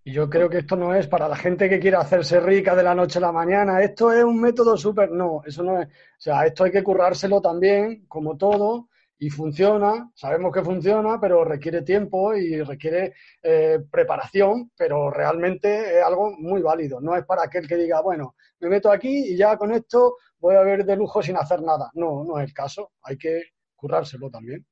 Y 0.05 0.13
yo 0.13 0.29
creo 0.29 0.51
que 0.51 0.59
esto 0.59 0.77
no 0.77 0.95
es 0.95 1.07
para 1.07 1.29
la 1.29 1.37
gente 1.37 1.69
que 1.69 1.79
quiere 1.79 1.97
hacerse 1.97 2.41
rica 2.41 2.75
de 2.75 2.83
la 2.83 2.95
noche 2.95 3.19
a 3.19 3.23
la 3.23 3.33
mañana. 3.33 3.81
Esto 3.81 4.13
es 4.13 4.25
un 4.25 4.41
método 4.41 4.77
súper. 4.77 5.11
No, 5.11 5.43
eso 5.47 5.63
no 5.63 5.81
es. 5.81 5.89
O 5.89 5.91
sea, 6.19 6.45
esto 6.45 6.65
hay 6.65 6.73
que 6.73 6.83
currárselo 6.83 7.41
también, 7.41 8.07
como 8.09 8.37
todo, 8.37 8.89
y 9.23 9.31
funciona, 9.31 10.11
sabemos 10.17 10.53
que 10.53 10.65
funciona, 10.65 11.21
pero 11.21 11.45
requiere 11.45 11.83
tiempo 11.83 12.35
y 12.35 12.61
requiere 12.61 13.15
eh, 13.41 13.79
preparación, 13.89 14.73
pero 14.77 15.13
realmente 15.13 15.99
es 15.99 16.05
algo 16.05 16.37
muy 16.37 16.61
válido. 16.61 17.01
No 17.01 17.15
es 17.15 17.25
para 17.25 17.45
aquel 17.45 17.69
que 17.69 17.77
diga, 17.77 18.01
bueno, 18.01 18.35
me 18.59 18.69
meto 18.69 18.91
aquí 18.91 19.33
y 19.33 19.37
ya 19.37 19.57
con 19.57 19.73
esto 19.73 20.17
voy 20.41 20.57
a 20.57 20.63
ver 20.63 20.85
de 20.85 20.97
lujo 20.97 21.23
sin 21.23 21.37
hacer 21.37 21.63
nada. 21.63 21.89
No, 21.95 22.25
no 22.25 22.41
es 22.41 22.49
el 22.49 22.53
caso. 22.53 22.95
Hay 23.05 23.17
que 23.17 23.45
currárselo 23.77 24.29
también. 24.29 24.67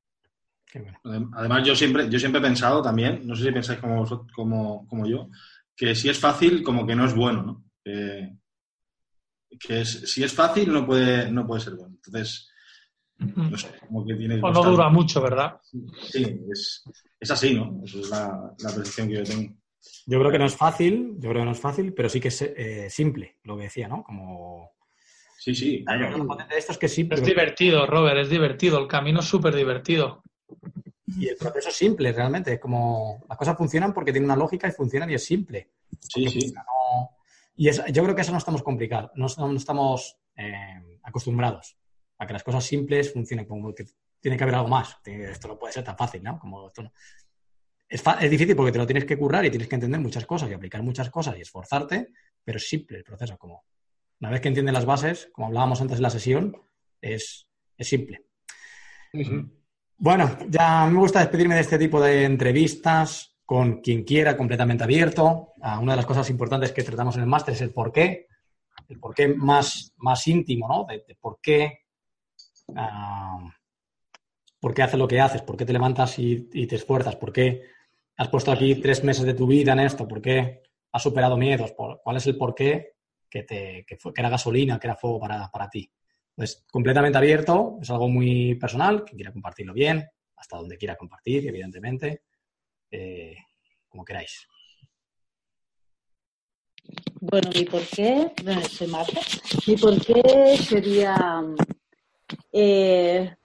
Además, 1.33 1.65
yo 1.65 1.73
siempre, 1.73 2.09
yo 2.09 2.19
siempre 2.19 2.41
he 2.41 2.43
pensado 2.43 2.81
también, 2.81 3.25
no 3.25 3.37
sé 3.37 3.45
si 3.45 3.51
pensáis 3.53 3.79
como, 3.79 4.05
como, 4.35 4.85
como 4.85 5.05
yo, 5.05 5.29
que 5.73 5.95
si 5.95 6.09
es 6.09 6.19
fácil, 6.19 6.61
como 6.61 6.85
que 6.85 6.95
no 6.95 7.05
es 7.05 7.15
bueno, 7.15 7.41
¿no? 7.41 7.63
que 7.85 9.85
si 9.85 10.25
es 10.25 10.33
fácil, 10.33 10.73
no 10.73 10.85
puede, 10.85 11.31
no 11.31 11.47
puede 11.47 11.61
ser 11.61 11.75
bueno. 11.75 11.95
Entonces, 11.95 12.50
no 13.35 13.57
sé, 13.57 13.67
como 13.87 14.05
que 14.05 14.15
tiene. 14.15 14.39
O 14.41 14.51
no 14.51 14.63
dura 14.63 14.89
mucho, 14.89 15.21
¿verdad? 15.21 15.59
Sí, 16.09 16.39
es, 16.51 16.83
es 17.19 17.31
así, 17.31 17.53
¿no? 17.53 17.81
Esa 17.83 17.99
es 17.99 18.09
la, 18.09 18.53
la, 18.59 18.69
percepción 18.69 19.07
que 19.07 19.15
yo 19.15 19.23
tengo. 19.23 19.53
Yo 20.05 20.19
creo 20.19 20.31
que 20.31 20.39
no 20.39 20.45
es 20.45 20.55
fácil, 20.55 21.15
yo 21.19 21.29
creo 21.29 21.41
que 21.41 21.45
no 21.45 21.51
es 21.51 21.59
fácil, 21.59 21.93
pero 21.93 22.09
sí 22.09 22.19
que 22.19 22.27
es 22.29 22.41
eh, 22.41 22.89
simple, 22.89 23.37
lo 23.43 23.57
que 23.57 23.63
decía, 23.63 23.87
¿no? 23.87 24.03
Como 24.03 24.71
Sí, 25.41 25.55
sí, 25.55 25.83
Esto 26.55 26.71
es 26.71 26.77
que 26.77 26.87
sí. 26.87 27.09
Es 27.09 27.23
divertido, 27.23 27.87
Robert, 27.87 28.19
es 28.19 28.29
divertido. 28.29 28.77
El 28.77 28.87
camino 28.87 29.21
es 29.21 29.25
súper 29.25 29.55
divertido. 29.55 30.21
Y 31.07 31.29
el 31.29 31.35
proceso 31.35 31.69
es 31.69 31.75
simple, 31.75 32.11
realmente. 32.11 32.53
Es 32.53 32.59
como 32.59 33.25
las 33.27 33.39
cosas 33.39 33.57
funcionan 33.57 33.91
porque 33.91 34.11
tienen 34.11 34.29
una 34.29 34.35
lógica 34.35 34.67
y 34.67 34.71
funcionan 34.71 35.09
y 35.09 35.15
es 35.15 35.25
simple. 35.25 35.71
Sí, 35.99 36.27
sí. 36.27 36.53
Y 37.55 37.71
yo 37.71 38.03
creo 38.03 38.13
que 38.13 38.21
eso 38.21 38.31
no 38.31 38.37
estamos 38.37 38.61
complicados, 38.61 39.09
no, 39.15 39.25
estamos 39.55 40.15
eh, 40.35 40.99
acostumbrados 41.01 41.75
a 42.21 42.27
que 42.27 42.33
las 42.33 42.43
cosas 42.43 42.63
simples 42.63 43.11
funcionen 43.11 43.45
como 43.45 43.73
que 43.73 43.83
tiene 44.19 44.37
que 44.37 44.43
haber 44.43 44.53
algo 44.53 44.67
más. 44.67 44.95
Esto 45.03 45.47
no 45.47 45.57
puede 45.57 45.73
ser 45.73 45.83
tan 45.83 45.97
fácil, 45.97 46.21
¿no? 46.21 46.37
Como 46.37 46.67
esto 46.67 46.83
Es, 47.89 48.03
es, 48.21 48.29
difícil 48.29 48.55
porque 48.55 48.71
te 48.71 48.77
lo 48.77 48.85
tienes 48.85 49.05
que 49.05 49.17
currar 49.17 49.43
y 49.43 49.49
tienes 49.49 49.67
que 49.67 49.73
entender 49.73 49.99
muchas 49.99 50.27
cosas 50.27 50.47
y 50.49 50.53
aplicar 50.53 50.83
muchas 50.83 51.09
cosas 51.09 51.35
y 51.35 51.41
esforzarte, 51.41 52.09
pero 52.43 52.57
es 52.57 52.69
simple 52.69 52.99
el 52.99 53.03
proceso. 53.03 53.39
Como 53.39 53.65
una 54.19 54.29
vez 54.29 54.39
que 54.39 54.49
entiendes 54.49 54.73
las 54.73 54.85
bases, 54.85 55.29
como 55.33 55.47
hablábamos 55.47 55.81
antes 55.81 55.97
de 55.97 56.03
la 56.03 56.11
sesión, 56.11 56.55
es, 57.01 57.47
simple. 57.79 58.23
Bueno, 59.97 60.37
ya 60.47 60.85
me 60.85 60.99
gusta 60.99 61.21
despedirme 61.21 61.55
de 61.55 61.61
este 61.61 61.79
tipo 61.79 61.99
de 61.99 62.25
entrevistas 62.25 63.35
con 63.43 63.81
quien 63.81 64.03
quiera, 64.03 64.37
completamente 64.37 64.83
abierto. 64.83 65.53
Una 65.57 65.93
de 65.93 65.97
las 65.97 66.05
cosas 66.05 66.29
importantes 66.29 66.71
que 66.71 66.83
tratamos 66.83 67.15
en 67.15 67.23
el 67.23 67.27
máster 67.27 67.55
es 67.55 67.61
el 67.61 67.71
por 67.71 67.91
qué, 67.91 68.27
el 68.89 68.99
por 68.99 69.15
qué 69.15 69.29
más, 69.29 69.93
más 69.97 70.27
íntimo, 70.27 70.67
¿no? 70.67 70.85
De, 70.85 71.03
por 71.19 71.39
qué. 71.41 71.80
Ah, 72.75 73.39
por 74.59 74.73
qué 74.73 74.83
haces 74.83 74.99
lo 74.99 75.07
que 75.07 75.19
haces, 75.19 75.41
por 75.41 75.57
qué 75.57 75.65
te 75.65 75.73
levantas 75.73 76.17
y, 76.19 76.67
te 76.67 76.75
esfuerzas, 76.75 77.15
por 77.15 77.33
qué 77.33 77.63
has 78.17 78.27
puesto 78.29 78.51
aquí 78.51 78.75
tres 78.75 79.03
meses 79.03 79.25
de 79.25 79.33
tu 79.33 79.47
vida 79.47 79.73
en 79.73 79.79
esto, 79.79 80.07
por 80.07 80.21
qué 80.21 80.61
has 80.91 81.01
superado 81.01 81.37
miedos, 81.37 81.73
cuál 81.73 82.17
es 82.17 82.27
el 82.27 82.37
por 82.37 82.53
qué 82.53 82.93
que, 83.29 83.43
te, 83.43 83.85
que, 83.87 83.97
que 83.97 84.21
era 84.21 84.29
gasolina, 84.29 84.79
que 84.79 84.87
era 84.87 84.95
fuego 84.95 85.19
para, 85.19 85.49
para 85.49 85.69
ti. 85.69 85.89
Entonces, 86.35 86.65
completamente 86.71 87.17
abierto, 87.17 87.77
es 87.81 87.89
algo 87.89 88.07
muy 88.07 88.55
personal, 88.55 89.03
quien 89.03 89.17
quiera 89.17 89.33
compartirlo 89.33 89.73
bien, 89.73 90.07
hasta 90.35 90.57
donde 90.57 90.77
quiera 90.77 90.95
compartir, 90.95 91.47
evidentemente, 91.47 92.23
eh, 92.89 93.35
como 93.87 94.03
queráis. 94.03 94.47
Bueno, 97.19 97.49
mi 97.53 97.65
por 97.65 97.85
qué, 97.87 98.31
bueno, 98.43 98.61
se 98.61 98.87
mata. 98.87 99.19
Mi 99.67 99.77
por 99.77 100.03
qué 100.03 100.57
sería, 100.57 101.15
eh, 102.51 103.35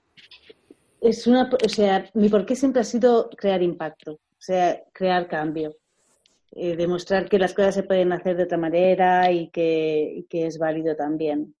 es 1.01 1.27
una, 1.27 1.49
o 1.63 1.69
sea, 1.69 2.09
mi 2.13 2.29
por 2.29 2.45
qué 2.45 2.55
siempre 2.55 2.81
ha 2.81 2.85
sido 2.85 3.29
crear 3.29 3.61
impacto, 3.61 4.13
o 4.13 4.39
sea, 4.39 4.81
crear 4.93 5.27
cambio. 5.27 5.75
Eh, 6.59 6.75
demostrar 6.75 7.29
que 7.29 7.37
las 7.37 7.53
cosas 7.53 7.75
se 7.75 7.83
pueden 7.83 8.11
hacer 8.13 8.35
de 8.35 8.45
otra 8.45 8.57
manera 8.57 9.31
y 9.31 9.49
que, 9.49 10.25
es 10.31 10.57
válido 10.57 10.95
también. 10.95 11.53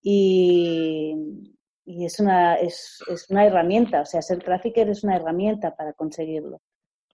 Y, 0.00 1.16
es, 1.86 2.20
una, 2.20 2.54
es, 2.54 3.02
una 3.30 3.46
herramienta, 3.46 4.02
o 4.02 4.06
sea, 4.06 4.22
ser 4.22 4.38
trafficker 4.44 4.88
es 4.88 5.02
una 5.02 5.16
herramienta 5.16 5.74
para 5.74 5.92
conseguirlo, 5.94 6.60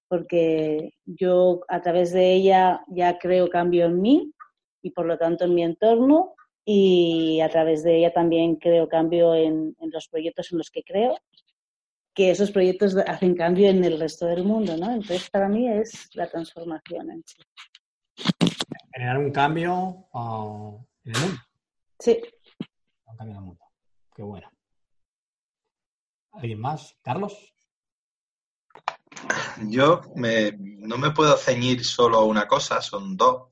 porque 0.09 0.95
yo 1.07 1.61
a 1.69 1.81
través 1.81 2.13
de 2.13 2.35
ella 2.35 2.85
ya 2.89 3.19
creo 3.19 3.49
cambio 3.49 3.87
en 3.87 4.03
mí 4.03 4.35
y 4.83 4.91
por 4.91 5.07
lo 5.07 5.17
tanto 5.17 5.45
en 5.45 5.55
mi 5.55 5.63
entorno 5.63 6.35
y 6.65 7.41
a 7.41 7.49
través 7.49 7.83
de 7.83 7.99
ella 7.99 8.13
también 8.13 8.57
creo 8.57 8.89
cambio 8.89 9.35
en 9.35 9.75
los 9.81 10.09
proyectos 10.09 10.53
en 10.53 10.59
los 10.59 10.71
que 10.71 10.83
creo 10.83 11.17
que 12.15 12.31
esos 12.31 12.51
proyectos 12.51 12.97
hacen 13.07 13.35
cambio 13.35 13.69
en 13.69 13.85
el 13.85 13.99
resto 13.99 14.27
del 14.27 14.45
mundo, 14.45 14.77
¿no? 14.77 14.91
Entonces, 14.91 15.31
para 15.31 15.49
mí 15.49 15.69
es 15.69 16.15
la 16.15 16.29
transformación 16.29 17.11
en 17.11 17.25
sí. 17.25 17.43
Generar 18.93 19.19
un 19.19 19.31
cambio 19.31 20.09
ah, 20.13 20.77
en 21.05 21.15
el 21.15 21.21
mundo. 21.21 21.41
Sí. 21.99 22.21
Un 23.07 23.17
cambio 23.17 23.33
en 23.33 23.39
el 23.39 23.45
mundo. 23.45 23.65
Qué 24.15 24.23
bueno. 24.23 24.51
¿Alguien 26.33 26.61
más? 26.61 26.97
¿Carlos? 27.03 27.55
Yo 29.69 30.03
no 30.15 30.99
me 30.99 31.11
puedo 31.11 31.37
ceñir 31.37 31.85
solo 31.85 32.19
a 32.19 32.25
una 32.25 32.47
cosa, 32.47 32.81
son 32.81 33.17
dos, 33.17 33.49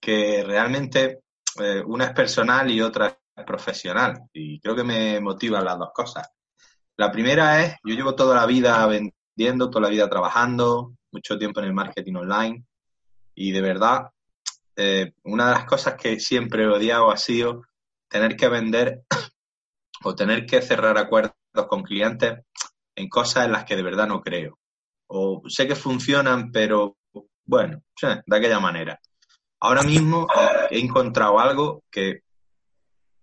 que 0.00 0.42
realmente 0.44 1.22
eh, 1.60 1.82
una 1.86 2.06
es 2.06 2.12
personal 2.12 2.70
y 2.70 2.80
otra 2.80 3.18
es 3.36 3.44
profesional. 3.44 4.28
Y 4.32 4.60
creo 4.60 4.76
que 4.76 4.84
me 4.84 5.20
motivan 5.20 5.64
las 5.64 5.78
dos 5.78 5.90
cosas. 5.94 6.28
La 6.96 7.10
primera 7.12 7.64
es, 7.64 7.76
yo 7.84 7.94
llevo 7.94 8.14
toda 8.14 8.34
la 8.34 8.46
vida 8.46 8.86
vendiendo, 8.86 9.70
toda 9.70 9.82
la 9.82 9.88
vida 9.88 10.08
trabajando, 10.08 10.94
mucho 11.12 11.38
tiempo 11.38 11.60
en 11.60 11.66
el 11.66 11.74
marketing 11.74 12.14
online 12.14 12.64
y 13.40 13.52
de 13.52 13.60
verdad, 13.60 14.10
eh, 14.74 15.12
una 15.22 15.46
de 15.46 15.54
las 15.54 15.64
cosas 15.64 15.94
que 15.94 16.18
siempre 16.18 16.64
he 16.64 16.66
odiado 16.66 17.10
ha 17.10 17.16
sido 17.16 17.62
tener 18.08 18.36
que 18.36 18.48
vender 18.48 19.04
o 20.02 20.14
tener 20.16 20.44
que 20.44 20.60
cerrar 20.60 20.98
acuerdos 20.98 21.34
con 21.68 21.84
clientes 21.84 22.40
en 22.96 23.08
cosas 23.08 23.46
en 23.46 23.52
las 23.52 23.64
que 23.64 23.76
de 23.76 23.84
verdad 23.84 24.08
no 24.08 24.20
creo. 24.20 24.58
O 25.06 25.42
sé 25.48 25.68
que 25.68 25.76
funcionan, 25.76 26.50
pero 26.50 26.96
bueno, 27.44 27.80
de 28.02 28.36
aquella 28.36 28.58
manera. 28.58 29.00
Ahora 29.60 29.82
mismo 29.82 30.28
he 30.70 30.78
encontrado 30.78 31.40
algo 31.40 31.82
que 31.90 32.20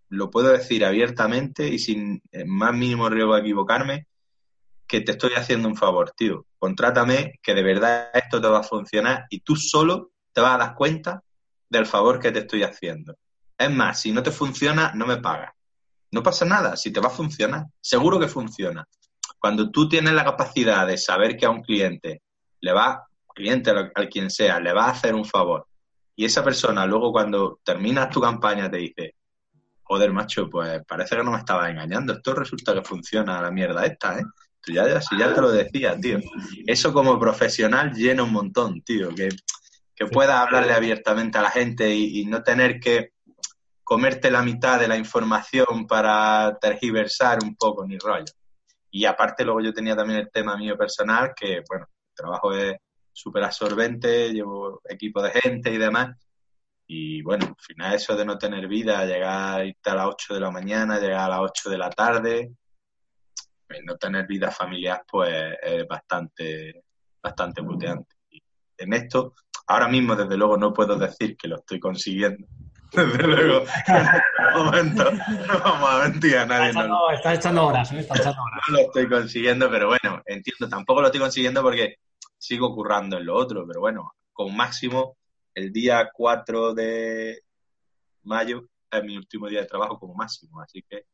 lo 0.09 0.29
puedo 0.29 0.49
decir 0.49 0.83
abiertamente 0.83 1.67
y 1.67 1.79
sin 1.79 2.21
más 2.45 2.73
mínimo 2.73 3.09
riesgo 3.09 3.35
de 3.35 3.41
equivocarme, 3.41 4.07
que 4.85 5.01
te 5.01 5.13
estoy 5.13 5.31
haciendo 5.33 5.69
un 5.69 5.77
favor, 5.77 6.11
tío. 6.11 6.45
Contrátame, 6.59 7.39
que 7.41 7.53
de 7.53 7.63
verdad 7.63 8.09
esto 8.13 8.41
te 8.41 8.47
va 8.47 8.59
a 8.59 8.63
funcionar 8.63 9.25
y 9.29 9.39
tú 9.39 9.55
solo 9.55 10.11
te 10.33 10.41
vas 10.41 10.55
a 10.55 10.57
dar 10.57 10.75
cuenta 10.75 11.23
del 11.69 11.85
favor 11.85 12.19
que 12.19 12.31
te 12.31 12.39
estoy 12.39 12.63
haciendo. 12.63 13.15
Es 13.57 13.71
más, 13.71 14.01
si 14.01 14.11
no 14.11 14.21
te 14.21 14.31
funciona, 14.31 14.91
no 14.93 15.07
me 15.07 15.17
pagas. 15.17 15.53
No 16.11 16.21
pasa 16.21 16.45
nada, 16.45 16.75
si 16.75 16.91
te 16.91 16.99
va 16.99 17.07
a 17.07 17.11
funcionar, 17.11 17.65
seguro 17.79 18.19
que 18.19 18.27
funciona. 18.27 18.85
Cuando 19.39 19.71
tú 19.71 19.87
tienes 19.87 20.13
la 20.13 20.25
capacidad 20.25 20.85
de 20.85 20.97
saber 20.97 21.37
que 21.37 21.45
a 21.45 21.49
un 21.49 21.61
cliente 21.61 22.21
le 22.59 22.73
va, 22.73 23.07
cliente 23.33 23.71
al 23.71 24.09
quien 24.09 24.29
sea, 24.29 24.59
le 24.59 24.73
va 24.73 24.85
a 24.85 24.91
hacer 24.91 25.15
un 25.15 25.25
favor 25.25 25.65
y 26.15 26.25
esa 26.25 26.43
persona 26.43 26.85
luego 26.85 27.11
cuando 27.11 27.59
terminas 27.63 28.09
tu 28.09 28.21
campaña 28.21 28.69
te 28.69 28.77
dice, 28.77 29.15
joder, 29.83 30.11
macho, 30.11 30.49
pues 30.49 30.81
parece 30.87 31.15
que 31.15 31.23
no 31.23 31.31
me 31.31 31.37
estaba 31.37 31.69
engañando. 31.69 32.13
Esto 32.13 32.33
resulta 32.33 32.73
que 32.73 32.81
funciona 32.81 33.41
la 33.41 33.51
mierda 33.51 33.85
esta, 33.85 34.19
¿eh? 34.19 34.23
Tú 34.61 34.71
ya, 34.73 34.99
si 34.99 35.17
ya 35.17 35.33
te 35.33 35.41
lo 35.41 35.51
decía, 35.51 35.99
tío. 35.99 36.19
Eso 36.65 36.91
como 36.91 37.19
profesional 37.19 37.93
llena 37.93 38.23
un 38.23 38.31
montón, 38.31 38.81
tío. 38.81 39.13
Que, 39.13 39.29
que 39.95 40.07
puedas 40.07 40.39
hablarle 40.39 40.73
abiertamente 40.73 41.37
a 41.37 41.43
la 41.43 41.51
gente 41.51 41.93
y, 41.93 42.25
no 42.25 42.41
tener 42.41 42.79
que 42.79 43.11
comerte 43.83 44.31
la 44.31 44.41
mitad 44.41 44.79
de 44.79 44.87
la 44.87 44.97
información 44.97 45.85
para 45.87 46.57
tergiversar 46.59 47.39
un 47.43 47.55
poco 47.55 47.85
ni 47.85 47.97
rollo. 47.99 48.25
Y 48.89 49.05
aparte 49.05 49.45
luego 49.45 49.61
yo 49.61 49.73
tenía 49.73 49.95
también 49.95 50.21
el 50.21 50.31
tema 50.31 50.57
mío 50.57 50.75
personal, 50.75 51.33
que 51.35 51.61
bueno, 51.69 51.85
el 51.87 52.15
trabajo 52.15 52.53
es 52.53 52.75
súper 53.15 53.43
absorbente, 53.43 54.33
llevo 54.33 54.81
equipo 54.89 55.21
de 55.21 55.31
gente 55.31 55.71
y 55.71 55.77
demás, 55.77 56.15
y 56.87 57.21
bueno, 57.21 57.47
al 57.47 57.55
final 57.57 57.95
eso 57.95 58.15
de 58.15 58.25
no 58.25 58.37
tener 58.37 58.67
vida, 58.67 59.05
llegar 59.05 59.59
a 59.59 59.65
irte 59.65 59.89
a 59.89 59.95
las 59.95 60.07
8 60.07 60.35
de 60.35 60.39
la 60.39 60.51
mañana, 60.51 60.99
llegar 60.99 61.21
a 61.21 61.29
las 61.29 61.39
8 61.39 61.69
de 61.69 61.77
la 61.77 61.89
tarde, 61.89 62.51
no 63.83 63.95
tener 63.97 64.25
vida 64.27 64.51
familiar, 64.51 65.03
pues 65.09 65.55
es 65.61 65.87
bastante, 65.87 66.83
bastante 67.21 67.63
puteante. 67.63 68.15
Y 68.29 68.41
en 68.77 68.93
esto, 68.93 69.33
ahora 69.67 69.87
mismo, 69.87 70.15
desde 70.15 70.37
luego, 70.37 70.57
no 70.57 70.71
puedo 70.71 70.95
decir 70.95 71.35
que 71.35 71.47
lo 71.47 71.57
estoy 71.57 71.79
consiguiendo. 71.79 72.45
Desde 72.95 73.23
luego, 73.27 73.65
un 74.57 74.65
momento, 74.65 75.11
no 75.11 75.59
vamos 75.59 75.89
a 75.89 76.07
mentir 76.07 76.37
a 76.37 76.45
nadie. 76.45 76.69
Está 76.69 77.33
echando, 77.33 77.65
horas, 77.65 77.91
¿eh? 77.91 77.99
está 77.99 78.15
echando 78.15 78.41
horas. 78.41 78.61
No 78.69 78.77
lo 78.77 78.83
estoy 78.83 79.09
consiguiendo, 79.09 79.69
pero 79.69 79.87
bueno, 79.87 80.21
entiendo, 80.25 80.69
tampoco 80.69 81.01
lo 81.01 81.07
estoy 81.07 81.19
consiguiendo 81.19 81.61
porque 81.61 81.97
sigo 82.45 82.73
currando 82.73 83.17
en 83.17 83.25
lo 83.25 83.35
otro, 83.35 83.65
pero 83.67 83.79
bueno, 83.79 84.13
con 84.31 84.55
máximo 84.55 85.17
el 85.53 85.71
día 85.71 86.09
4 86.13 86.73
de 86.73 87.41
mayo 88.23 88.69
es 88.91 89.03
mi 89.03 89.17
último 89.17 89.47
día 89.47 89.61
de 89.61 89.65
trabajo 89.65 89.99
como 89.99 90.13
máximo, 90.13 90.61
así 90.61 90.83
que 90.87 91.05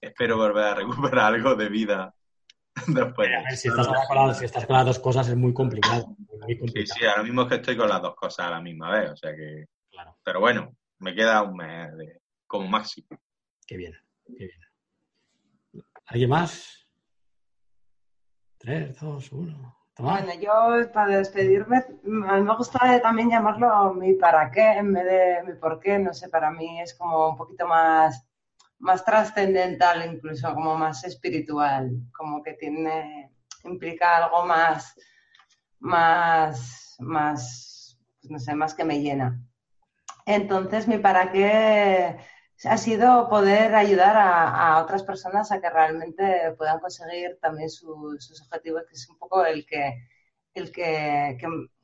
espero 0.00 0.36
volver 0.36 0.64
a 0.64 0.74
recuperar 0.74 1.34
algo 1.34 1.54
de 1.54 1.68
vida 1.68 2.14
después. 2.88 3.28
si, 3.56 3.68
estás 3.68 3.86
con 4.66 4.76
las, 4.76 4.86
dos 4.86 4.98
cosas 4.98 5.28
es 5.28 5.36
muy 5.36 5.52
complicado, 5.52 6.16
Sí, 6.46 6.86
sí, 6.86 7.04
ahora 7.04 7.22
mismo 7.22 7.42
es 7.42 7.48
que 7.48 7.54
estoy 7.56 7.76
con 7.76 7.88
las 7.88 8.02
dos 8.02 8.14
cosas 8.16 8.46
a 8.46 8.50
la 8.50 8.60
misma 8.60 8.90
vez, 8.90 9.10
o 9.10 9.16
sea 9.16 9.34
que... 9.34 9.66
Pero 10.24 10.40
bueno, 10.40 10.74
me 10.98 11.14
queda 11.14 11.42
un 11.42 11.56
mes 11.56 11.90
como 12.46 12.66
máximo. 12.66 13.06
Qué 13.66 13.76
bien, 13.76 13.94
qué 14.24 14.46
bien. 14.46 15.84
¿Alguien 16.06 16.30
más? 16.30 16.88
Tres, 18.58 18.98
dos, 18.98 19.30
uno. 19.32 19.79
Bueno, 20.00 20.32
yo 20.40 20.90
para 20.94 21.18
despedirme, 21.18 21.84
me 22.04 22.56
gusta 22.56 23.02
también 23.02 23.28
llamarlo 23.28 23.92
mi 23.92 24.14
para 24.14 24.50
qué 24.50 24.78
en 24.78 24.94
vez 24.94 25.04
de 25.04 25.42
mi 25.46 25.58
por 25.58 25.78
qué. 25.78 25.98
No 25.98 26.14
sé, 26.14 26.30
para 26.30 26.50
mí 26.50 26.80
es 26.80 26.94
como 26.94 27.28
un 27.28 27.36
poquito 27.36 27.66
más, 27.68 28.26
más 28.78 29.04
trascendental, 29.04 30.10
incluso 30.10 30.54
como 30.54 30.74
más 30.78 31.04
espiritual, 31.04 31.90
como 32.16 32.42
que 32.42 32.54
tiene, 32.54 33.30
implica 33.64 34.16
algo 34.16 34.46
más, 34.46 34.96
más, 35.80 36.96
más, 37.00 37.98
pues 38.22 38.30
no 38.30 38.38
sé, 38.38 38.54
más 38.54 38.72
que 38.72 38.84
me 38.84 39.02
llena. 39.02 39.38
Entonces, 40.24 40.88
mi 40.88 40.96
para 40.96 41.30
qué 41.30 42.16
ha 42.64 42.76
sido 42.76 43.28
poder 43.28 43.74
ayudar 43.74 44.16
a, 44.16 44.82
otras 44.82 45.02
personas 45.02 45.50
a 45.52 45.60
que 45.60 45.70
realmente 45.70 46.54
puedan 46.58 46.78
conseguir 46.80 47.38
también 47.40 47.70
sus 47.70 48.42
objetivos, 48.42 48.84
que 48.88 48.94
es 48.94 49.08
un 49.08 49.18
poco 49.18 49.44
el 49.44 49.64
que, 49.66 50.08
el 50.54 50.70
que, 50.70 51.38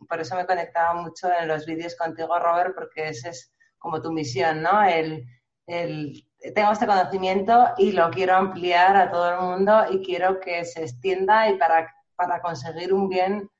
por 0.08 0.20
eso 0.20 0.34
me 0.34 0.42
he 0.42 0.46
conectado 0.46 0.94
mucho 1.02 1.28
en 1.32 1.48
los 1.48 1.66
vídeos 1.66 1.96
contigo, 1.96 2.38
Robert, 2.38 2.74
porque 2.74 3.08
esa 3.08 3.30
es 3.30 3.52
como 3.78 4.02
tu 4.02 4.12
misión, 4.12 4.62
¿no? 4.62 4.82
El, 4.82 5.26
el, 5.66 6.26
tengo 6.54 6.72
este 6.72 6.86
conocimiento 6.86 7.68
y 7.78 7.92
lo 7.92 8.10
quiero 8.10 8.34
ampliar 8.36 8.96
a 8.96 9.10
todo 9.10 9.32
el 9.32 9.40
mundo 9.40 9.84
y 9.90 10.04
quiero 10.04 10.40
que 10.40 10.64
se 10.64 10.82
extienda 10.82 11.48
y 11.48 11.56
para, 11.56 11.94
para 12.16 12.40
conseguir 12.40 12.92
un 12.92 13.08
bien 13.08 13.50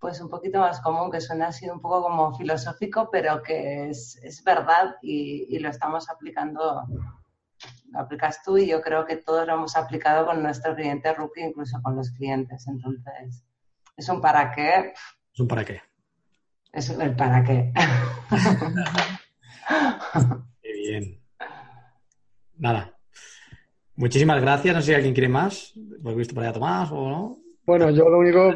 pues 0.00 0.20
un 0.20 0.28
poquito 0.28 0.60
más 0.60 0.80
común, 0.80 1.10
que 1.10 1.20
suena 1.20 1.48
así 1.48 1.68
un 1.68 1.80
poco 1.80 2.02
como 2.02 2.36
filosófico, 2.36 3.08
pero 3.10 3.42
que 3.42 3.90
es, 3.90 4.16
es 4.22 4.42
verdad 4.44 4.96
y, 5.02 5.58
lo 5.58 5.68
estamos 5.68 6.08
aplicando, 6.08 6.84
lo 7.90 7.98
aplicas 7.98 8.42
tú 8.44 8.58
y 8.58 8.68
yo 8.68 8.80
creo 8.80 9.04
que 9.04 9.16
todos 9.16 9.46
lo 9.46 9.54
hemos 9.54 9.76
aplicado 9.76 10.26
con 10.26 10.42
nuestros 10.42 10.76
clientes 10.76 11.16
rookie, 11.16 11.42
incluso 11.42 11.80
con 11.82 11.96
los 11.96 12.10
clientes. 12.12 12.66
Entonces, 12.68 13.42
es 13.96 14.08
un 14.08 14.20
para 14.20 14.52
qué. 14.52 14.92
Es 15.34 15.40
un 15.40 15.48
para 15.48 15.64
qué. 15.64 15.82
Es 16.72 16.90
el 16.90 17.16
para 17.16 17.42
qué. 17.42 17.72
qué 20.62 20.72
bien. 20.72 21.20
Nada. 22.56 22.96
Muchísimas 23.96 24.40
gracias. 24.40 24.74
No 24.74 24.80
sé 24.80 24.88
si 24.88 24.94
alguien 24.94 25.14
quiere 25.14 25.28
más. 25.28 25.72
¿Lo 25.74 26.10
he 26.10 26.14
visto 26.14 26.34
por 26.34 26.44
allá 26.44 26.52
Tomás 26.52 26.90
o 26.92 27.08
no? 27.08 27.47
Bueno, 27.68 27.90
yo 27.90 28.08
lo 28.08 28.20
único, 28.20 28.48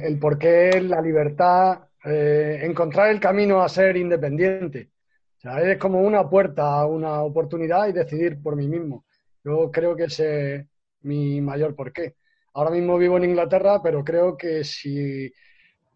el, 0.00 0.16
por 0.20 0.38
qué 0.38 0.80
la 0.80 1.02
libertad, 1.02 1.88
eh, 2.04 2.60
encontrar 2.62 3.10
el 3.10 3.18
camino 3.18 3.60
a 3.60 3.68
ser 3.68 3.96
independiente. 3.96 4.90
O 5.38 5.40
sea, 5.40 5.60
es 5.60 5.76
como 5.76 6.00
una 6.00 6.30
puerta, 6.30 6.86
una 6.86 7.20
oportunidad 7.22 7.88
y 7.88 7.92
decidir 7.92 8.40
por 8.40 8.54
mí 8.54 8.68
mismo. 8.68 9.06
Yo 9.42 9.72
creo 9.72 9.96
que 9.96 10.04
ese 10.04 10.54
es 10.54 10.66
mi 11.00 11.40
mayor 11.40 11.74
porqué. 11.74 12.14
Ahora 12.54 12.70
mismo 12.70 12.96
vivo 12.96 13.16
en 13.16 13.24
Inglaterra, 13.24 13.82
pero 13.82 14.04
creo 14.04 14.36
que 14.36 14.62
si 14.62 15.32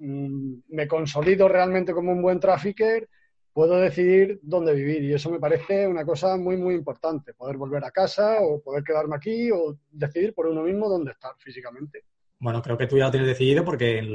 mm, 0.00 0.54
me 0.70 0.88
consolido 0.88 1.46
realmente 1.46 1.92
como 1.94 2.10
un 2.10 2.22
buen 2.22 2.40
trafficker, 2.40 3.08
puedo 3.52 3.78
decidir 3.78 4.40
dónde 4.42 4.74
vivir. 4.74 5.04
Y 5.04 5.14
eso 5.14 5.30
me 5.30 5.38
parece 5.38 5.86
una 5.86 6.04
cosa 6.04 6.36
muy, 6.36 6.56
muy 6.56 6.74
importante. 6.74 7.34
Poder 7.34 7.56
volver 7.56 7.84
a 7.84 7.92
casa 7.92 8.38
o 8.40 8.60
poder 8.60 8.82
quedarme 8.82 9.14
aquí 9.14 9.48
o 9.52 9.78
decidir 9.92 10.34
por 10.34 10.48
uno 10.48 10.64
mismo 10.64 10.88
dónde 10.88 11.12
estar 11.12 11.34
físicamente. 11.38 12.02
Bueno, 12.44 12.60
creo 12.60 12.76
que 12.76 12.86
tú 12.86 12.98
ya 12.98 13.06
lo 13.06 13.10
tienes 13.10 13.26
decidido 13.26 13.64
porque 13.64 14.06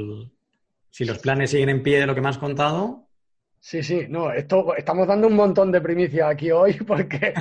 si 0.88 1.04
los 1.04 1.18
planes 1.18 1.50
siguen 1.50 1.68
en 1.68 1.82
pie 1.82 1.98
de 1.98 2.06
lo 2.06 2.14
que 2.14 2.20
me 2.20 2.28
has 2.28 2.38
contado. 2.38 3.08
Sí, 3.58 3.82
sí, 3.82 4.06
no, 4.08 4.30
esto 4.30 4.72
estamos 4.76 5.08
dando 5.08 5.26
un 5.26 5.34
montón 5.34 5.72
de 5.72 5.80
primicia 5.80 6.28
aquí 6.28 6.52
hoy 6.52 6.74
porque 6.86 7.34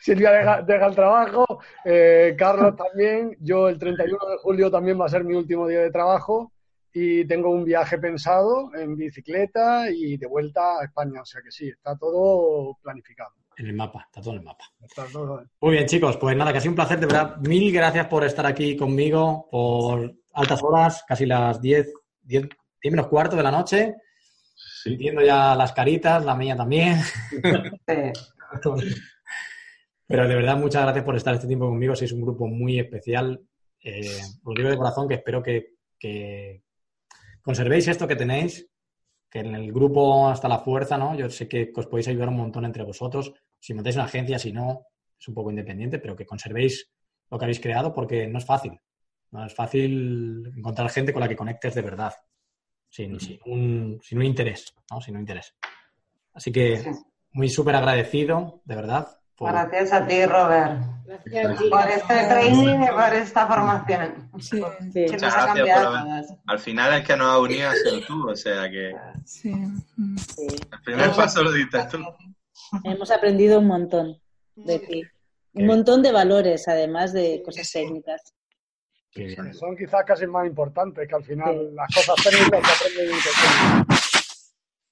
Silvia 0.00 0.62
deja, 0.62 0.86
el 0.86 0.94
trabajo, 0.94 1.44
eh, 1.84 2.34
Carlos 2.38 2.76
también, 2.76 3.36
yo 3.40 3.68
el 3.68 3.78
31 3.78 4.18
de 4.30 4.38
julio 4.38 4.70
también 4.70 4.98
va 4.98 5.04
a 5.04 5.10
ser 5.10 5.22
mi 5.22 5.34
último 5.34 5.68
día 5.68 5.80
de 5.80 5.90
trabajo 5.90 6.50
y 6.94 7.26
tengo 7.26 7.50
un 7.50 7.66
viaje 7.66 7.98
pensado 7.98 8.74
en 8.74 8.96
bicicleta 8.96 9.90
y 9.90 10.16
de 10.16 10.26
vuelta 10.26 10.78
a 10.80 10.84
España, 10.86 11.20
o 11.20 11.26
sea 11.26 11.42
que 11.42 11.50
sí, 11.50 11.68
está 11.68 11.94
todo 11.98 12.78
planificado 12.82 13.39
en 13.60 13.66
el 13.66 13.74
mapa, 13.74 14.04
está 14.06 14.20
todo 14.20 14.32
en 14.32 14.38
el 14.38 14.44
mapa. 14.44 14.64
Muy 15.60 15.72
bien, 15.72 15.86
chicos, 15.86 16.16
pues 16.16 16.36
nada, 16.36 16.52
casi 16.52 16.68
un 16.68 16.74
placer, 16.74 16.98
de 16.98 17.06
verdad. 17.06 17.36
Mil 17.38 17.70
gracias 17.72 18.06
por 18.06 18.24
estar 18.24 18.46
aquí 18.46 18.74
conmigo 18.76 19.48
por 19.50 20.14
altas 20.32 20.62
horas, 20.62 21.04
casi 21.06 21.26
las 21.26 21.60
10, 21.60 21.92
10, 22.22 22.48
menos 22.84 23.08
cuarto 23.08 23.36
de 23.36 23.42
la 23.42 23.50
noche. 23.50 23.96
Viendo 24.84 25.20
ya 25.22 25.54
las 25.54 25.72
caritas, 25.72 26.24
la 26.24 26.34
mía 26.34 26.56
también. 26.56 26.98
Pero 30.06 30.26
de 30.26 30.34
verdad, 30.34 30.56
muchas 30.56 30.82
gracias 30.82 31.04
por 31.04 31.16
estar 31.16 31.34
este 31.34 31.46
tiempo 31.46 31.68
conmigo. 31.68 31.94
Sois 31.94 32.12
un 32.12 32.22
grupo 32.22 32.46
muy 32.46 32.80
especial. 32.80 33.40
Eh, 33.82 34.20
os 34.42 34.54
digo 34.54 34.70
de 34.70 34.76
corazón 34.76 35.06
que 35.06 35.16
espero 35.16 35.42
que, 35.42 35.74
que 35.98 36.62
conservéis 37.42 37.88
esto 37.88 38.08
que 38.08 38.16
tenéis, 38.16 38.69
que 39.30 39.38
en 39.38 39.54
el 39.54 39.72
grupo 39.72 40.28
hasta 40.28 40.48
la 40.48 40.58
fuerza, 40.58 40.98
¿no? 40.98 41.14
Yo 41.14 41.30
sé 41.30 41.48
que 41.48 41.72
os 41.74 41.86
podéis 41.86 42.08
ayudar 42.08 42.28
un 42.28 42.36
montón 42.36 42.64
entre 42.64 42.82
vosotros. 42.82 43.32
Si 43.58 43.72
montáis 43.72 43.96
una 43.96 44.06
agencia, 44.06 44.38
si 44.38 44.52
no, 44.52 44.86
es 45.18 45.28
un 45.28 45.34
poco 45.34 45.50
independiente, 45.50 45.98
pero 45.98 46.16
que 46.16 46.26
conservéis 46.26 46.90
lo 47.30 47.38
que 47.38 47.44
habéis 47.44 47.60
creado 47.60 47.94
porque 47.94 48.26
no 48.26 48.38
es 48.38 48.44
fácil. 48.44 48.78
No 49.30 49.46
es 49.46 49.54
fácil 49.54 50.52
encontrar 50.56 50.90
gente 50.90 51.12
con 51.12 51.20
la 51.20 51.28
que 51.28 51.36
conectes 51.36 51.74
de 51.74 51.82
verdad, 51.82 52.12
sin, 52.88 53.12
un, 53.46 54.00
sin 54.02 54.18
un, 54.18 54.24
interés, 54.24 54.74
¿no? 54.90 55.00
Sin 55.00 55.14
un 55.14 55.20
interés. 55.20 55.54
Así 56.32 56.50
que 56.50 56.82
muy 57.32 57.48
súper 57.48 57.76
agradecido, 57.76 58.60
de 58.64 58.74
verdad, 58.74 59.19
Gracias 59.40 59.92
a 59.92 60.06
ti, 60.06 60.26
Robert. 60.26 60.82
Gracias 61.06 61.62
por 61.70 61.88
este 61.88 62.26
training 62.28 62.82
y 62.82 62.86
por 62.86 63.14
esta 63.14 63.46
formación. 63.46 64.30
Sí, 64.38 64.60
Muchas 64.60 65.20
gracias 65.20 66.34
Al 66.46 66.58
final 66.58 67.00
es 67.00 67.06
que 67.06 67.16
nos 67.16 67.26
ha 67.26 67.38
unido 67.38 67.68
a 67.68 67.72
ser 67.72 68.06
tú, 68.06 68.30
o 68.30 68.36
sea 68.36 68.70
que. 68.70 68.94
Sí. 69.24 69.50
El 69.50 70.82
primer 70.84 71.10
paso 71.12 71.42
lo 71.42 71.52
diste 71.52 71.78
tú. 71.90 71.98
Hemos 72.84 73.10
aprendido 73.10 73.58
un 73.58 73.66
montón 73.66 74.20
de 74.54 74.78
ti. 74.78 75.02
Un 75.54 75.66
montón 75.66 76.02
de 76.02 76.12
valores, 76.12 76.68
además 76.68 77.12
de 77.12 77.42
cosas 77.44 77.70
técnicas. 77.72 78.22
Son 79.58 79.76
quizás 79.76 80.04
casi 80.06 80.26
más 80.26 80.46
importantes 80.46 81.08
que 81.08 81.14
al 81.16 81.24
final 81.24 81.74
las 81.74 81.88
cosas 81.92 82.14
técnicas 82.22 82.78
se 82.78 82.88
aprenden 82.88 83.99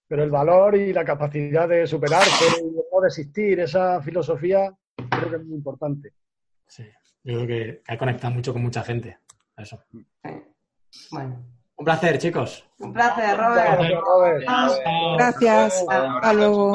pero 0.09 0.25
el 0.25 0.31
valor 0.31 0.75
y 0.75 0.93
la 0.93 1.05
capacidad 1.05 1.69
de 1.69 1.87
superarse 1.87 2.45
y 2.63 2.75
de 2.75 2.83
no 2.93 3.01
desistir, 3.03 3.61
esa 3.61 4.01
filosofía, 4.01 4.75
creo 4.97 5.31
que 5.31 5.37
es 5.37 5.45
muy 5.45 5.57
importante. 5.57 6.15
Sí, 6.67 6.85
yo 7.23 7.45
creo 7.45 7.47
que, 7.47 7.83
ha 7.87 7.99
conectado 7.99 8.35
mucho 8.35 8.53
con 8.53 8.63
mucha 8.63 8.83
gente. 8.83 9.19
Eso. 9.57 9.79
Bueno. 11.11 11.45
Un 11.77 11.85
placer, 11.85 12.19
chicos. 12.19 12.65
Un 12.79 12.93
placer, 12.93 13.37
Robert. 13.37 13.79
Gracias. 13.79 14.01
Robert. 14.01 14.45
Gracias. 15.17 15.85
Hasta 15.89 16.33
luego. 16.33 16.73